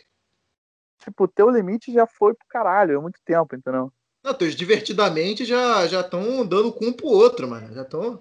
Tipo, 1.03 1.25
o 1.25 1.27
teu 1.27 1.49
limite 1.49 1.91
já 1.91 2.07
foi 2.07 2.33
pro 2.33 2.47
caralho 2.47 2.97
há 2.97 3.01
muito 3.01 3.19
tempo, 3.25 3.55
entendeu? 3.55 3.91
Não, 4.23 4.33
teus 4.33 4.55
divertidamente 4.55 5.43
já 5.43 5.85
estão 5.85 6.45
dando 6.45 6.71
cu 6.71 6.85
um 6.85 6.93
pro 6.93 7.07
outro, 7.07 7.47
mano. 7.47 7.73
Já 7.73 7.81
estão. 7.81 8.19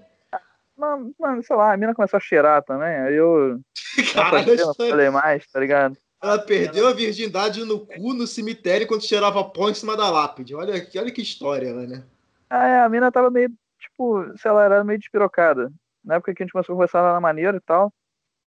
Mas, 0.76 1.00
mano, 1.18 1.42
sei 1.42 1.54
lá, 1.54 1.72
a 1.72 1.76
mina 1.76 1.94
começou 1.94 2.16
a 2.16 2.20
cheirar 2.20 2.62
também. 2.64 2.88
Aí 2.88 3.14
eu. 3.14 3.60
Caralho, 4.14 4.56
não 4.66 4.74
falei 4.74 5.10
mais, 5.10 5.46
tá 5.46 5.60
ligado? 5.60 5.96
ela 6.22 6.38
perdeu 6.38 6.86
a 6.86 6.92
virgindade 6.92 7.64
no 7.64 7.84
cu 7.84 8.14
no 8.14 8.28
cemitério 8.28 8.86
quando 8.86 9.04
cheirava 9.04 9.42
pó 9.44 9.68
em 9.68 9.74
cima 9.74 9.96
da 9.96 10.08
lápide. 10.08 10.54
Olha, 10.54 10.80
que- 10.84 10.96
olha 10.98 11.10
que 11.10 11.20
história 11.20 11.68
ela, 11.68 11.84
né? 11.84 12.04
Ah, 12.48 12.66
é, 12.68 12.80
a 12.80 12.88
mina 12.88 13.10
tava 13.10 13.28
meio, 13.28 13.50
tipo, 13.80 14.24
sei 14.38 14.50
lá, 14.52 14.64
era 14.64 14.84
meio 14.84 15.00
despirocada. 15.00 15.72
Na 16.04 16.14
época 16.16 16.32
que 16.32 16.42
a 16.42 16.44
gente 16.46 16.52
começou 16.52 16.74
a 16.74 16.76
conversar 16.76 16.98
ela 17.00 17.10
era 17.10 17.20
maneira 17.20 17.56
e 17.56 17.60
tal. 17.60 17.92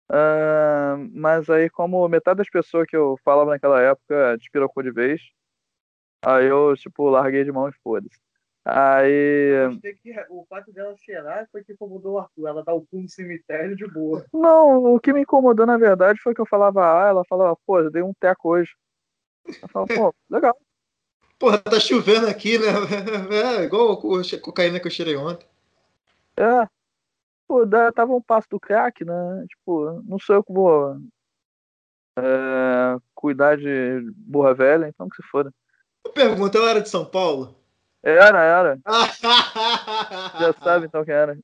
Ah, 0.10 0.98
mas 1.12 1.50
aí, 1.50 1.70
como 1.70 2.08
metade 2.08 2.38
das 2.38 2.50
pessoas 2.50 2.88
que 2.88 2.96
eu 2.96 3.20
falava 3.24 3.52
naquela 3.52 3.82
época 3.82 4.38
despirocou 4.38 4.84
de 4.84 4.91
vez, 4.91 5.22
aí 6.24 6.46
eu, 6.46 6.76
tipo, 6.78 7.10
larguei 7.10 7.44
de 7.44 7.52
mão 7.52 7.68
e 7.68 7.74
foda-se. 7.84 8.20
Aí. 8.68 9.70
Que 10.02 10.15
o 10.30 10.44
fato 10.50 10.72
dela 10.74 10.96
cheirar 10.98 11.48
foi 11.52 11.63
que 11.63 11.74
incomodou 11.74 12.13
o 12.13 12.18
Arthur. 12.18 12.48
Ela 12.48 12.63
dá 12.63 12.74
o 12.74 12.82
cu 12.82 13.00
no 13.02 13.08
cemitério 13.08 13.76
de 13.76 13.86
boa. 13.88 14.26
Não, 14.34 14.96
o 14.96 15.00
que 15.00 15.13
me 15.13 15.22
incomodou, 15.22 15.68
na 15.68 15.78
verdade, 15.78 16.20
foi 16.20 16.34
que 16.34 16.41
eu 16.41 16.48
falava 16.48 16.84
A, 16.84 17.10
ela 17.10 17.24
falava, 17.26 17.56
pô, 17.65 17.80
eu 17.80 17.91
dei 17.91 18.02
um 18.02 18.13
teco 18.13 18.50
hoje. 18.50 18.72
Eu 19.62 19.70
falava, 19.70 19.94
pô, 19.94 20.15
legal. 20.30 20.58
Porra, 21.38 21.60
tá 21.60 21.80
chovendo 21.80 22.28
aqui, 22.28 22.58
né? 22.58 22.65
É, 23.60 23.63
igual 23.65 23.91
a 23.91 24.41
cocaína 24.41 24.80
que 24.80 24.88
eu 24.88 24.91
cheirei 24.91 25.15
ontem. 25.15 25.46
É. 26.38 26.68
Pô, 27.47 27.67
tava 27.93 28.13
um 28.13 28.21
passo 28.21 28.47
do 28.49 28.60
crack, 28.60 29.05
né? 29.05 29.45
Tipo, 29.47 30.01
não 30.03 30.17
sou 30.17 30.36
eu 30.38 30.43
que 30.43 30.51
vou 30.51 30.97
é, 32.17 32.97
cuidar 33.13 33.58
de 33.58 34.12
burra 34.15 34.53
velha, 34.53 34.88
então 34.88 35.08
que 35.10 35.15
se 35.15 35.23
foda. 35.23 35.53
Eu 36.03 36.12
pergunto, 36.12 36.58
ela 36.58 36.69
era 36.69 36.81
de 36.81 36.89
São 36.89 37.05
Paulo? 37.05 37.55
Era, 38.01 38.41
era. 38.43 38.79
Já 40.39 40.53
sabe 40.63 40.86
então 40.86 41.03
quem 41.03 41.13
era. 41.13 41.38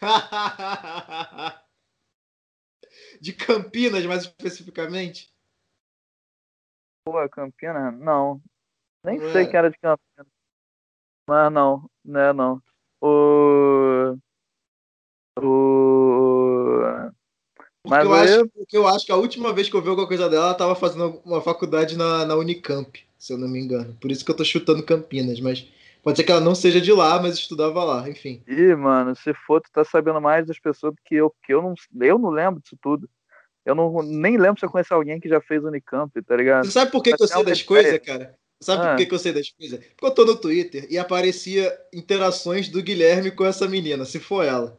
De 3.20 3.32
Campinas, 3.32 4.06
mais 4.06 4.22
especificamente. 4.22 5.32
Pô, 7.04 7.28
Campina? 7.28 7.90
Não. 7.90 8.40
Nem 9.04 9.18
sei 9.32 9.42
é? 9.42 9.46
quem 9.46 9.56
era 9.56 9.70
de 9.70 9.78
Campina. 9.78 10.26
Mas 11.28 11.52
não, 11.52 11.90
né, 12.04 12.32
não. 12.32 12.62
O. 13.00 14.16
O. 15.46 17.10
Mas 17.86 18.04
eu, 18.04 18.12
aí- 18.12 18.28
acho, 18.28 18.48
porque 18.48 18.76
eu 18.76 18.86
acho 18.86 19.06
que 19.06 19.12
a 19.12 19.16
última 19.16 19.52
vez 19.52 19.68
que 19.68 19.74
eu 19.76 19.80
vi 19.82 19.88
alguma 19.88 20.06
coisa 20.06 20.28
dela, 20.28 20.46
ela 20.46 20.54
tava 20.54 20.74
fazendo 20.74 21.20
uma 21.24 21.40
faculdade 21.40 21.96
na, 21.96 22.24
na 22.26 22.36
Unicamp, 22.36 23.02
se 23.18 23.32
eu 23.32 23.38
não 23.38 23.48
me 23.48 23.58
engano. 23.58 23.96
Por 24.00 24.10
isso 24.10 24.24
que 24.24 24.30
eu 24.30 24.36
tô 24.36 24.44
chutando 24.44 24.82
Campinas, 24.82 25.40
mas 25.40 25.66
pode 26.02 26.18
ser 26.18 26.24
que 26.24 26.32
ela 26.32 26.40
não 26.40 26.54
seja 26.54 26.80
de 26.80 26.92
lá, 26.92 27.20
mas 27.20 27.34
estudava 27.34 27.82
lá, 27.84 28.08
enfim. 28.08 28.42
Ih, 28.46 28.74
mano, 28.74 29.16
se 29.16 29.32
for, 29.32 29.60
tu 29.62 29.70
tá 29.72 29.84
sabendo 29.84 30.20
mais 30.20 30.46
das 30.46 30.58
pessoas 30.58 30.92
do 30.94 31.00
que 31.04 31.14
eu, 31.14 31.30
porque 31.30 31.54
eu 31.54 31.62
não, 31.62 31.74
eu 32.06 32.18
não 32.18 32.30
lembro 32.30 32.60
disso 32.60 32.76
tudo. 32.80 33.08
Eu 33.64 33.74
não, 33.74 34.02
nem 34.02 34.36
lembro 34.38 34.58
se 34.58 34.66
eu 34.66 34.70
conheço 34.70 34.92
alguém 34.94 35.18
que 35.20 35.28
já 35.28 35.40
fez 35.40 35.62
Unicamp, 35.64 36.10
tá 36.22 36.36
ligado? 36.36 36.64
Você 36.64 36.70
sabe 36.72 36.90
por 36.90 37.02
que, 37.02 37.14
que 37.14 37.22
eu 37.22 37.28
sei 37.28 37.40
é 37.40 37.44
das 37.44 37.60
uma 37.60 37.66
coisas, 37.66 37.98
cara? 38.00 38.34
Sabe 38.60 38.82
Ah. 38.82 38.88
por 38.90 38.96
que, 38.96 39.06
que 39.06 39.14
eu 39.14 39.18
sei 39.18 39.32
das 39.32 39.50
coisas? 39.50 39.78
Porque 39.96 40.06
eu 40.06 40.10
tô 40.10 40.24
no 40.24 40.36
Twitter 40.36 40.86
e 40.90 40.98
aparecia 40.98 41.72
interações 41.92 42.68
do 42.68 42.82
Guilherme 42.82 43.30
com 43.30 43.44
essa 43.46 43.68
menina, 43.68 44.04
se 44.04 44.18
for 44.18 44.42
ela. 44.44 44.78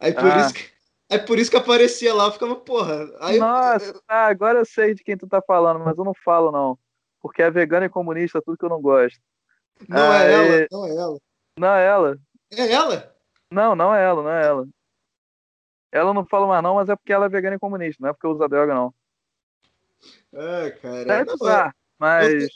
Aí 0.00 0.12
por 0.14 0.24
Ah. 0.24 0.40
isso 0.40 0.54
que. 0.54 0.78
É 1.10 1.16
por 1.16 1.38
isso 1.38 1.50
que 1.50 1.56
aparecia 1.56 2.12
lá, 2.12 2.26
eu 2.26 2.32
ficava, 2.32 2.54
porra. 2.54 3.10
Aí, 3.20 3.38
Nossa, 3.38 3.98
ah, 4.06 4.26
agora 4.26 4.58
eu 4.58 4.64
sei 4.66 4.94
de 4.94 5.02
quem 5.02 5.16
tu 5.16 5.26
tá 5.26 5.40
falando, 5.40 5.80
mas 5.82 5.96
eu 5.96 6.04
não 6.04 6.12
falo, 6.12 6.52
não. 6.52 6.78
Porque 7.18 7.40
é 7.40 7.50
vegano 7.50 7.86
e 7.86 7.88
comunista, 7.88 8.42
tudo 8.42 8.58
que 8.58 8.64
eu 8.64 8.68
não 8.68 8.80
gosto. 8.82 9.18
não 9.88 10.12
é 10.12 10.32
ela, 10.32 10.66
não 10.70 10.84
é 10.84 10.94
ela. 10.94 11.18
Não 11.58 11.74
é 11.74 11.86
ela. 11.86 12.18
É 12.52 12.72
ela? 12.72 13.14
Não, 13.50 13.74
não 13.74 13.94
é 13.94 14.04
ela, 14.04 14.22
não 14.22 14.30
é 14.30 14.44
ela. 14.44 14.68
Ela 15.90 16.12
não 16.12 16.26
fala 16.26 16.46
mais 16.46 16.62
não, 16.62 16.74
mas 16.74 16.90
é 16.90 16.94
porque 16.96 17.12
ela 17.12 17.24
é 17.24 17.30
vegana 17.30 17.56
e 17.56 17.58
comunista, 17.58 18.02
não 18.02 18.10
é 18.10 18.12
porque 18.12 18.26
usa 18.26 18.46
droga, 18.46 18.74
não. 18.74 18.92
É, 20.34 20.70
cara. 20.72 21.04
Deve 21.06 21.32
usar, 21.32 21.74
mas... 21.98 22.48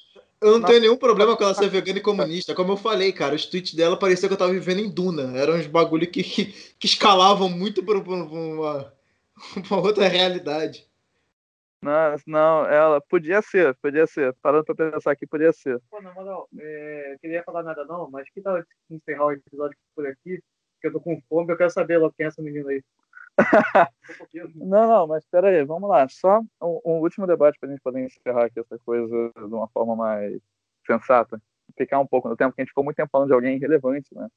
Eu 0.42 0.58
não 0.58 0.66
tenho 0.66 0.80
nenhum 0.80 0.96
problema 0.96 1.36
com 1.36 1.44
ela 1.44 1.54
ser 1.54 1.68
vegana 1.68 1.98
e 1.98 2.02
comunista. 2.02 2.54
Como 2.54 2.72
eu 2.72 2.76
falei, 2.76 3.12
cara, 3.12 3.34
os 3.34 3.46
tweets 3.46 3.74
dela 3.74 3.96
parecia 3.96 4.28
que 4.28 4.34
eu 4.34 4.38
tava 4.38 4.52
vivendo 4.52 4.80
em 4.80 4.90
Duna. 4.90 5.38
Eram 5.38 5.54
uns 5.54 5.68
bagulho 5.68 6.10
que, 6.10 6.22
que, 6.22 6.46
que 6.46 6.86
escalavam 6.86 7.48
muito 7.48 7.84
pra, 7.84 8.00
pra 8.00 8.12
uma, 8.12 8.92
uma 9.70 9.80
outra 9.80 10.08
realidade. 10.08 10.84
Não, 11.82 12.16
não, 12.26 12.66
ela 12.66 13.00
podia 13.00 13.40
ser, 13.42 13.74
podia 13.76 14.06
ser. 14.06 14.34
Parando 14.42 14.64
pra 14.64 14.90
pensar 14.90 15.12
aqui, 15.12 15.26
podia 15.26 15.52
ser. 15.52 15.80
Pô, 15.90 16.00
na 16.00 16.12
moral, 16.12 16.48
é, 16.58 17.16
queria 17.20 17.42
falar 17.42 17.62
nada 17.62 17.84
não, 17.84 18.08
mas 18.10 18.28
que 18.30 18.40
tal 18.40 18.62
encerrar 18.88 19.26
o 19.26 19.32
episódio 19.32 19.76
por 19.94 20.06
aqui? 20.06 20.40
Que 20.80 20.88
eu 20.88 20.92
tô 20.92 21.00
com 21.00 21.20
fome, 21.28 21.52
eu 21.52 21.56
quero 21.56 21.70
saber 21.70 21.98
logo 21.98 22.14
quem 22.16 22.24
é 22.24 22.28
essa 22.28 22.42
menina 22.42 22.70
aí. 22.70 22.82
Não, 24.54 24.88
não, 24.88 25.06
mas 25.06 25.24
pera 25.26 25.48
aí, 25.48 25.64
vamos 25.64 25.88
lá. 25.88 26.08
Só 26.08 26.40
um, 26.60 26.80
um 26.84 26.92
último 27.00 27.26
debate 27.26 27.58
pra 27.58 27.68
gente 27.68 27.80
poder 27.80 28.04
encerrar 28.04 28.46
aqui 28.46 28.60
essa 28.60 28.78
coisa 28.78 29.32
de 29.36 29.54
uma 29.54 29.68
forma 29.68 29.96
mais 29.96 30.40
sensata. 30.86 31.40
Ficar 31.76 32.00
um 32.00 32.06
pouco 32.06 32.28
no 32.28 32.36
tempo, 32.36 32.50
porque 32.50 32.62
a 32.62 32.64
gente 32.64 32.70
ficou 32.70 32.84
muito 32.84 32.96
tempo 32.96 33.10
falando 33.10 33.28
de 33.28 33.34
alguém 33.34 33.56
irrelevante, 33.56 34.14
né? 34.14 34.28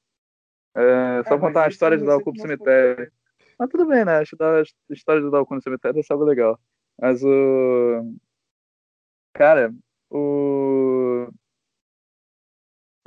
É, 0.75 1.23
só 1.23 1.31
mas 1.31 1.39
contar 1.39 1.65
a 1.65 1.67
história 1.69 1.97
de 1.97 2.03
não 2.03 2.11
dar 2.11 2.15
sei 2.15 2.21
o 2.21 2.25
cu 2.25 2.33
pro 2.33 2.41
como 2.41 2.53
é 2.53 2.57
que 2.57 2.63
cemitério. 2.63 3.11
Mas 3.57 3.69
tudo 3.69 3.85
bem, 3.85 4.05
né? 4.05 4.19
A 4.19 4.23
história 4.23 5.21
de 5.21 5.31
dar 5.31 5.41
o 5.41 5.45
cu 5.45 5.55
no 5.55 5.61
cemitério 5.61 5.99
é 5.99 6.13
algo 6.13 6.25
legal. 6.25 6.59
Mas 6.99 7.23
o. 7.23 8.15
Cara, 9.33 9.73
o. 10.09 11.29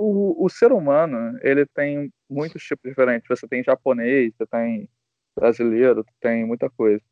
O, 0.01 0.45
o 0.45 0.49
ser 0.49 0.73
humano, 0.73 1.37
ele 1.43 1.67
tem 1.67 2.13
muitos 2.31 2.63
tipos 2.63 2.89
diferentes. 2.89 3.27
Você 3.29 3.49
tem 3.49 3.65
japonês, 3.65 4.33
você 4.37 4.47
tem 4.47 4.89
brasileiro, 5.38 6.05
tem 6.20 6.44
muita 6.44 6.68
coisa. 6.68 7.03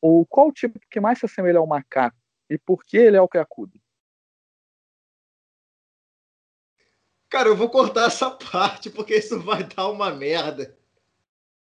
O, 0.00 0.26
qual 0.26 0.48
o 0.48 0.52
tipo 0.52 0.78
que 0.90 1.00
mais 1.00 1.18
se 1.18 1.26
assemelha 1.26 1.58
ao 1.58 1.66
macaco? 1.66 2.16
E 2.48 2.58
por 2.58 2.84
que 2.84 2.96
ele 2.96 3.16
é 3.16 3.20
o 3.20 3.28
cracudo? 3.28 3.80
Cara, 7.28 7.48
eu 7.48 7.56
vou 7.56 7.68
cortar 7.68 8.06
essa 8.06 8.30
parte, 8.30 8.88
porque 8.90 9.16
isso 9.16 9.40
vai 9.40 9.64
dar 9.64 9.88
uma 9.88 10.10
merda. 10.10 10.76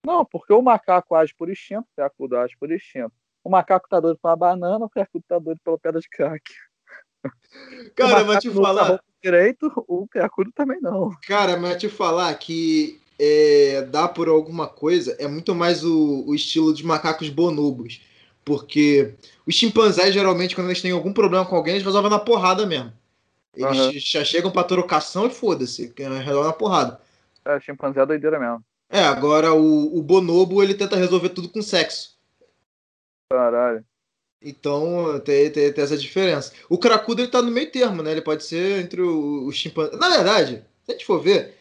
Não, 0.05 0.25
porque 0.25 0.53
o 0.53 0.63
macaco 0.63 1.15
age 1.15 1.35
por 1.35 1.51
instinto, 1.51 1.83
o 1.83 1.95
cracudo 1.95 2.37
age 2.37 2.57
por 2.59 2.71
instinto. 2.71 3.13
O 3.45 3.51
macaco 3.51 3.89
tá 3.89 4.01
doido 4.01 4.19
pela 4.19 4.37
banana, 4.37 4.85
o 4.85 4.91
cracudo 4.91 5.25
tá 5.29 5.39
doido 5.39 5.61
pela 5.63 5.79
pedra 5.79 6.01
de 6.01 6.09
crack. 6.09 6.43
Cara, 7.95 8.25
mas 8.25 8.41
te 8.41 8.51
falar. 8.51 9.01
direito, 9.23 9.73
o 9.89 10.07
cracudo 10.09 10.53
também 10.53 10.81
não. 10.81 11.11
Cara, 11.27 11.57
mas 11.57 11.77
te 11.77 11.89
falar 11.89 12.35
que 12.35 13.01
é, 13.19 13.83
dá 13.83 14.07
por 14.07 14.29
alguma 14.29 14.67
coisa 14.67 15.17
é 15.19 15.27
muito 15.27 15.55
mais 15.55 15.85
o, 15.85 16.25
o 16.27 16.35
estilo 16.35 16.75
de 16.75 16.85
macacos 16.85 17.29
bonobos. 17.29 18.01
Porque 18.45 19.15
os 19.47 19.55
chimpanzés, 19.55 20.15
geralmente, 20.15 20.55
quando 20.55 20.69
eles 20.69 20.81
têm 20.81 20.93
algum 20.93 21.13
problema 21.13 21.45
com 21.45 21.57
alguém, 21.57 21.75
eles 21.75 21.85
resolvem 21.85 22.11
na 22.11 22.19
porrada 22.19 22.65
mesmo. 22.65 22.93
Eles 23.55 23.79
Aham. 23.79 23.93
já 23.95 24.25
chegam 24.25 24.51
pra 24.51 24.63
trocação 24.63 25.27
e 25.27 25.31
foda-se, 25.31 25.89
que 25.89 26.03
resolve 26.03 26.47
na 26.47 26.53
porrada. 26.53 27.01
É, 27.45 27.59
chimpanzé 27.59 28.01
é 28.01 28.07
doideira 28.07 28.39
mesmo. 28.39 28.63
É, 28.89 29.01
agora 29.01 29.53
o, 29.53 29.99
o 29.99 30.03
bonobo 30.03 30.63
ele 30.63 30.75
tenta 30.75 30.95
resolver 30.97 31.31
tudo 31.31 31.49
com 31.49 31.61
sexo. 31.61 32.17
Caralho. 33.31 33.85
Então 34.41 35.19
tem, 35.21 35.51
tem, 35.51 35.73
tem 35.73 35.85
essa 35.85 35.97
diferença. 35.97 36.53
O 36.69 36.79
cracudo 36.79 37.23
ele 37.23 37.31
tá 37.31 37.43
no 37.43 37.51
meio 37.51 37.71
termo, 37.71 38.03
né? 38.03 38.13
Ele 38.13 38.23
pode 38.23 38.45
ser 38.45 38.81
entre 38.81 39.01
o, 39.01 39.47
o 39.47 39.53
chimpanzé. 39.53 39.97
Na 39.97 40.09
verdade, 40.09 40.65
se 40.85 40.93
a 40.93 40.93
gente 40.93 41.07
for 41.07 41.21
ver, 41.21 41.57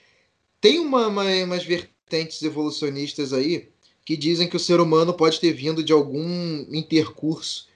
tem 0.65 0.79
uma, 0.79 1.05
uma- 1.05 1.43
umas 1.43 1.63
vertentes 1.63 2.41
evolucionistas 2.41 3.31
aí 3.33 3.69
que 4.03 4.17
dizem 4.17 4.49
que 4.49 4.55
o 4.55 4.59
ser 4.59 4.79
humano 4.79 5.13
pode 5.13 5.39
ter 5.39 5.53
vindo 5.53 5.83
de 5.83 5.93
algum 5.93 6.65
intercurso 6.71 7.69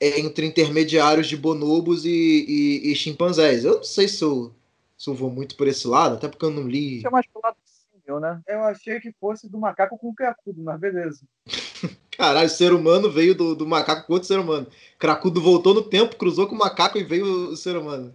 é, 0.00 0.18
entre 0.18 0.44
intermediários 0.44 1.28
de 1.28 1.36
bonobos 1.36 2.04
e, 2.04 2.10
e- 2.10 2.90
e 2.90 2.96
chimpanzés. 2.96 3.64
Eu 3.64 3.76
não 3.76 3.84
sei 3.84 4.08
se 4.08 4.24
eu, 4.24 4.52
se 4.98 5.08
eu 5.08 5.14
vou 5.14 5.30
muito 5.30 5.56
por 5.56 5.68
esse 5.68 5.86
lado, 5.86 6.16
até 6.16 6.26
porque 6.26 6.44
eu 6.44 6.50
não 6.50 6.66
li. 6.66 6.98
Isso 6.98 7.06
é 7.06 7.10
mais 7.10 7.24
pro 7.24 7.40
lado 7.40 7.56
símil, 7.64 8.18
né? 8.18 8.40
Eu 8.48 8.64
achei 8.64 8.98
que 8.98 9.12
fosse 9.12 9.48
do 9.48 9.56
macaco 9.56 9.96
com 9.96 10.12
cracudo, 10.12 10.60
mas 10.60 10.80
beleza. 10.80 11.20
Caralho, 12.18 12.48
o 12.48 12.50
ser 12.50 12.72
humano 12.72 13.08
veio 13.08 13.36
do, 13.36 13.54
do 13.54 13.64
macaco 13.64 14.08
com 14.08 14.12
outro 14.12 14.26
ser 14.26 14.40
humano. 14.40 14.66
Cracudo 14.98 15.40
voltou 15.40 15.72
no 15.72 15.82
tempo, 15.82 16.16
cruzou 16.16 16.48
com 16.48 16.56
o 16.56 16.58
macaco 16.58 16.98
e 16.98 17.04
veio 17.04 17.50
o 17.50 17.56
ser 17.56 17.76
humano. 17.76 18.12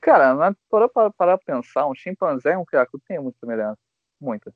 Cara, 0.00 0.34
mas 0.34 0.54
para 0.70 0.88
para 0.88 1.10
parar 1.10 1.38
pra 1.38 1.56
pensar, 1.56 1.86
um 1.86 1.94
chimpanzé 1.94 2.52
e 2.52 2.56
um 2.56 2.64
cracudo 2.64 3.02
tem 3.06 3.18
muita 3.18 3.38
semelhança. 3.38 3.78
Muita. 4.20 4.54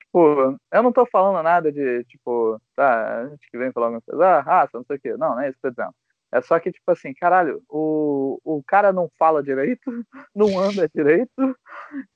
Tipo, 0.00 0.58
eu 0.72 0.82
não 0.82 0.92
tô 0.92 1.06
falando 1.06 1.42
nada 1.42 1.70
de, 1.70 2.04
tipo, 2.04 2.60
tá, 2.74 3.20
a 3.20 3.28
gente 3.28 3.48
que 3.50 3.58
vem 3.58 3.72
falar 3.72 3.86
alguma 3.86 4.02
coisa, 4.02 4.26
ah, 4.26 4.40
raça, 4.40 4.78
não 4.78 4.84
sei 4.84 4.96
o 4.96 5.00
quê. 5.00 5.16
Não, 5.16 5.30
não 5.30 5.40
é 5.40 5.48
isso 5.50 5.58
que 5.60 5.66
eu 5.66 5.74
tô 5.74 5.82
dizendo. 5.82 5.94
É 6.32 6.40
só 6.40 6.58
que, 6.60 6.70
tipo 6.70 6.90
assim, 6.90 7.12
caralho, 7.12 7.62
o, 7.68 8.38
o 8.44 8.62
cara 8.64 8.92
não 8.92 9.10
fala 9.18 9.42
direito, 9.42 9.82
não 10.34 10.58
anda 10.58 10.88
direito, 10.88 11.56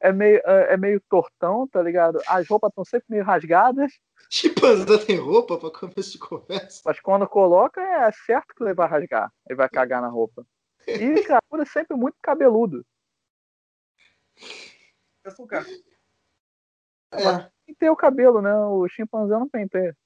é 0.01 0.13
meio, 0.13 0.41
é 0.45 0.75
é 0.75 0.77
meio 0.77 1.01
tortão, 1.09 1.67
tá 1.69 1.83
ligado? 1.83 2.21
As 2.29 2.49
roupas 2.49 2.71
estão 2.71 2.85
sempre 2.85 3.07
meio 3.11 3.25
rasgadas, 3.25 3.93
Chimpanzé 4.31 4.99
tem 4.99 5.17
roupa 5.17 5.59
pra 5.59 5.71
começo 5.71 6.13
de 6.13 6.19
conversa? 6.19 6.83
mas 6.85 6.99
quando 7.01 7.27
coloca 7.27 7.81
é 7.81 8.11
certo 8.27 8.55
que 8.55 8.65
ele 8.65 8.75
vai 8.75 8.89
rasgar, 8.89 9.31
ele 9.49 9.57
vai 9.57 9.69
cagar 9.69 10.01
na 10.01 10.09
roupa. 10.09 10.45
E 10.89 11.61
é 11.61 11.65
sempre 11.65 11.97
muito 11.97 12.17
cabeludo. 12.21 12.85
Eu 15.25 15.31
sou 15.31 15.45
o 15.45 15.49
cara. 15.49 15.65
É. 17.13 17.51
penteia 17.67 17.93
o 17.93 17.97
cabelo, 17.97 18.43
né? 18.43 18.55
O 18.55 18.87
chimpanzé 18.89 19.35
não 19.35 19.49
penteia. 19.49 19.97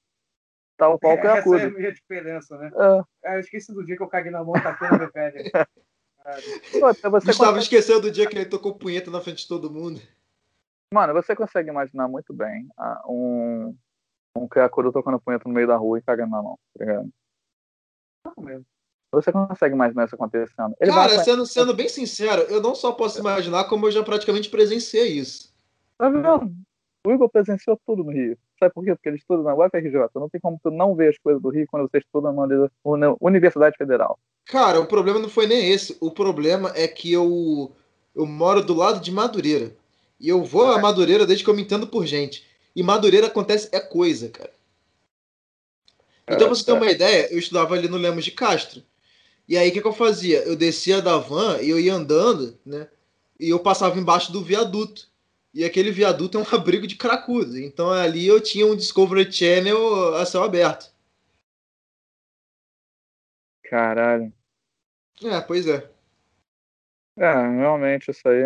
Tal 0.77 0.97
qual 0.97 1.17
o 1.17 1.19
Essa 1.19 1.57
é 1.57 1.65
a 1.65 1.69
minha 1.69 1.91
diferença, 1.91 2.57
né? 2.57 2.71
É. 2.73 3.29
Ah, 3.29 3.33
eu 3.35 3.39
esqueci 3.41 3.73
do 3.73 3.85
dia 3.85 3.97
que 3.97 4.03
eu 4.03 4.07
caguei 4.07 4.31
na 4.31 4.43
mão 4.43 4.55
e 4.55 4.61
taquei 4.61 4.87
na 4.87 4.97
minha 4.97 5.11
pele. 5.11 5.51
Pô, 5.51 6.93
você 6.93 7.09
Gustavo 7.09 7.23
consegue- 7.25 7.59
esqueceu 7.59 7.99
do 7.99 8.11
dia 8.11 8.29
que 8.29 8.37
ele 8.37 8.45
tocou 8.45 8.77
punheta 8.77 9.09
na 9.11 9.19
frente 9.19 9.39
de 9.39 9.47
todo 9.47 9.71
mundo. 9.71 9.99
Mano, 10.93 11.13
você 11.13 11.35
consegue 11.35 11.69
imaginar 11.69 12.07
muito 12.07 12.33
bem 12.33 12.67
ah, 12.77 13.03
um, 13.07 13.75
um 14.35 14.47
cracudo 14.47 14.91
tocando 14.91 15.19
punheta 15.19 15.47
no 15.47 15.53
meio 15.53 15.67
da 15.67 15.75
rua 15.75 15.99
e 15.99 16.01
cagando 16.01 16.31
na 16.31 16.41
mão, 16.41 16.59
tá 16.77 16.85
ligado? 16.85 17.09
Não 18.25 18.43
mesmo. 18.43 18.65
Você 19.11 19.31
consegue 19.31 19.73
imaginar 19.73 20.05
isso 20.05 20.15
acontecendo. 20.15 20.75
Ele 20.79 20.91
Cara, 20.91 21.15
vai 21.15 21.25
sendo, 21.25 21.45
sendo 21.45 21.73
bem 21.73 21.89
sincero, 21.89 22.43
eu 22.43 22.61
não 22.61 22.75
só 22.75 22.91
posso 22.91 23.19
imaginar, 23.19 23.63
como 23.65 23.87
eu 23.87 23.91
já 23.91 24.03
praticamente 24.03 24.49
presenciei 24.49 25.07
isso. 25.07 25.51
Tá 25.97 26.09
vendo? 26.09 26.53
O 27.05 27.11
Igor 27.11 27.29
presenciou 27.29 27.79
tudo 27.85 28.03
no 28.03 28.11
Rio. 28.11 28.37
Sabe 28.59 28.73
por 28.73 28.83
quê? 28.83 28.93
Porque 28.93 29.09
ele 29.09 29.17
estuda 29.17 29.41
na 29.41 29.55
UFRJ. 29.55 30.09
Não 30.15 30.29
tem 30.29 30.39
como 30.39 30.59
tu 30.61 30.69
não 30.69 30.93
ver 30.93 31.09
as 31.09 31.17
coisas 31.17 31.41
do 31.41 31.49
Rio 31.49 31.65
quando 31.71 31.89
você 31.89 31.97
estuda 31.97 32.29
uni- 32.29 33.15
Universidade 33.21 33.77
Federal. 33.77 34.19
Cara, 34.45 34.79
o 34.79 34.85
problema 34.85 35.17
não 35.17 35.29
foi 35.29 35.47
nem 35.47 35.71
esse. 35.71 35.97
O 36.01 36.11
problema 36.11 36.71
é 36.75 36.87
que 36.87 37.11
eu, 37.11 37.71
eu 38.13 38.25
moro 38.25 38.61
do 38.63 38.73
lado 38.73 38.99
de 38.99 39.11
Madureira. 39.11 39.73
E 40.19 40.27
eu 40.27 40.43
vou 40.43 40.71
a 40.71 40.79
Madureira 40.79 41.25
desde 41.25 41.43
que 41.43 41.49
eu 41.49 41.55
me 41.55 41.61
entendo 41.61 41.87
por 41.87 42.05
gente. 42.05 42.45
E 42.75 42.83
Madureira 42.83 43.27
acontece 43.27 43.69
é 43.71 43.79
coisa, 43.79 44.29
cara. 44.29 44.51
Então, 46.23 46.47
pra 46.47 46.49
você 46.49 46.65
ter 46.65 46.73
uma 46.73 46.91
ideia, 46.91 47.33
eu 47.33 47.39
estudava 47.39 47.73
ali 47.73 47.87
no 47.87 47.97
Lemos 47.97 48.23
de 48.23 48.31
Castro. 48.31 48.83
E 49.49 49.57
aí, 49.57 49.69
o 49.69 49.73
que, 49.73 49.81
que 49.81 49.87
eu 49.87 49.93
fazia? 49.93 50.43
Eu 50.43 50.55
descia 50.55 51.01
da 51.01 51.17
van 51.17 51.57
e 51.59 51.71
eu 51.71 51.79
ia 51.79 51.95
andando, 51.95 52.59
né? 52.63 52.87
E 53.39 53.49
eu 53.49 53.59
passava 53.59 53.99
embaixo 53.99 54.31
do 54.31 54.43
viaduto. 54.43 55.09
E 55.51 55.65
aquele 55.65 55.91
viaduto 55.91 56.37
é 56.37 56.41
um 56.41 56.45
abrigo 56.55 56.85
de 56.85 56.95
cracudo. 56.95 57.57
Então, 57.57 57.89
ali 57.91 58.27
eu 58.27 58.39
tinha 58.39 58.67
um 58.67 58.75
Discovery 58.75 59.31
Channel 59.31 60.15
a 60.15 60.25
céu 60.25 60.43
aberto. 60.43 60.93
Caralho. 63.63 64.31
É, 65.23 65.41
pois 65.41 65.67
é. 65.67 65.89
É, 67.17 67.33
realmente 67.57 68.11
isso 68.11 68.29
aí. 68.29 68.43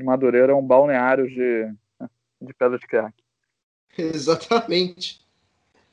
Madureira 0.00 0.50
é 0.52 0.54
um 0.54 0.66
balneário 0.66 1.28
de, 1.28 1.72
de 2.42 2.52
pedra 2.54 2.76
de 2.76 2.86
crack. 2.88 3.14
Exatamente. 3.96 5.19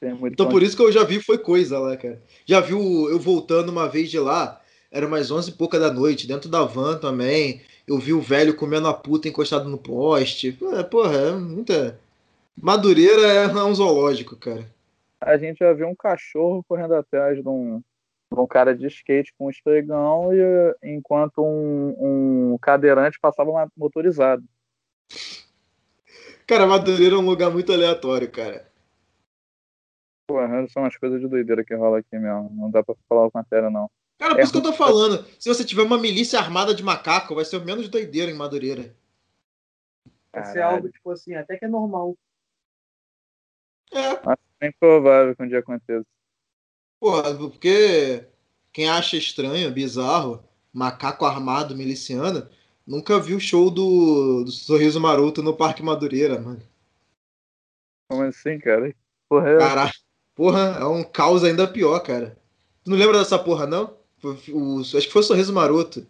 Muito 0.02 0.34
Então 0.34 0.50
por 0.50 0.62
isso 0.64 0.76
que 0.78 0.84
eu 0.84 0.92
já 0.92 1.04
vi 1.04 1.20
foi 1.22 1.38
coisa 1.38 1.80
lá, 1.80 1.98
cara. 1.98 2.22
Já 2.46 2.60
vi 2.60 2.74
o- 2.74 3.10
eu 3.10 3.20
voltando 3.20 3.70
uma 3.70 3.90
vez 3.90 4.10
de 4.10 4.20
lá, 4.20 4.62
era 4.92 5.08
umas 5.08 5.32
11 5.32 5.50
e 5.50 5.54
pouca 5.54 5.80
da 5.80 5.92
noite, 5.92 6.28
dentro 6.28 6.50
da 6.50 6.64
van 6.64 6.98
também. 6.98 7.62
Eu 7.88 7.98
vi 7.98 8.14
o 8.14 8.22
velho 8.22 8.56
comendo 8.56 8.88
a 8.88 8.94
puta 8.94 9.28
encostado 9.28 9.68
no 9.70 9.78
poste. 9.78 10.58
É, 10.74 10.84
porra, 10.84 11.16
é 11.16 11.32
muita. 11.34 12.00
Madureira 12.56 13.22
é 13.22 13.64
um 13.64 13.74
zoológico, 13.76 14.36
cara. 14.36 14.66
a 15.22 15.38
gente 15.38 15.60
já 15.60 15.74
viu 15.74 15.88
um 15.88 15.96
cachorro 15.96 16.64
correndo 16.68 16.94
atrás 16.96 17.42
de 17.42 17.48
um, 17.48 17.82
de 18.32 18.40
um 18.40 18.46
cara 18.48 18.76
de 18.76 18.86
skate 18.88 19.34
com 19.38 19.48
um 19.48 19.50
esfregão 19.50 20.30
e 20.34 20.76
enquanto 20.84 21.44
um, 21.44 22.52
um 22.54 22.58
cadeirante 22.60 23.20
passava 23.20 23.52
motorizado. 23.76 24.44
Cara, 26.46 26.66
Madureira 26.66 27.16
é 27.16 27.18
um 27.18 27.26
lugar 27.26 27.52
muito 27.52 27.72
aleatório, 27.74 28.30
cara. 28.32 28.67
Porra, 30.28 30.68
são 30.68 30.84
umas 30.84 30.98
coisas 30.98 31.22
de 31.22 31.28
doideira 31.28 31.64
que 31.64 31.74
rola 31.74 32.00
aqui 32.00 32.18
mesmo. 32.20 32.50
Não 32.52 32.70
dá 32.70 32.84
pra 32.84 32.94
falar 33.08 33.32
com 33.32 33.38
matéria, 33.38 33.70
não. 33.70 33.90
Cara, 34.20 34.34
por 34.34 34.42
É 34.42 34.44
isso 34.44 34.52
que 34.52 34.58
eu 34.58 34.64
tô 34.64 34.74
falando. 34.74 35.26
Se 35.40 35.48
você 35.48 35.64
tiver 35.64 35.84
uma 35.84 35.98
milícia 35.98 36.38
armada 36.38 36.76
de 36.76 36.84
macaco, 36.84 37.34
vai 37.34 37.46
ser 37.46 37.58
o 37.58 37.64
menos 37.64 37.88
doideira 37.88 38.30
em 38.30 38.36
Madureira. 38.36 38.94
Vai 40.34 40.44
ser 40.46 40.62
algo, 40.62 40.90
tipo 40.90 41.10
assim, 41.12 41.34
até 41.34 41.58
que 41.58 41.66
é 41.66 41.68
normal. 41.68 42.18
É, 43.94 44.66
É 44.66 44.68
improvável 44.68 45.36
que 45.36 45.44
um 45.44 45.48
dia 45.48 45.60
aconteça. 45.60 46.06
porra, 47.00 47.36
porque 47.38 48.28
quem 48.74 48.90
acha 48.90 49.16
estranho, 49.16 49.72
bizarro, 49.72 50.44
macaco 50.74 51.26
armado 51.26 51.76
miliciano, 51.76 52.50
nunca 52.86 53.20
viu 53.20 53.38
o 53.38 53.42
show 53.42 53.70
do, 53.70 54.44
do 54.44 54.52
Sorriso 54.52 55.00
Maroto 55.00 55.42
no 55.42 55.56
Parque 55.56 55.82
Madureira, 55.82 56.40
mano. 56.40 56.62
Como 58.10 58.24
assim, 58.24 58.60
cara? 58.60 58.94
Porra, 59.30 59.58
Caralho. 59.58 60.07
Porra, 60.38 60.78
é 60.80 60.86
um 60.86 61.04
caos 61.04 61.44
ainda 61.44 61.68
pior, 61.68 62.00
cara. 62.00 62.38
Tu 62.84 62.92
não 62.92 62.98
lembra 62.98 63.18
dessa 63.18 63.40
porra, 63.40 63.66
não? 63.66 63.98
Foi 64.20 64.38
o- 64.54 64.80
acho 64.82 65.02
que 65.08 65.12
foi 65.12 65.22
o 65.22 65.26
Sorriso 65.26 65.52
Maroto. 65.52 66.02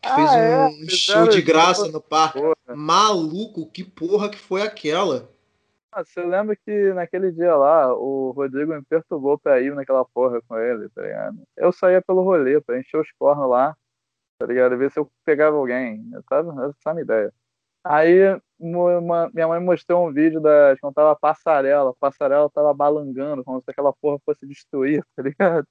Que 0.00 0.08
Ah, 0.08 0.14
fez 0.14 0.30
um 0.30 0.36
é, 0.36 0.68
show 0.88 0.88
fizeram 0.88 1.28
de 1.28 1.42
graça 1.42 1.88
no 1.88 2.00
parque. 2.00 2.40
porra. 2.40 2.54
Maluco, 2.76 3.66
que 3.70 3.84
porra 3.84 4.30
que 4.30 4.38
foi 4.38 4.62
aquela? 4.62 5.28
Ah, 5.92 6.02
você 6.04 6.22
lembra 6.22 6.56
que 6.56 6.92
naquele 6.94 7.30
dia 7.32 7.54
lá, 7.56 7.92
o 7.94 8.30
Rodrigo 8.30 8.72
me 8.72 8.82
perturbou 8.82 9.36
pra 9.38 9.60
ir 9.60 9.74
naquela 9.74 10.04
porra 10.04 10.40
com 10.48 10.56
ele, 10.56 10.88
tá 10.88 11.02
ligado? 11.02 11.42
Eu 11.56 11.70
saía 11.72 12.00
pelo 12.00 12.22
rolê 12.22 12.60
pra 12.60 12.78
encher 12.78 12.98
os 13.00 13.12
cornos 13.18 13.50
lá, 13.50 13.76
tá 14.38 14.46
ligado? 14.46 14.78
Ver 14.78 14.90
se 14.90 14.98
eu 14.98 15.10
pegava 15.24 15.56
alguém. 15.56 16.08
Eu 16.14 16.22
tava, 16.22 16.50
essa 16.66 16.74
é 16.86 16.90
a 16.90 16.94
minha 16.94 17.04
ideia. 17.04 17.34
Aí 17.84 18.40
uma- 18.66 19.30
minha 19.34 19.48
mãe 19.48 19.60
mostrou 19.60 20.08
um 20.08 20.12
vídeo 20.12 20.40
da, 20.40 20.76
quando 20.80 20.94
tava 20.94 21.12
a 21.12 21.16
passarela. 21.16 21.90
A 21.90 21.94
passarela 21.94 22.48
tava 22.50 22.72
balangando, 22.72 23.42
como 23.44 23.58
se 23.60 23.70
aquela 23.70 23.92
porra 23.92 24.18
fosse 24.24 24.46
destruir, 24.46 25.04
tá 25.16 25.22
ligado? 25.22 25.66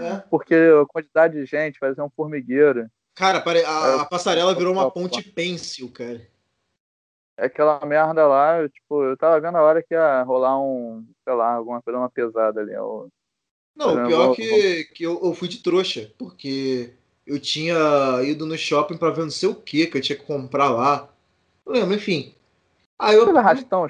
É. 0.00 0.16
Porque 0.30 0.54
a 0.54 0.86
quantidade 0.86 1.34
de 1.34 1.44
gente 1.46 1.78
parecia 1.80 2.04
um 2.04 2.10
formigueiro. 2.10 2.88
Cara, 3.14 3.40
pare- 3.40 3.64
a, 3.64 4.02
a 4.02 4.04
passarela 4.06 4.54
virou 4.54 4.72
uma 4.72 4.90
ponte 4.90 5.22
pêncil, 5.22 5.90
cara. 5.90 6.20
É 7.36 7.46
Aquela 7.46 7.84
merda 7.84 8.26
lá, 8.26 8.60
eu, 8.60 8.68
tipo, 8.68 9.02
eu 9.02 9.16
tava 9.16 9.40
vendo 9.40 9.56
a 9.56 9.62
hora 9.62 9.82
que 9.82 9.94
ia 9.94 10.22
rolar 10.22 10.60
um, 10.62 11.04
sei 11.24 11.34
lá, 11.34 11.54
alguma 11.54 11.80
coisa, 11.82 11.98
uma 11.98 12.10
pesada 12.10 12.60
ali. 12.60 12.72
Eu, 12.72 13.08
Não, 13.74 13.98
É, 13.98 14.04
o 14.04 14.06
pior 14.06 14.26
vou- 14.26 14.34
que, 14.36 14.84
que 14.94 15.04
eu, 15.04 15.20
eu 15.24 15.34
fui 15.34 15.48
de 15.48 15.62
trouxa, 15.62 16.12
porque 16.18 16.94
eu 17.26 17.40
tinha 17.40 17.74
ido 18.24 18.44
no 18.46 18.56
shopping 18.58 18.96
pra 18.96 19.10
ver 19.10 19.22
não 19.22 19.30
sei 19.30 19.48
o 19.48 19.54
que 19.54 19.86
que 19.86 19.96
eu 19.96 20.02
tinha 20.02 20.18
que 20.18 20.24
comprar 20.24 20.68
lá. 20.70 21.08
Enfim. 21.76 22.34
Aí 22.98 23.16
eu. 23.16 23.36
Arrastão, 23.36 23.88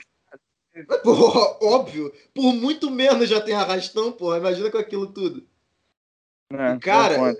Porra, 1.02 1.58
óbvio, 1.60 2.12
por 2.32 2.54
muito 2.54 2.90
menos 2.90 3.28
já 3.28 3.40
tem 3.40 3.54
arrastão, 3.54 4.12
porra. 4.12 4.38
Imagina 4.38 4.70
com 4.70 4.78
aquilo 4.78 5.08
tudo. 5.08 5.44
né? 6.50 6.78
Cara. 6.80 7.34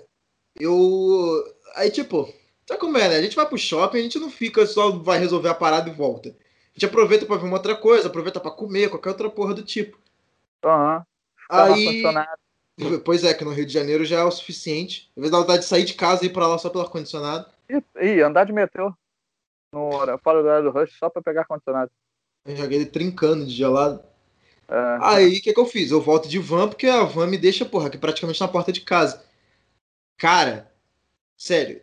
Eu. 0.59 1.43
Aí, 1.75 1.89
tipo, 1.89 2.31
sabe 2.67 2.79
como 2.79 2.97
é, 2.97 3.07
né? 3.07 3.15
A 3.15 3.21
gente 3.21 3.35
vai 3.35 3.45
pro 3.45 3.57
shopping, 3.57 3.99
a 3.99 4.01
gente 4.01 4.19
não 4.19 4.29
fica 4.29 4.65
só 4.65 4.91
vai 4.91 5.17
resolver 5.17 5.47
a 5.47 5.55
parada 5.55 5.89
e 5.89 5.93
volta. 5.93 6.29
A 6.29 6.73
gente 6.73 6.85
aproveita 6.85 7.25
pra 7.25 7.37
ver 7.37 7.45
uma 7.45 7.57
outra 7.57 7.75
coisa, 7.75 8.07
aproveita 8.07 8.39
pra 8.39 8.51
comer, 8.51 8.89
qualquer 8.89 9.09
outra 9.09 9.29
porra 9.29 9.53
do 9.53 9.63
tipo. 9.63 9.97
Aham. 10.63 11.05
No 11.49 11.57
Aí. 11.57 12.03
Pois 13.03 13.23
é, 13.23 13.33
que 13.33 13.43
no 13.43 13.51
Rio 13.51 13.65
de 13.65 13.73
Janeiro 13.73 14.03
já 14.05 14.19
é 14.19 14.23
o 14.23 14.31
suficiente. 14.31 15.09
Às 15.15 15.21
vezes 15.21 15.31
dá 15.31 15.37
vontade 15.39 15.59
de 15.59 15.65
sair 15.65 15.83
de 15.83 15.93
casa 15.93 16.23
e 16.23 16.27
ir 16.27 16.33
pra 16.33 16.47
lá 16.47 16.57
só 16.57 16.69
pelo 16.69 16.83
ar-condicionado. 16.83 17.45
Ih, 17.69 17.83
Ih, 18.01 18.21
andar 18.21 18.45
de 18.45 18.53
metrô. 18.53 18.93
No, 19.73 19.89
hora- 19.95 20.17
fora 20.17 20.41
do 20.41 20.47
horário 20.47 20.71
do 20.71 20.77
rush, 20.77 20.97
só 20.97 21.09
pra 21.09 21.21
pegar 21.21 21.41
ar-condicionado. 21.41 21.91
Eu 22.45 22.55
joguei 22.55 22.77
ele 22.79 22.85
trincando 22.85 23.45
de 23.45 23.51
gelado. 23.51 24.03
É, 24.69 25.01
Aí, 25.01 25.37
o 25.39 25.41
que, 25.41 25.53
que 25.53 25.59
eu 25.59 25.65
fiz? 25.65 25.91
Eu 25.91 26.01
volto 26.01 26.29
de 26.29 26.39
van, 26.39 26.69
porque 26.69 26.87
a 26.87 27.03
van 27.03 27.27
me 27.27 27.37
deixa, 27.37 27.65
porra, 27.65 27.87
aqui 27.87 27.97
praticamente 27.97 28.39
na 28.41 28.47
porta 28.47 28.71
de 28.71 28.81
casa. 28.81 29.23
Cara, 30.17 30.71
sério. 31.37 31.81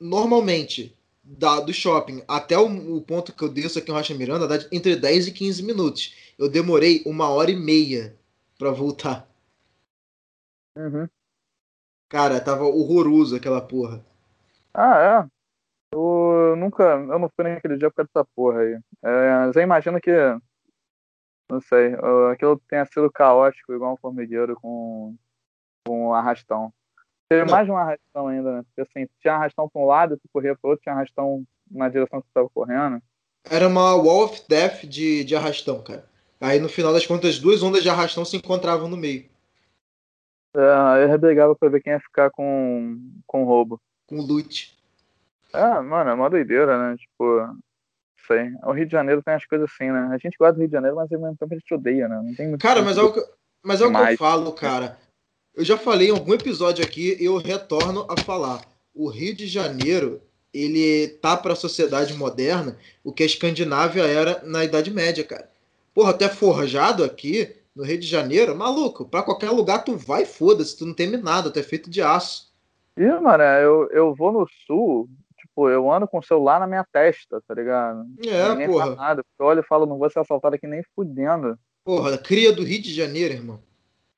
Normalmente, 0.00 0.96
da, 1.22 1.60
do 1.60 1.72
shopping 1.72 2.22
até 2.26 2.58
o, 2.58 2.96
o 2.96 3.02
ponto 3.02 3.32
que 3.32 3.42
eu 3.44 3.48
desço 3.48 3.78
aqui 3.78 3.90
em 3.90 3.94
Rocha 3.94 4.14
Miranda, 4.14 4.48
dá 4.48 4.56
entre 4.72 4.96
10 4.96 5.28
e 5.28 5.32
15 5.32 5.62
minutos. 5.62 6.14
Eu 6.38 6.48
demorei 6.48 7.02
uma 7.06 7.28
hora 7.28 7.50
e 7.50 7.56
meia 7.56 8.16
pra 8.58 8.70
voltar. 8.70 9.28
uhum. 10.76 11.08
Cara, 12.10 12.38
tava 12.42 12.64
horroroso 12.66 13.34
aquela 13.34 13.62
porra. 13.62 14.04
Ah, 14.74 14.98
é. 15.26 15.39
Eu 15.92 16.54
nunca. 16.56 16.84
Eu 16.84 17.18
não 17.18 17.28
fui 17.28 17.44
naquele 17.44 17.76
dia 17.76 17.90
por 17.90 17.96
causa 17.96 18.10
dessa 18.14 18.28
porra 18.34 18.60
aí. 18.60 18.80
É, 19.02 19.46
você 19.46 19.60
imagina 19.62 20.00
que. 20.00 20.12
Não 21.50 21.60
sei. 21.60 21.94
Aquilo 22.32 22.60
tenha 22.68 22.84
sido 22.86 23.10
caótico, 23.10 23.72
igual 23.72 23.94
um 23.94 23.96
formigueiro 23.96 24.54
com, 24.60 25.16
com 25.86 26.08
um 26.08 26.14
arrastão. 26.14 26.72
Teve 27.28 27.48
mais 27.48 27.64
de 27.64 27.72
um 27.72 27.76
arrastão 27.76 28.26
ainda, 28.26 28.56
né? 28.56 28.62
Porque 28.64 28.80
assim, 28.80 29.08
tinha 29.20 29.34
arrastão 29.34 29.68
pra 29.68 29.80
um 29.80 29.86
lado, 29.86 30.16
tu 30.16 30.28
corria 30.32 30.56
pro 30.56 30.70
outro, 30.70 30.82
tinha 30.82 30.94
arrastão 30.94 31.44
na 31.70 31.88
direção 31.88 32.20
que 32.20 32.26
tu 32.28 32.32
tava 32.32 32.48
correndo. 32.50 33.00
Era 33.48 33.68
uma 33.68 33.94
wall 33.94 34.24
of 34.24 34.42
death 34.48 34.84
de, 34.84 35.24
de 35.24 35.36
arrastão, 35.36 35.82
cara. 35.82 36.04
Aí 36.40 36.58
no 36.58 36.68
final 36.68 36.92
das 36.92 37.06
contas, 37.06 37.38
duas 37.38 37.62
ondas 37.62 37.82
de 37.82 37.88
arrastão 37.88 38.24
se 38.24 38.36
encontravam 38.36 38.88
no 38.88 38.96
meio. 38.96 39.28
É, 40.56 41.04
eu 41.04 41.08
rebrigava 41.08 41.54
pra 41.54 41.68
ver 41.68 41.80
quem 41.80 41.92
ia 41.92 42.00
ficar 42.00 42.30
com, 42.30 42.98
com 43.26 43.44
roubo. 43.44 43.80
Com 44.06 44.20
loot. 44.20 44.76
É, 45.52 45.80
mano, 45.80 46.10
é 46.10 46.14
uma 46.14 46.30
doideira, 46.30 46.78
né? 46.78 46.96
Tipo, 46.96 47.46
sei. 48.26 48.52
O 48.64 48.72
Rio 48.72 48.86
de 48.86 48.92
Janeiro 48.92 49.22
tem 49.22 49.34
as 49.34 49.44
coisas 49.44 49.70
assim, 49.70 49.90
né? 49.90 50.10
A 50.12 50.18
gente 50.18 50.36
gosta 50.38 50.54
do 50.54 50.60
Rio 50.60 50.68
de 50.68 50.72
Janeiro, 50.72 50.96
mas 50.96 51.10
ao 51.12 51.20
mesmo 51.20 51.36
tempo 51.36 51.54
a 51.54 51.56
gente 51.56 51.74
odeia, 51.74 52.08
né? 52.08 52.20
Não 52.22 52.34
tem 52.34 52.48
muito 52.48 52.62
Cara, 52.62 52.82
mas 52.82 52.96
é 52.96 53.02
o 53.02 53.12
que, 53.12 53.20
mas 53.62 53.80
é 53.80 53.84
o 53.84 53.88
que 53.88 53.94
eu 53.94 53.98
Demais. 53.98 54.18
falo, 54.18 54.52
cara. 54.52 54.96
Eu 55.54 55.64
já 55.64 55.76
falei 55.76 56.08
em 56.08 56.12
algum 56.12 56.32
episódio 56.32 56.84
aqui 56.84 57.16
e 57.20 57.24
eu 57.24 57.36
retorno 57.36 58.06
a 58.08 58.16
falar. 58.16 58.60
O 58.94 59.08
Rio 59.08 59.34
de 59.34 59.46
Janeiro, 59.46 60.20
ele 60.54 61.08
tá 61.20 61.36
pra 61.36 61.54
sociedade 61.54 62.14
moderna 62.14 62.76
o 63.02 63.12
que 63.12 63.22
a 63.22 63.26
Escandinávia 63.26 64.02
era 64.02 64.40
na 64.44 64.64
Idade 64.64 64.90
Média, 64.90 65.24
cara. 65.24 65.50
Porra, 65.92 66.10
até 66.10 66.28
forjado 66.28 67.02
aqui 67.02 67.56
no 67.74 67.84
Rio 67.84 67.98
de 67.98 68.06
Janeiro, 68.06 68.54
maluco, 68.54 69.04
pra 69.04 69.22
qualquer 69.22 69.50
lugar 69.50 69.84
tu 69.84 69.96
vai, 69.96 70.24
foda-se, 70.24 70.76
tu 70.76 70.86
não 70.86 70.94
teme 70.94 71.16
nada, 71.16 71.50
tu 71.50 71.58
é 71.58 71.62
feito 71.62 71.90
de 71.90 72.02
aço. 72.02 72.50
Ih, 72.96 73.20
mano, 73.20 73.42
eu, 73.42 73.88
eu 73.90 74.14
vou 74.14 74.32
no 74.32 74.46
sul, 74.66 75.08
tipo, 75.60 75.68
eu 75.68 75.92
ando 75.92 76.08
com 76.08 76.18
o 76.18 76.22
celular 76.22 76.58
na 76.60 76.66
minha 76.66 76.84
testa, 76.90 77.42
tá 77.46 77.54
ligado? 77.54 78.06
É, 78.24 78.48
Ninguém 78.50 78.66
porra. 78.68 78.84
fala 78.84 78.96
nada. 78.96 79.24
Eu 79.38 79.46
olho 79.46 79.60
e 79.60 79.66
falo, 79.66 79.86
não 79.86 79.98
vou 79.98 80.08
ser 80.10 80.20
assaltado 80.20 80.54
aqui 80.54 80.66
nem 80.66 80.82
fudendo. 80.94 81.58
Porra, 81.84 82.16
cria 82.18 82.52
do 82.52 82.62
Rio 82.64 82.80
de 82.80 82.92
Janeiro, 82.94 83.34
irmão. 83.34 83.60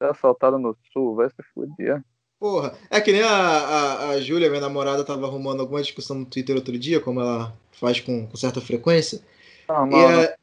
Ser 0.00 0.10
assaltado 0.10 0.58
no 0.58 0.76
sul, 0.92 1.16
vai 1.16 1.28
se 1.28 1.42
fuder. 1.54 2.02
Porra, 2.38 2.74
é 2.90 3.00
que 3.00 3.12
nem 3.12 3.22
a, 3.22 3.28
a, 3.30 4.08
a 4.10 4.20
Júlia, 4.20 4.48
minha 4.48 4.60
namorada, 4.60 5.04
tava 5.04 5.26
arrumando 5.26 5.60
alguma 5.60 5.82
discussão 5.82 6.18
no 6.18 6.26
Twitter 6.26 6.56
outro 6.56 6.76
dia, 6.78 7.00
como 7.00 7.20
ela 7.20 7.56
faz 7.72 8.00
com, 8.00 8.26
com 8.26 8.36
certa 8.36 8.60
frequência. 8.60 9.20
E, 9.68 9.72
mano, 9.72 10.22
a- 10.22 10.34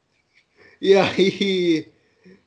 e 0.82 0.96
aí. 0.96 1.88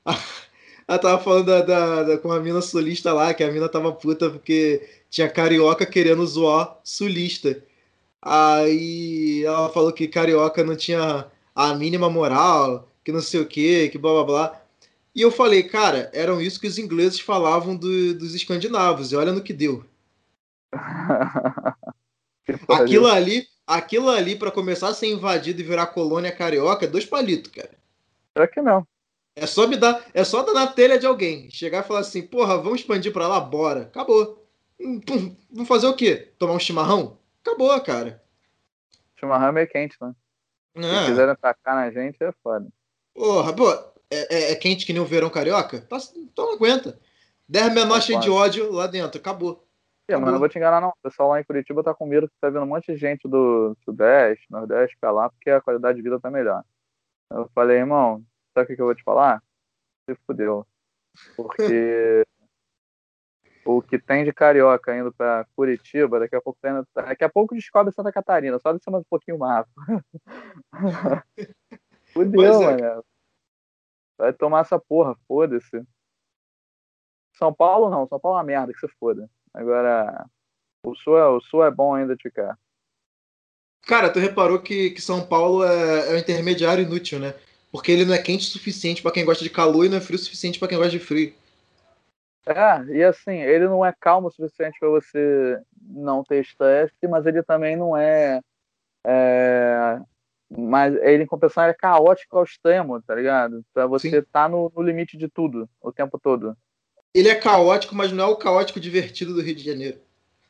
Ela 0.88 0.98
tava 0.98 1.22
falando 1.22 1.46
da, 1.46 1.60
da- 1.62 2.02
da- 2.02 2.18
com 2.18 2.32
a 2.32 2.40
mina 2.40 2.60
sulista 2.60 3.12
lá, 3.12 3.32
que 3.32 3.44
a 3.44 3.50
mina 3.52 3.68
tava 3.68 3.92
puta 3.92 4.28
porque 4.28 4.86
tinha 5.08 5.28
carioca 5.30 5.86
querendo 5.86 6.26
zoar 6.26 6.76
sulista. 6.82 7.62
Aí 8.22 9.44
ela 9.44 9.68
falou 9.70 9.92
que 9.92 10.08
carioca 10.08 10.64
não 10.64 10.76
tinha 10.76 11.26
a 11.54 11.74
mínima 11.74 12.08
moral, 12.08 12.88
que 13.04 13.12
não 13.12 13.20
sei 13.20 13.40
o 13.40 13.46
que, 13.46 13.88
que 13.90 13.98
blá 13.98 14.12
blá 14.12 14.24
blá. 14.24 14.62
E 15.14 15.20
eu 15.22 15.30
falei, 15.30 15.62
cara, 15.64 16.10
eram 16.14 16.40
isso 16.40 16.60
que 16.60 16.66
os 16.66 16.78
ingleses 16.78 17.20
falavam 17.20 17.76
do- 17.76 18.14
dos 18.14 18.34
escandinavos, 18.34 19.12
e 19.12 19.16
olha 19.16 19.32
no 19.32 19.42
que 19.42 19.52
deu. 19.52 19.84
que. 22.46 22.54
Aquilo 22.72 23.06
ali, 23.06 23.46
aquilo 23.66 24.08
ali 24.08 24.36
para 24.36 24.50
começar 24.50 24.88
a 24.88 24.94
ser 24.94 25.08
invadido 25.08 25.60
e 25.60 25.64
virar 25.64 25.86
colônia 25.88 26.32
carioca, 26.32 26.84
é 26.84 26.88
dois 26.88 27.04
palitos, 27.04 27.50
cara. 27.52 27.70
É 28.34 28.46
que 28.46 28.62
não. 28.62 28.86
É 29.34 29.46
só 29.46 29.66
me 29.66 29.76
dar, 29.76 30.04
é 30.12 30.24
só 30.24 30.42
dar 30.42 30.52
na 30.52 30.66
telha 30.66 30.98
de 30.98 31.06
alguém. 31.06 31.50
Chegar 31.50 31.84
e 31.84 31.86
falar 31.86 32.00
assim, 32.00 32.22
porra, 32.22 32.58
vamos 32.58 32.80
expandir 32.80 33.12
pra 33.12 33.28
lá? 33.28 33.40
Bora. 33.40 33.82
Acabou. 33.82 34.46
Hum, 34.80 35.00
pum, 35.00 35.34
Vamos 35.50 35.68
fazer 35.68 35.86
o 35.86 35.96
quê? 35.96 36.32
Tomar 36.38 36.54
um 36.54 36.58
chimarrão? 36.58 37.18
Acabou, 37.44 37.80
cara. 37.82 38.22
Chimarrão 39.18 39.48
é 39.48 39.52
meio 39.52 39.68
quente, 39.68 39.96
né? 40.00 40.14
Se 40.76 40.86
É, 40.86 41.06
quiserem 41.06 41.32
atacar 41.32 41.74
na 41.74 41.90
gente, 41.90 42.22
é 42.22 42.32
foda. 42.42 42.66
porra, 43.14 43.54
pô, 43.54 43.70
é, 44.10 44.34
é- 44.34 44.52
é 44.52 44.56
quente 44.56 44.86
que 44.86 44.92
nem 44.92 45.02
o 45.02 45.06
verão 45.06 45.28
carioca? 45.30 45.80
Tá- 45.82 45.98
Então 46.16 46.46
não 46.46 46.54
aguenta. 46.54 46.98
10 47.48 47.72
menores 47.74 48.04
cheios 48.04 48.22
de 48.22 48.30
ódio 48.30 48.72
lá 48.72 48.86
dentro, 48.86 49.20
acabou. 49.20 49.66
Ih, 50.08 50.14
mano, 50.16 50.32
não 50.32 50.38
vou 50.38 50.48
te 50.48 50.56
enganar, 50.58 50.80
não. 50.80 50.88
O 50.88 50.96
pessoal 51.02 51.30
lá 51.30 51.40
em 51.40 51.44
Curitiba 51.44 51.82
tá 51.84 51.92
com 51.94 52.06
medo 52.06 52.26
que 52.28 52.34
tá 52.40 52.48
vindo 52.48 52.62
um 52.62 52.66
monte 52.66 52.86
de 52.92 52.96
gente 52.96 53.28
do 53.28 53.76
Sudeste, 53.84 54.46
Nordeste 54.50 54.96
pra 55.00 55.10
lá, 55.10 55.28
porque 55.28 55.50
a 55.50 55.60
qualidade 55.60 55.96
de 55.96 56.02
vida 56.02 56.18
tá 56.18 56.30
melhor. 56.30 56.64
Eu 57.30 57.48
falei, 57.54 57.78
irmão, 57.78 58.24
sabe 58.54 58.64
o 58.64 58.66
que, 58.68 58.76
que 58.76 58.82
eu 58.82 58.86
vou 58.86 58.94
te 58.94 59.02
falar? 59.02 59.42
Se 60.08 60.16
fudeu. 60.26 60.66
Porque 61.36 62.24
o 63.64 63.80
que 63.80 63.98
tem 63.98 64.24
de 64.24 64.32
carioca 64.32 64.96
indo 64.96 65.12
pra 65.12 65.46
Curitiba, 65.54 66.18
daqui 66.18 66.34
a 66.34 66.40
pouco 66.40 66.58
tá 66.60 66.70
indo, 66.70 66.86
daqui 66.94 67.24
a 67.24 67.28
pouco 67.28 67.54
descobre 67.54 67.92
Santa 67.92 68.12
Catarina, 68.12 68.58
só 68.58 68.72
descendo 68.72 68.98
um 68.98 69.04
pouquinho 69.04 69.36
o 69.36 69.40
mapa. 69.40 69.70
Fudeu, 72.12 72.62
é. 72.62 72.80
mano. 72.80 73.04
Vai 74.18 74.32
tomar 74.32 74.60
essa 74.60 74.78
porra, 74.78 75.16
foda-se. 75.26 75.82
São 77.34 77.52
Paulo 77.52 77.90
não, 77.90 78.06
São 78.06 78.20
Paulo 78.20 78.38
é 78.38 78.40
uma 78.40 78.46
merda, 78.46 78.72
que 78.72 78.78
você 78.78 78.88
foda. 78.98 79.28
Agora, 79.54 80.26
o 80.84 80.94
Sul 80.94 81.18
é, 81.18 81.26
o 81.26 81.40
Sul 81.40 81.64
é 81.64 81.70
bom 81.70 81.94
ainda 81.94 82.14
de 82.14 82.22
ficar. 82.22 82.58
Cara, 83.82 84.12
tu 84.12 84.18
reparou 84.18 84.60
que, 84.60 84.90
que 84.90 85.00
São 85.00 85.26
Paulo 85.26 85.64
é, 85.64 86.10
é 86.10 86.14
um 86.14 86.18
intermediário 86.18 86.84
inútil, 86.84 87.18
né? 87.18 87.34
Porque 87.70 87.90
ele 87.90 88.04
não 88.04 88.14
é 88.14 88.18
quente 88.18 88.46
o 88.46 88.50
suficiente 88.50 89.02
pra 89.02 89.10
quem 89.10 89.24
gosta 89.24 89.42
de 89.42 89.50
calor 89.50 89.84
e 89.84 89.88
não 89.88 89.96
é 89.96 90.00
frio 90.00 90.16
o 90.16 90.22
suficiente 90.22 90.58
pra 90.58 90.68
quem 90.68 90.78
gosta 90.78 90.92
de 90.92 91.00
frio. 91.00 91.34
É, 92.46 92.84
e 92.92 93.04
assim, 93.04 93.38
ele 93.38 93.66
não 93.66 93.84
é 93.84 93.94
calmo 93.98 94.28
o 94.28 94.30
suficiente 94.30 94.78
pra 94.80 94.88
você 94.88 95.60
não 95.80 96.24
ter 96.24 96.40
estresse, 96.40 97.06
mas 97.08 97.24
ele 97.24 97.42
também 97.42 97.76
não 97.76 97.96
é, 97.96 98.40
é 99.06 100.00
mas 100.50 100.94
ele 100.96 101.22
em 101.22 101.26
compensação 101.26 101.64
é 101.64 101.72
caótico 101.72 102.36
ao 102.36 102.44
extremo, 102.44 103.00
tá 103.00 103.14
ligado? 103.14 103.64
Pra 103.72 103.86
você 103.86 104.18
estar 104.18 104.48
no, 104.48 104.70
no 104.74 104.82
limite 104.82 105.16
de 105.16 105.28
tudo, 105.28 105.68
o 105.80 105.92
tempo 105.92 106.18
todo. 106.18 106.56
Ele 107.14 107.28
é 107.28 107.34
caótico, 107.34 107.94
mas 107.94 108.12
não 108.12 108.24
é 108.24 108.26
o 108.26 108.36
caótico 108.36 108.80
divertido 108.80 109.34
do 109.34 109.40
Rio 109.40 109.54
de 109.54 109.62
Janeiro. 109.62 110.00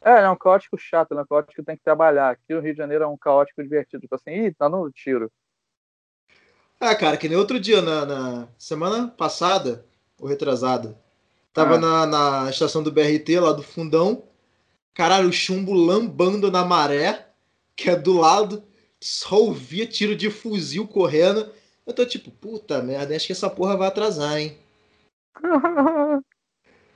É, 0.01 0.16
ele 0.16 0.26
é 0.26 0.30
um 0.30 0.36
caótico 0.36 0.76
chato, 0.76 1.12
ele 1.12 1.20
é 1.20 1.22
um 1.22 1.26
caótico 1.26 1.55
que 1.55 1.62
tem 1.62 1.76
que 1.76 1.84
trabalhar. 1.84 2.30
Aqui 2.30 2.55
no 2.55 2.61
Rio 2.61 2.72
de 2.72 2.78
Janeiro 2.78 3.05
é 3.05 3.07
um 3.07 3.16
caótico 3.16 3.62
divertido. 3.62 4.01
Tipo 4.01 4.14
assim, 4.14 4.30
ih, 4.30 4.55
tá 4.55 4.68
no 4.68 4.90
tiro. 4.90 5.30
Ah, 6.80 6.95
cara, 6.97 7.16
que 7.16 7.28
nem 7.28 7.38
outro 7.38 7.61
dia, 7.61 7.80
na, 7.80 8.05
na 8.05 8.49
semana 8.59 9.07
passada, 9.07 9.84
ou 10.18 10.26
retrasada, 10.28 10.99
tava 11.53 11.74
Ah. 11.76 11.78
na, 11.78 12.07
na 12.44 12.50
estação 12.50 12.82
do 12.82 12.92
BRT, 12.92 13.38
lá 13.40 13.53
do 13.53 13.62
fundão, 13.62 14.24
caralho, 14.94 15.28
o 15.28 15.32
chumbo 15.32 15.72
lambando 15.72 16.50
na 16.50 16.64
maré, 16.64 17.28
que 17.76 17.90
é 17.90 17.96
do 17.96 18.14
lado, 18.18 18.62
só 19.00 19.36
ouvia 19.40 19.86
tiro 19.86 20.14
de 20.16 20.30
fuzil 20.30 20.86
correndo. 20.86 21.50
Eu 21.86 21.92
tô 21.92 22.07
tipo, 22.07 22.30
puta 22.30 22.80
merda, 22.82 23.14
acho 23.16 23.26
que 23.26 23.32
essa 23.32 23.50
porra 23.50 23.76
vai 23.76 23.88
atrasar, 23.88 24.38
hein? 24.38 24.57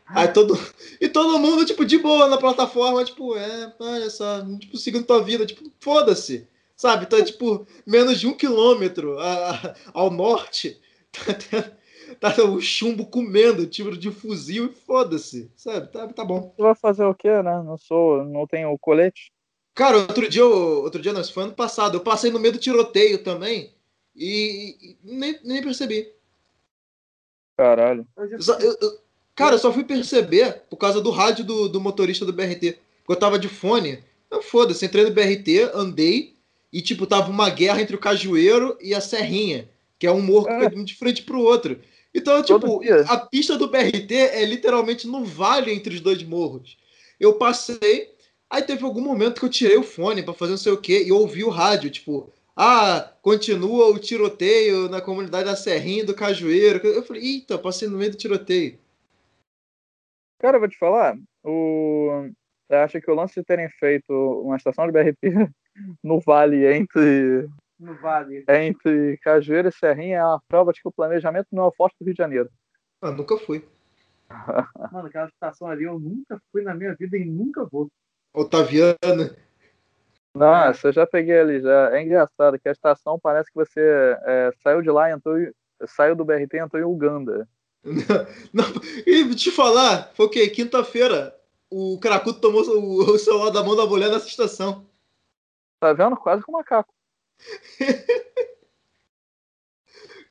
Aí 0.09 0.29
todo. 0.29 0.57
E 1.01 1.09
todo 1.09 1.39
mundo, 1.41 1.65
tipo, 1.65 1.85
de 1.85 1.99
boa 1.99 2.29
na 2.29 2.37
plataforma, 2.39 3.05
tipo, 3.05 3.37
é, 3.37 3.75
olha 3.81 4.09
só, 4.09 4.41
tipo, 4.61 4.77
seguindo 4.77 5.05
tua 5.05 5.21
vida, 5.23 5.45
tipo, 5.45 5.69
foda-se. 5.81 6.47
Sabe? 6.77 7.07
Tá, 7.07 7.23
tipo, 7.25 7.67
menos 7.87 8.21
de 8.21 8.27
um 8.27 8.35
quilômetro 8.35 9.19
a- 9.19 9.51
a- 9.51 9.75
ao 9.93 10.11
norte. 10.11 10.81
Tá, 11.17 11.33
tendo- 11.33 11.76
tá 12.15 12.35
o 12.45 12.61
chumbo 12.61 13.07
comendo 13.07 13.67
tiro 13.67 13.97
de 13.97 14.11
fuzil 14.11 14.67
e 14.67 14.75
foda-se. 14.87 15.51
Sabe? 15.57 15.91
Tá, 15.93 16.07
tá 16.09 16.25
bom. 16.25 16.53
Você 16.57 16.63
vai 16.63 16.75
fazer 16.75 17.05
o 17.05 17.15
quê, 17.15 17.31
né? 17.43 17.63
Não 17.63 17.77
sou, 17.77 18.25
não 18.25 18.47
tenho 18.47 18.77
colete. 18.79 19.33
Cara, 19.75 19.99
outro 19.99 20.29
dia, 20.29 20.41
eu- 20.43 20.83
outro 20.83 21.01
dia, 21.03 21.13
não, 21.13 21.21
isso 21.21 21.33
foi 21.35 21.43
ano 21.45 21.53
passado, 21.53 21.97
eu 21.97 22.01
passei 22.01 22.31
no 22.31 22.39
meio 22.41 22.53
do 22.55 22.59
tiroteio 22.59 23.23
também 23.23 23.75
e, 24.15 24.77
e 24.81 24.97
nem, 25.03 25.39
nem 25.45 25.63
percebi. 25.63 26.11
Caralho. 27.57 28.07
Eu 28.17 28.31
Eu 28.33 28.43
só- 28.43 28.59
eu- 28.59 28.77
eu- 28.81 28.99
cara, 29.35 29.55
eu 29.55 29.59
só 29.59 29.73
fui 29.73 29.85
perceber 29.85 30.63
por 30.69 30.77
causa 30.77 31.01
do 31.01 31.11
rádio 31.11 31.45
do, 31.45 31.69
do 31.69 31.81
motorista 31.81 32.25
do 32.25 32.33
BRT. 32.33 32.79
Porque 33.05 33.13
eu 33.13 33.17
tava 33.21 33.39
de 33.39 33.49
fone. 33.49 34.03
Eu 34.31 34.43
foda-se, 34.43 34.85
entrei 34.85 35.05
no 35.05 35.11
BRT, 35.13 35.71
andei 35.75 36.37
e, 36.73 36.83
tipo, 36.83 37.07
tava 37.07 37.31
uma 37.31 37.49
guerra 37.49 37.81
entre 37.81 37.95
o 37.97 38.01
Cajueiro 38.01 38.77
e 38.81 38.95
a 38.95 39.01
Serrinha, 39.01 39.69
que 39.99 40.07
é 40.07 40.11
um 40.13 40.21
morro 40.21 40.49
É. 40.49 40.69
um 40.75 40.85
de 40.85 40.95
frente 40.97 41.23
pro 41.23 41.41
outro. 41.41 41.79
Então, 42.17 42.43
tipo, 42.43 42.81
a 43.11 43.19
pista 43.19 43.59
do 43.59 43.69
BRT 43.69 44.15
é 44.15 44.43
literalmente 44.47 45.07
no 45.07 45.23
vale 45.23 45.71
entre 45.71 45.95
os 45.95 46.01
dois 46.01 46.23
morros. 46.23 46.79
Eu 47.21 47.35
passei, 47.35 48.11
aí 48.49 48.63
teve 48.63 48.83
algum 48.85 49.03
momento 49.03 49.39
que 49.39 49.45
eu 49.45 49.51
tirei 49.51 49.77
o 49.77 49.83
fone 49.83 50.23
pra 50.23 50.33
fazer 50.33 50.53
não 50.53 50.59
sei 50.59 50.73
o 50.73 50.81
quê 50.81 51.05
e 51.05 51.13
ouvi 51.13 51.45
o 51.45 51.51
rádio, 51.51 51.91
tipo, 51.91 52.33
ah, 52.57 53.13
continua 53.21 53.91
o 53.91 53.99
tiroteio 53.99 54.89
na 54.89 55.03
comunidade 55.03 55.45
da 55.45 55.55
Serrinha 55.55 56.07
do 56.07 56.15
Cajueiro. 56.15 56.79
Eu 56.87 57.03
falei, 57.03 57.23
eita, 57.23 57.59
passei 57.59 57.87
no 57.87 57.99
meio 57.99 58.13
do 58.13 58.17
tiroteio. 58.17 58.79
Cara, 60.39 60.57
eu 60.57 60.61
vou 60.61 60.69
te 60.71 60.79
falar, 60.79 61.19
o... 61.45 62.31
eu 62.71 62.79
acho 62.79 62.99
que 62.99 63.11
o 63.11 63.15
lance 63.15 63.35
de 63.35 63.45
terem 63.45 63.69
feito 63.79 64.11
uma 64.41 64.57
estação 64.57 64.87
de 64.87 64.93
BRT 64.93 65.19
no 66.03 66.19
vale 66.21 66.67
entre, 66.75 67.47
no 67.79 67.95
Vale. 67.97 68.45
entre 68.49 69.19
Cajueiro 69.19 69.69
e 69.69 69.73
Serrinha 69.73 70.19
é 70.19 70.25
uma 70.25 70.43
prova 70.49 70.73
de 70.73 70.81
que 70.81 70.89
o 70.89 70.93
planejamento 70.93 71.49
não 71.53 71.65
é 71.65 71.67
o 71.69 71.75
forte 71.75 71.97
do 72.01 72.05
Rio 72.05 72.15
de 72.15 72.19
Janeiro. 72.19 72.51
Ah, 73.01 73.11
nunca 73.11 73.37
fui. 73.37 73.67
Mano, 74.93 75.09
aquela 75.09 75.29
estação 75.29 75.69
ali 75.69 75.85
eu 75.85 75.99
nunca 75.99 76.41
fui 76.51 76.63
na 76.63 76.75
minha 76.75 76.95
vida 76.95 77.17
e 77.17 77.25
nunca 77.25 77.65
vou. 77.65 77.89
Otaviano. 78.35 78.97
Nossa, 80.35 80.89
eu 80.89 80.93
já 80.93 81.07
peguei 81.07 81.39
ali, 81.39 81.61
já. 81.61 81.97
É 81.97 82.03
engraçado 82.03 82.59
que 82.59 82.69
a 82.69 82.73
estação 82.73 83.19
parece 83.19 83.51
que 83.51 83.55
você 83.55 83.81
é, 83.81 84.51
saiu 84.63 84.83
de 84.83 84.91
lá 84.91 85.09
e 85.09 85.15
entrou, 85.15 85.39
em- 85.39 85.53
saiu 85.87 86.15
do 86.15 86.25
BRT 86.25 86.57
e 86.57 86.61
entrou 86.61 86.83
em 86.83 86.85
Uganda. 86.85 87.49
Não, 88.53 88.65
e 89.07 89.35
te 89.35 89.51
falar, 89.51 90.11
foi 90.15 90.27
o 90.27 90.29
quê? 90.29 90.49
Quinta-feira, 90.49 91.35
o 91.71 91.99
Cracuto 92.01 92.41
tomou 92.41 92.63
o, 92.63 93.15
o 93.15 93.19
celular 93.19 93.51
da 93.51 93.63
mão 93.63 93.77
da 93.77 93.87
mulher 93.87 94.11
nessa 94.11 94.27
estação. 94.27 94.85
Tá 95.81 95.93
vendo? 95.93 96.17
Quase 96.17 96.43
com 96.43 96.53
macaco. 96.53 96.93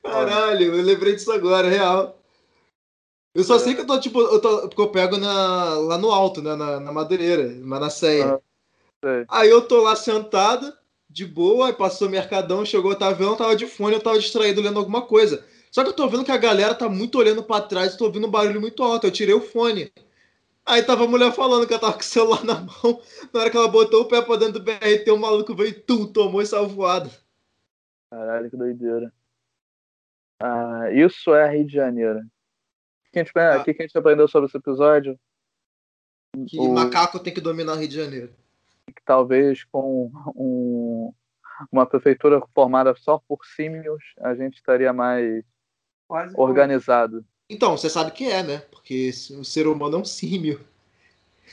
Caralho, 0.03 0.75
eu 0.75 0.83
lembrei 0.83 1.15
disso 1.15 1.31
agora, 1.31 1.67
real. 1.67 2.19
Eu 3.33 3.43
só 3.43 3.59
sei 3.59 3.75
que 3.75 3.81
eu 3.81 3.87
tô, 3.87 3.99
tipo, 3.99 4.21
eu 4.21 4.39
tô, 4.39 4.61
porque 4.69 4.81
eu 4.81 4.89
pego 4.89 5.17
na, 5.17 5.77
lá 5.77 5.97
no 5.97 6.09
alto, 6.09 6.41
né, 6.41 6.55
na, 6.55 6.79
na 6.79 6.91
Madureira, 6.91 7.53
mas 7.61 7.81
na 7.81 7.89
Ceia. 7.89 8.35
Ah. 8.35 8.39
Aí 9.29 9.49
eu 9.49 9.61
tô 9.67 9.81
lá 9.81 9.95
sentado, 9.95 10.71
de 11.09 11.25
boa, 11.25 11.67
aí 11.67 11.73
passou 11.73 12.07
o 12.07 12.11
Mercadão, 12.11 12.65
chegou 12.65 12.91
o 12.91 12.93
Otaviano, 12.93 13.35
tava 13.35 13.55
de 13.55 13.67
fone, 13.67 13.95
eu 13.95 14.01
tava 14.01 14.19
distraído 14.19 14.61
lendo 14.61 14.79
alguma 14.79 15.01
coisa. 15.01 15.45
Só 15.69 15.83
que 15.83 15.89
eu 15.89 15.93
tô 15.93 16.07
vendo 16.07 16.23
que 16.23 16.31
a 16.31 16.37
galera 16.37 16.73
tá 16.73 16.87
muito 16.87 17.17
olhando 17.17 17.43
pra 17.43 17.59
trás 17.59 17.93
e 17.93 17.97
tô 17.97 18.05
ouvindo 18.05 18.27
um 18.27 18.31
barulho 18.31 18.61
muito 18.61 18.81
alto, 18.81 19.05
eu 19.05 19.11
tirei 19.11 19.35
o 19.35 19.41
fone. 19.41 19.91
Aí 20.67 20.81
tava 20.83 21.03
a 21.03 21.07
mulher 21.07 21.31
falando 21.31 21.67
que 21.67 21.73
eu 21.73 21.79
tava 21.79 21.93
com 21.93 21.99
o 21.99 22.03
celular 22.03 22.43
na 22.43 22.55
mão, 22.61 23.01
na 23.33 23.39
hora 23.41 23.51
que 23.51 23.57
ela 23.57 23.67
botou 23.67 24.01
o 24.01 24.07
pé 24.07 24.21
pra 24.21 24.35
dentro 24.35 24.53
do 24.59 24.63
BRT, 24.63 25.11
o 25.11 25.17
maluco 25.17 25.53
veio 25.55 25.69
e 25.69 25.73
tum, 25.73 26.11
tomou 26.11 26.41
e 26.41 26.45
saiu 26.45 26.67
voado. 26.67 27.09
Caralho, 28.11 28.49
que 28.49 28.57
doideira. 28.57 29.13
Ah, 30.41 30.89
isso 30.91 31.33
é 31.35 31.49
Rio 31.55 31.65
de 31.67 31.73
Janeiro. 31.73 32.19
O 32.19 33.11
que 33.13 33.19
a 33.19 33.23
gente, 33.23 33.31
Ah. 33.37 33.63
que 33.63 33.71
a 33.71 33.73
gente 33.83 33.97
aprendeu 33.97 34.27
sobre 34.27 34.47
esse 34.47 34.57
episódio? 34.57 35.19
Que 36.47 36.59
O- 36.59 36.73
macaco 36.73 37.19
tem 37.19 37.33
que 37.33 37.39
dominar 37.39 37.73
o 37.73 37.75
Rio 37.77 37.87
de 37.87 37.95
Janeiro. 37.95 38.33
Que 38.87 39.01
talvez 39.05 39.63
com 39.65 40.11
um- 40.35 41.13
uma 41.71 41.85
prefeitura 41.85 42.41
formada 42.53 42.93
só 42.95 43.19
por 43.27 43.45
símios, 43.45 44.03
a 44.19 44.35
gente 44.35 44.55
estaria 44.55 44.91
mais 44.91 45.43
Quase 46.07 46.33
organizado. 46.37 47.23
Então, 47.49 47.77
você 47.77 47.89
sabe 47.89 48.11
que 48.11 48.25
é, 48.25 48.41
né? 48.41 48.57
Porque 48.71 49.09
o 49.37 49.43
ser 49.43 49.67
humano 49.67 49.97
é 49.97 49.99
um 49.99 50.05
símio. 50.05 50.65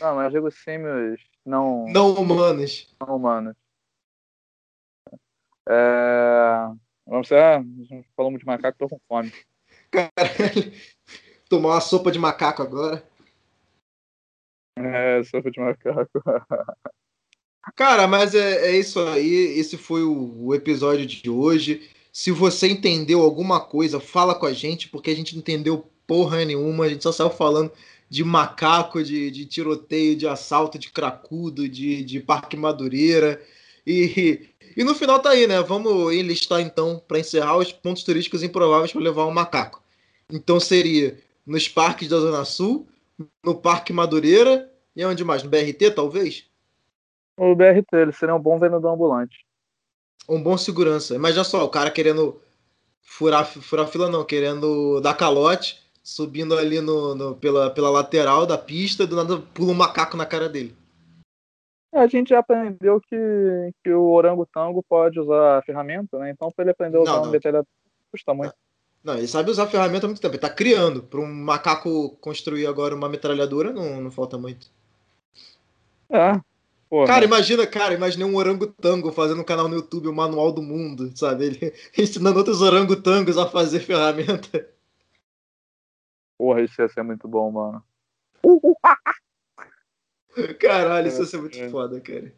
Não, 0.01 0.16
mas 0.16 0.26
eu 0.26 0.40
digo 0.40 0.51
símios 0.51 1.20
não, 1.45 1.86
Não 1.88 2.14
humanos. 2.14 2.95
não 3.01 3.16
humanos. 3.16 3.57
É... 5.68 6.82
Vamos 7.07 7.30
ah, 7.32 7.62
falou 8.16 8.30
muito 8.30 8.43
de 8.43 8.47
macaco, 8.47 8.78
tô 8.78 8.88
com 8.88 9.01
fome. 9.09 9.32
Caralho. 9.90 10.72
Tomar 11.49 11.70
uma 11.70 11.80
sopa 11.80 12.11
de 12.11 12.18
macaco 12.18 12.62
agora. 12.62 13.07
É, 14.78 15.22
sopa 15.24 15.51
de 15.51 15.61
macaco. 15.61 16.09
Cara, 17.76 18.07
mas 18.07 18.34
é, 18.34 18.70
é 18.70 18.78
isso 18.78 19.01
aí. 19.01 19.59
Esse 19.59 19.76
foi 19.76 20.03
o, 20.03 20.47
o 20.47 20.55
episódio 20.55 21.05
de 21.05 21.28
hoje. 21.28 21.90
Se 22.13 22.31
você 22.31 22.69
entendeu 22.69 23.23
alguma 23.23 23.59
coisa, 23.59 23.99
fala 23.99 24.35
com 24.35 24.45
a 24.45 24.53
gente, 24.53 24.89
porque 24.89 25.11
a 25.11 25.17
gente 25.17 25.35
não 25.35 25.41
entendeu 25.41 25.89
porra 26.07 26.45
nenhuma. 26.45 26.85
A 26.85 26.89
gente 26.91 27.03
só 27.03 27.11
saiu 27.11 27.31
falando 27.31 27.73
de 28.09 28.23
macaco, 28.23 29.03
de, 29.03 29.31
de 29.31 29.47
tiroteio, 29.47 30.15
de 30.15 30.29
assalto, 30.29 30.79
de 30.79 30.91
cracudo, 30.91 31.67
de, 31.67 32.05
de 32.05 32.21
Parque 32.21 32.55
Madureira. 32.55 33.41
E, 33.87 34.47
e 34.77 34.85
no 34.85 34.95
final 34.95 35.19
tá 35.21 35.31
aí, 35.31 35.47
né? 35.47 35.63
Vamos 35.63 36.13
enlistar 36.15 36.61
então, 36.61 37.03
para 37.09 37.19
encerrar, 37.19 37.57
os 37.57 37.73
pontos 37.73 38.05
turísticos 38.05 38.43
improváveis 38.43 38.93
para 38.93 39.01
levar 39.01 39.27
um 39.27 39.33
macaco. 39.33 39.83
Então 40.31 40.61
seria 40.61 41.19
nos 41.47 41.67
parques 41.67 42.09
da 42.09 42.19
Zona 42.19 42.45
Sul, 42.45 42.87
no 43.43 43.55
Parque 43.55 43.93
Madureira 43.93 44.71
e 44.95 45.03
onde 45.05 45.25
mais? 45.25 45.43
No 45.43 45.49
BRT, 45.49 45.93
talvez? 45.95 46.47
O 47.39 47.55
BRT, 47.55 47.87
ele 47.95 48.13
seria 48.13 48.35
um 48.35 48.41
bom 48.41 48.59
vendedor 48.59 48.93
ambulante. 48.93 49.47
Um 50.29 50.43
bom 50.43 50.57
segurança. 50.57 51.15
Imagina 51.15 51.45
só, 51.45 51.65
o 51.65 51.69
cara 51.69 51.91
querendo 51.91 52.41
furar, 53.03 53.47
furar 53.47 53.87
fila, 53.89 54.09
não, 54.09 54.25
querendo 54.25 55.01
dar 55.01 55.15
calote, 55.15 55.81
subindo 56.03 56.57
ali 56.57 56.81
no, 56.81 57.15
no- 57.15 57.35
pela, 57.37 57.71
pela 57.71 57.91
lateral 57.91 58.47
da 58.47 58.57
pista, 58.59 59.07
do 59.07 59.17
nada 59.17 59.39
pula 59.55 59.73
um 59.73 59.75
macaco 59.75 60.17
na 60.17 60.27
cara 60.27 60.49
dele. 60.49 60.75
A 61.95 62.07
gente 62.07 62.31
já 62.31 62.39
aprendeu 62.39 63.01
que, 63.01 63.15
que 63.85 63.91
o 63.93 64.11
orangotango 64.13 64.83
pode 64.89 65.21
usar 65.21 65.59
a 65.59 65.63
ferramenta, 65.63 66.19
né? 66.19 66.31
Então, 66.31 66.51
para 66.51 66.65
ele 66.65 66.71
aprender 66.71 66.97
a 66.97 67.01
usar 67.03 67.11
Não, 67.13 67.19
uma 67.19 67.27
não. 67.27 67.33
metralhadora, 67.33 67.69
custa 68.11 68.33
muito. 68.33 68.55
Não, 69.05 69.15
ele 69.19 69.27
sabe 69.29 69.51
usar 69.51 69.65
a 69.65 69.69
ferramenta 69.69 70.07
há 70.07 70.09
muito 70.09 70.23
tempo. 70.23 70.35
Ele 70.35 70.41
tá 70.41 70.49
criando. 70.49 71.03
Para 71.03 71.21
um 71.21 71.27
macaco 71.27 72.17
construir 72.21 72.67
agora 72.67 72.95
uma 72.95 73.11
metralhadora, 73.11 73.73
não, 73.73 74.01
não 74.01 74.11
falta 74.11 74.39
muito. 74.39 74.69
É. 76.09 76.41
Porra. 76.93 77.07
Cara, 77.07 77.24
imagina, 77.24 77.66
cara, 77.66 77.95
imaginei 77.95 78.26
um 78.26 78.36
orangotango 78.36 79.11
fazendo 79.12 79.40
um 79.40 79.45
canal 79.45 79.66
no 79.66 79.76
YouTube, 79.76 80.09
o 80.09 80.12
Manual 80.12 80.53
do 80.53 80.61
Mundo, 80.61 81.11
sabe? 81.16 81.47
Ele 81.47 81.72
ensinando 81.97 82.36
outros 82.36 82.61
orangotangos 82.61 83.38
a 83.38 83.49
fazer 83.49 83.80
ferramenta. 83.80 84.68
Porra, 86.36 86.61
isso 86.61 86.82
ia 86.82 86.88
ser 86.90 87.03
muito 87.03 87.26
bom, 87.26 87.51
mano. 87.51 87.82
Caralho, 90.61 91.09
isso 91.09 91.22
ia 91.22 91.26
ser 91.26 91.40
muito 91.40 91.57
É. 91.57 91.70
foda, 91.70 91.99
cara. 91.99 92.30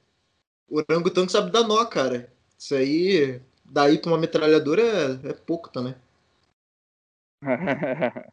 O 0.68 0.78
orangotango 0.78 1.32
sabe 1.32 1.50
dar 1.50 1.66
nó, 1.66 1.84
cara. 1.86 2.32
Isso 2.56 2.76
aí, 2.76 3.42
daí 3.64 3.98
pra 3.98 4.12
uma 4.12 4.18
metralhadora 4.18 4.82
é, 4.82 5.30
é 5.30 5.32
pouco 5.32 5.68
também. 5.68 5.96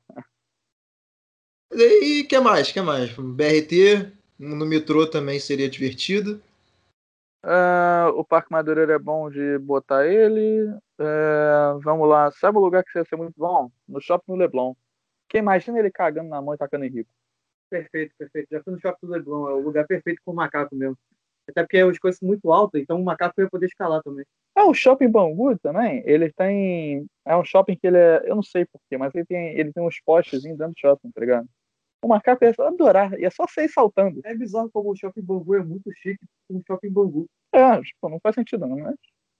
E 1.73 2.21
o 2.23 2.27
que 2.27 2.37
mais? 2.41 2.69
que 2.69 2.81
mais? 2.81 3.11
BRT, 3.15 4.11
no 4.41 4.65
metrô 4.65 5.07
também 5.07 5.39
seria 5.39 5.69
divertido. 5.69 6.41
Ah, 7.43 8.11
o 8.15 8.23
Parque 8.23 8.51
Madureira 8.51 8.93
é 8.93 8.99
bom 8.99 9.29
de 9.29 9.57
botar 9.59 10.05
ele. 10.07 10.67
É, 10.99 11.79
vamos 11.83 12.07
lá. 12.07 12.31
Sabe 12.31 12.57
o 12.57 12.61
lugar 12.61 12.83
que 12.83 12.97
ia 12.97 13.05
ser 13.05 13.15
muito 13.15 13.33
bom? 13.37 13.71
No 13.87 14.01
Shopping 14.01 14.31
no 14.31 14.37
Leblon. 14.37 14.73
Porque 15.27 15.37
imagina 15.37 15.79
ele 15.79 15.91
cagando 15.91 16.29
na 16.29 16.41
mão 16.41 16.53
e 16.53 16.57
tacando 16.57 16.85
em 16.85 16.89
rico. 16.89 17.09
Perfeito, 17.69 18.13
perfeito. 18.17 18.49
Já 18.51 18.61
fui 18.61 18.73
no 18.73 18.79
shopping 18.79 19.07
do 19.07 19.13
Leblon, 19.13 19.49
é 19.49 19.53
o 19.53 19.61
lugar 19.61 19.87
perfeito 19.87 20.21
pro 20.25 20.33
macaco 20.33 20.75
mesmo. 20.75 20.97
Até 21.49 21.63
porque 21.63 21.77
as 21.77 21.97
coisas 21.97 22.19
são 22.19 22.27
muito 22.27 22.51
altas, 22.51 22.81
então 22.81 22.99
o 22.99 23.03
macaco 23.03 23.39
ia 23.41 23.49
poder 23.49 23.65
escalar 23.65 24.03
também. 24.03 24.25
É 24.55 24.63
o 24.63 24.73
Shopping 24.73 25.09
Bangu 25.09 25.57
também. 25.59 26.03
Ele 26.05 26.31
tem. 26.31 27.05
É 27.25 27.35
um 27.35 27.43
shopping 27.43 27.75
que 27.75 27.87
ele 27.87 27.97
é. 27.97 28.21
Eu 28.25 28.35
não 28.35 28.43
sei 28.43 28.65
porquê, 28.65 28.97
mas 28.97 29.13
ele 29.15 29.25
tem, 29.25 29.57
ele 29.57 29.71
tem 29.71 29.83
uns 29.83 29.99
postezinhos 30.01 30.57
dentro 30.57 30.73
do 30.73 30.79
shopping, 30.79 31.11
tá 31.11 31.21
ligado? 31.21 31.47
O 32.03 32.07
macaco 32.07 32.43
ia 32.43 32.53
adorar, 32.57 33.19
ia 33.19 33.29
só 33.29 33.45
sair 33.47 33.69
saltando. 33.69 34.21
É 34.25 34.33
bizarro 34.33 34.71
como 34.71 34.91
o 34.91 34.95
shopping 34.95 35.21
Bangu 35.21 35.55
é 35.55 35.63
muito 35.63 35.91
chique 35.93 36.25
com 36.47 36.57
o 36.57 36.63
shopping 36.65 36.89
Bangu. 36.89 37.29
É, 37.53 37.79
tipo, 37.81 38.09
não 38.09 38.19
faz 38.19 38.35
sentido, 38.35 38.65
não, 38.65 38.75
né? 38.75 38.93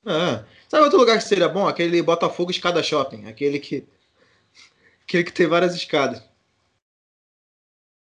Ah, 0.05 0.45
sabe 0.68 0.84
outro 0.84 0.99
lugar 0.99 1.18
que 1.18 1.24
seria 1.24 1.49
bom? 1.49 1.68
Aquele 1.68 2.01
Botafogo 2.01 2.51
Escada 2.51 2.82
Shopping. 2.82 3.26
Aquele 3.28 3.59
que. 3.59 3.88
Aquele 5.03 5.24
que 5.24 5.34
tem 5.34 5.47
várias 5.47 5.76
escadas. 5.76 6.24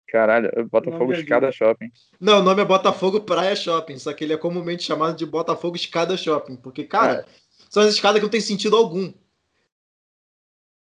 Caralho, 0.07 0.49
Botafogo 0.69 1.03
Nome 1.03 1.15
de 1.15 1.21
Escada 1.21 1.51
Shopping. 1.51 1.91
Não, 2.19 2.39
o 2.39 2.41
nome 2.41 2.61
é 2.61 2.65
Botafogo 2.65 3.21
Praia 3.21 3.55
Shopping, 3.55 3.99
só 3.99 4.13
que 4.13 4.23
ele 4.23 4.33
é 4.33 4.37
comumente 4.37 4.83
chamado 4.83 5.17
de 5.17 5.25
Botafogo 5.25 5.75
Escada 5.75 6.15
Shopping. 6.15 6.55
Porque, 6.55 6.85
cara, 6.85 7.25
são 7.69 7.83
as 7.83 7.89
escadas 7.89 8.19
que 8.19 8.23
não 8.23 8.31
tem 8.31 8.39
sentido 8.39 8.77
algum. 8.77 9.13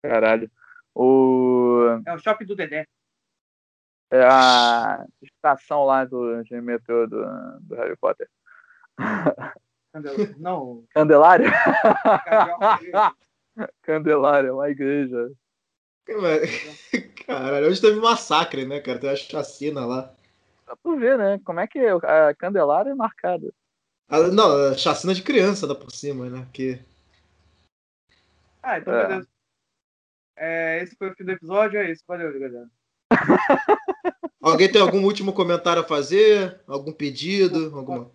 Caralho. 0.03 0.51
O. 0.93 2.01
É 2.05 2.13
o 2.13 2.19
shopping 2.19 2.45
do 2.45 2.55
Dedé. 2.55 2.85
É 4.13 4.23
a 4.23 5.07
estação 5.23 5.85
lá 5.85 6.05
do, 6.05 6.43
de 6.43 6.61
metrô 6.61 7.07
do, 7.07 7.25
do 7.61 7.73
Harry 7.73 7.97
Potter. 7.97 8.29
Entendeu? 9.89 10.35
Não. 10.37 10.83
Candelária? 10.93 11.51
Candelária, 13.81 14.53
uma 14.53 14.69
igreja. 14.69 15.31
Caralho, 17.25 17.65
hoje 17.65 17.81
teve 17.81 17.97
um 17.97 18.03
massacre, 18.03 18.67
né, 18.67 18.79
cara? 18.81 18.99
Tem 18.99 19.09
uma 19.09 19.15
chacina 19.15 19.83
lá. 19.83 20.13
Dá 20.67 20.75
pra 20.75 20.95
ver, 20.95 21.17
né? 21.17 21.41
Como 21.43 21.59
é 21.59 21.65
que 21.65 21.79
a 21.79 22.35
Candelária 22.35 22.91
é 22.91 22.95
marcada. 22.95 23.51
Ah, 24.07 24.27
não, 24.27 24.77
chacina 24.77 25.15
de 25.15 25.23
criança 25.23 25.65
dá 25.65 25.73
por 25.73 25.89
cima, 25.89 26.29
né? 26.29 26.47
Que... 26.53 26.79
Ah, 28.61 28.77
então 28.77 28.93
É. 28.93 29.07
beleza. 29.07 29.27
É, 30.35 30.83
esse 30.83 30.95
foi 30.95 31.09
o 31.09 31.15
fim 31.15 31.23
do 31.23 31.31
episódio, 31.31 31.79
é 31.79 31.89
isso. 31.89 32.03
Valeu, 32.07 32.31
galera. 32.31 32.69
Alguém 34.41 34.71
tem 34.71 34.81
algum 34.81 35.03
último 35.03 35.31
comentário 35.31 35.81
a 35.81 35.85
fazer? 35.85 36.59
Algum 36.67 36.91
pedido? 36.91 37.75
Alguma... 37.77 38.11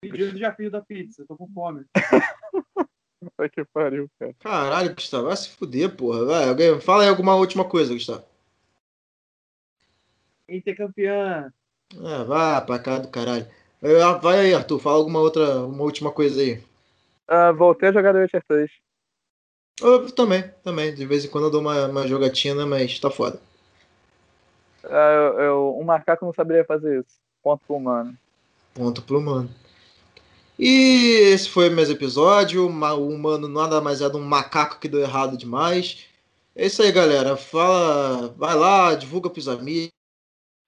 Pedido 0.00 0.36
já 0.38 0.52
fiz 0.52 0.70
da 0.70 0.80
pizza, 0.80 1.24
tô 1.26 1.36
com 1.36 1.48
fome. 1.52 1.84
Vai 3.36 3.48
que 3.48 3.64
pariu, 3.64 4.10
cara. 4.18 4.34
Caralho, 4.38 4.94
Gustavo, 4.94 5.26
vai 5.26 5.36
se 5.36 5.48
fuder, 5.48 5.94
porra. 5.96 6.24
Vai, 6.24 6.48
alguém... 6.48 6.80
Fala 6.80 7.02
aí 7.02 7.08
alguma 7.08 7.34
última 7.34 7.64
coisa, 7.64 7.92
Gustavo. 7.92 8.24
Inter 10.48 10.76
campeã. 10.76 11.52
Ah, 12.04 12.24
vá 12.24 12.60
pra 12.60 12.78
cá 12.78 12.98
do 12.98 13.08
caralho. 13.08 13.46
Eh, 13.82 14.18
Vai 14.20 14.38
aí, 14.38 14.54
Arthur, 14.54 14.78
fala 14.78 14.96
alguma 14.98 15.20
outra, 15.20 15.60
uma 15.60 15.82
última 15.82 16.12
coisa 16.12 16.40
aí. 16.40 16.62
Ah, 17.26 17.52
voltei 17.52 17.88
a 17.88 17.92
jogar 17.92 18.12
The 18.12 18.22
Witcher 18.22 18.44
3. 18.46 18.70
Eu 19.80 20.10
também, 20.12 20.48
também. 20.62 20.94
De 20.94 21.04
vez 21.04 21.24
em 21.24 21.28
quando 21.28 21.44
eu 21.44 21.50
dou 21.50 21.60
uma, 21.60 21.86
uma 21.86 22.06
jogatina, 22.06 22.64
mas 22.66 22.98
tá 22.98 23.10
foda. 23.10 23.40
Ah, 24.88 25.12
eu, 25.12 25.40
eu- 25.40 25.78
um 25.78 25.84
macaco 25.84 26.24
não 26.24 26.32
saberia 26.32 26.64
fazer 26.64 27.00
isso. 27.00 27.18
Ponto 27.42 27.62
pro 27.66 27.76
humano. 27.76 28.16
Ponto 28.74 29.02
pro 29.02 29.18
humano. 29.18 29.50
E 30.58 31.30
esse 31.32 31.50
foi 31.50 31.68
mais 31.68 31.90
episódio. 31.90 32.64
O 32.64 33.08
humano 33.08 33.48
nada 33.48 33.80
mais 33.80 34.00
é 34.00 34.08
de 34.08 34.16
um 34.16 34.24
macaco 34.24 34.78
que 34.78 34.88
deu 34.88 35.00
errado 35.00 35.36
demais. 35.36 36.06
É 36.54 36.66
isso 36.66 36.82
aí, 36.82 36.90
galera. 36.90 37.36
Fala, 37.36 38.28
vai 38.36 38.54
lá, 38.54 38.94
divulga 38.94 39.28
pros 39.28 39.48
amigos. 39.48 39.92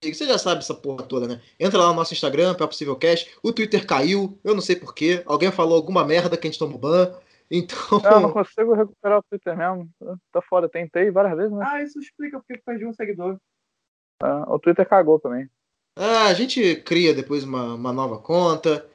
Você 0.05 0.27
já 0.27 0.39
sabe 0.39 0.61
essa 0.61 0.75
porra 0.75 1.03
toda, 1.03 1.27
né? 1.27 1.41
Entra 1.59 1.81
lá 1.81 1.89
no 1.89 1.95
nosso 1.95 2.12
Instagram, 2.12 2.55
Pé 2.55 2.66
Possível 2.66 2.95
Cast. 2.95 3.35
O 3.43 3.53
Twitter 3.53 3.85
caiu, 3.85 4.39
eu 4.45 4.55
não 4.55 4.61
sei 4.61 4.77
porquê. 4.77 5.23
Alguém 5.27 5.51
falou 5.51 5.75
alguma 5.75 6.05
merda 6.05 6.37
que 6.37 6.47
a 6.47 6.51
gente 6.51 6.59
tomou 6.59 6.79
ban. 6.79 7.12
Então. 7.51 8.01
Ah, 8.05 8.12
eu 8.12 8.21
não 8.21 8.33
consigo 8.33 8.75
recuperar 8.75 9.19
o 9.19 9.23
Twitter 9.23 9.57
mesmo. 9.57 9.89
Tá 10.31 10.43
foda. 10.43 10.69
Tentei 10.69 11.11
várias 11.11 11.37
vezes, 11.37 11.53
né? 11.53 11.64
Ah, 11.66 11.83
isso 11.83 11.99
explica 11.99 12.39
porque 12.39 12.62
perdi 12.64 12.85
um 12.85 12.93
seguidor. 12.93 13.39
Ah, 14.21 14.45
o 14.49 14.59
Twitter 14.59 14.89
cagou 14.89 15.19
também. 15.21 15.49
Ah, 15.97 16.27
a 16.27 16.35
gente 16.35 16.77
cria 16.77 17.14
depois 17.14 17.45
uma, 17.45 17.75
uma 17.75 17.93
nova 17.93 18.19
conta. 18.19 18.87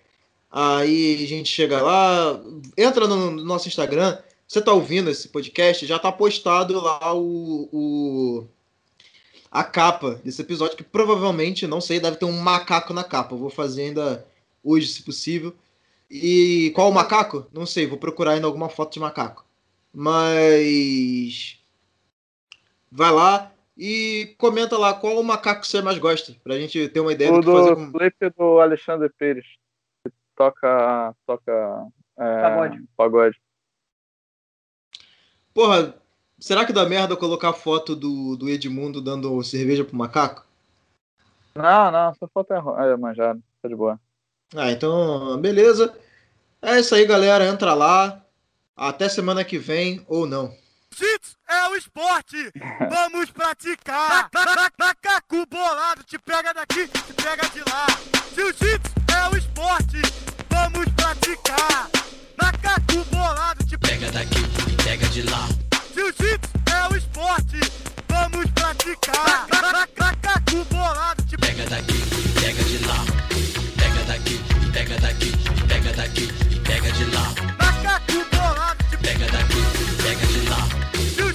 Aí 0.51 1.23
a 1.23 1.27
gente 1.27 1.49
chega 1.49 1.81
lá, 1.81 2.39
entra 2.77 3.07
no 3.07 3.31
nosso 3.31 3.67
Instagram. 3.67 4.17
Você 4.47 4.61
tá 4.61 4.71
ouvindo 4.71 5.09
esse 5.09 5.29
podcast? 5.29 5.85
Já 5.85 5.97
tá 5.97 6.11
postado 6.11 6.79
lá 6.79 7.13
o, 7.15 7.69
o- 7.71 8.47
a 9.49 9.63
capa 9.63 10.15
desse 10.23 10.41
episódio, 10.41 10.77
que 10.77 10.83
provavelmente, 10.83 11.65
não 11.65 11.81
sei, 11.81 11.99
deve 11.99 12.17
ter 12.17 12.25
um 12.25 12.39
macaco 12.39 12.93
na 12.93 13.03
capa. 13.03 13.35
Vou 13.35 13.49
fazer 13.49 13.83
ainda 13.83 14.25
hoje, 14.63 14.87
se 14.87 15.01
possível. 15.03 15.53
E 16.09 16.71
qual 16.75 16.89
o 16.89 16.93
macaco? 16.93 17.47
Não 17.51 17.65
sei, 17.65 17.87
vou 17.87 17.97
procurar 17.97 18.33
ainda 18.33 18.45
alguma 18.45 18.69
foto 18.69 18.93
de 18.93 18.99
macaco. 18.99 19.43
Mas 19.93 21.57
vai 22.91 23.11
lá 23.11 23.51
e 23.77 24.35
comenta 24.37 24.77
lá 24.77 24.93
qual 24.93 25.19
o 25.19 25.23
macaco 25.23 25.61
que 25.61 25.67
você 25.67 25.81
mais 25.81 25.97
gosta, 25.97 26.35
pra 26.43 26.57
gente 26.57 26.87
ter 26.89 26.99
uma 26.99 27.11
ideia 27.13 27.31
O 27.31 27.41
do 27.41 27.45
que 27.45 27.51
fazer 27.51 27.69
do 27.71 27.75
com. 27.75 27.91
clipe 27.91 28.29
do 28.37 28.59
Alexandre 28.59 29.09
Pires. 29.17 29.45
Que 30.05 30.11
toca. 30.35 31.15
Toca. 31.25 31.87
É, 32.17 32.41
Pagode. 32.41 32.83
pagode. 32.95 33.37
Porra, 35.53 35.95
será 36.39 36.65
que 36.65 36.73
dá 36.73 36.87
merda 36.87 37.13
eu 37.13 37.17
colocar 37.17 37.49
a 37.49 37.53
foto 37.53 37.95
do, 37.95 38.35
do 38.35 38.49
Edmundo 38.49 39.01
dando 39.01 39.41
cerveja 39.43 39.83
pro 39.83 39.95
macaco? 39.95 40.45
Não, 41.55 41.91
não, 41.91 42.09
essa 42.09 42.27
foto 42.27 42.53
é, 42.53 42.57
é 42.91 42.97
manjada. 42.97 43.39
Tá 43.61 43.67
de 43.69 43.75
boa. 43.75 43.99
Ah, 44.55 44.71
então, 44.71 45.39
beleza. 45.39 45.95
É 46.61 46.79
isso 46.79 46.93
aí, 46.95 47.05
galera. 47.05 47.45
Entra 47.45 47.73
lá. 47.73 48.23
Até 48.75 49.07
semana 49.07 49.43
que 49.43 49.57
vem 49.59 50.03
ou 50.07 50.25
não. 50.25 50.51
Jiu-jitsu 50.97 51.35
é 51.49 51.69
o 51.69 51.75
esporte, 51.75 52.51
vamos 52.89 53.31
praticar. 53.31 54.29
Ma- 54.33 54.45
ma- 54.45 54.71
Macaco 54.77 55.45
bolado, 55.47 56.03
te 56.03 56.17
pega 56.19 56.53
daqui, 56.53 56.87
te 56.87 57.13
pega 57.13 57.49
de 57.49 57.59
lá. 57.69 57.87
Jiu-jitsu 58.35 58.91
é 59.15 59.29
o 59.29 59.37
esporte, 59.37 60.01
vamos 60.49 60.85
praticar. 60.95 61.89
Macaco 62.39 63.05
bolado, 63.11 63.63
te 63.65 63.77
Pega 63.77 64.11
daqui 64.11 64.39
e 64.71 64.83
pega 64.83 65.07
de 65.09 65.23
lá. 65.23 65.47
Jiu-jitsu 65.95 66.49
é 66.71 66.93
o 66.93 66.95
esporte, 66.97 67.59
vamos 68.07 68.45
praticar. 68.51 69.47
Ma- 69.49 69.71
ma- 69.71 69.87
Macaco 69.97 70.63
bolado, 70.65 71.23
te 71.23 71.37
Pega 71.37 71.65
daqui 71.69 71.93
e 71.95 72.39
pega 72.39 72.63
de 72.63 72.77
lá. 72.85 73.62
Pega 74.13 74.19
daqui 74.21 74.39
pega 74.71 74.95
daqui 74.99 75.31
pega 75.67 75.91
daqui 75.93 76.27
pega 76.63 76.91
de 76.91 77.05
lá. 77.15 77.33
Macaco 77.57 78.23
bolado, 78.31 78.97
Pega 79.01 79.25
daqui 79.31 79.63
pega 80.03 80.25
de 80.27 80.49
lá. 80.49 81.32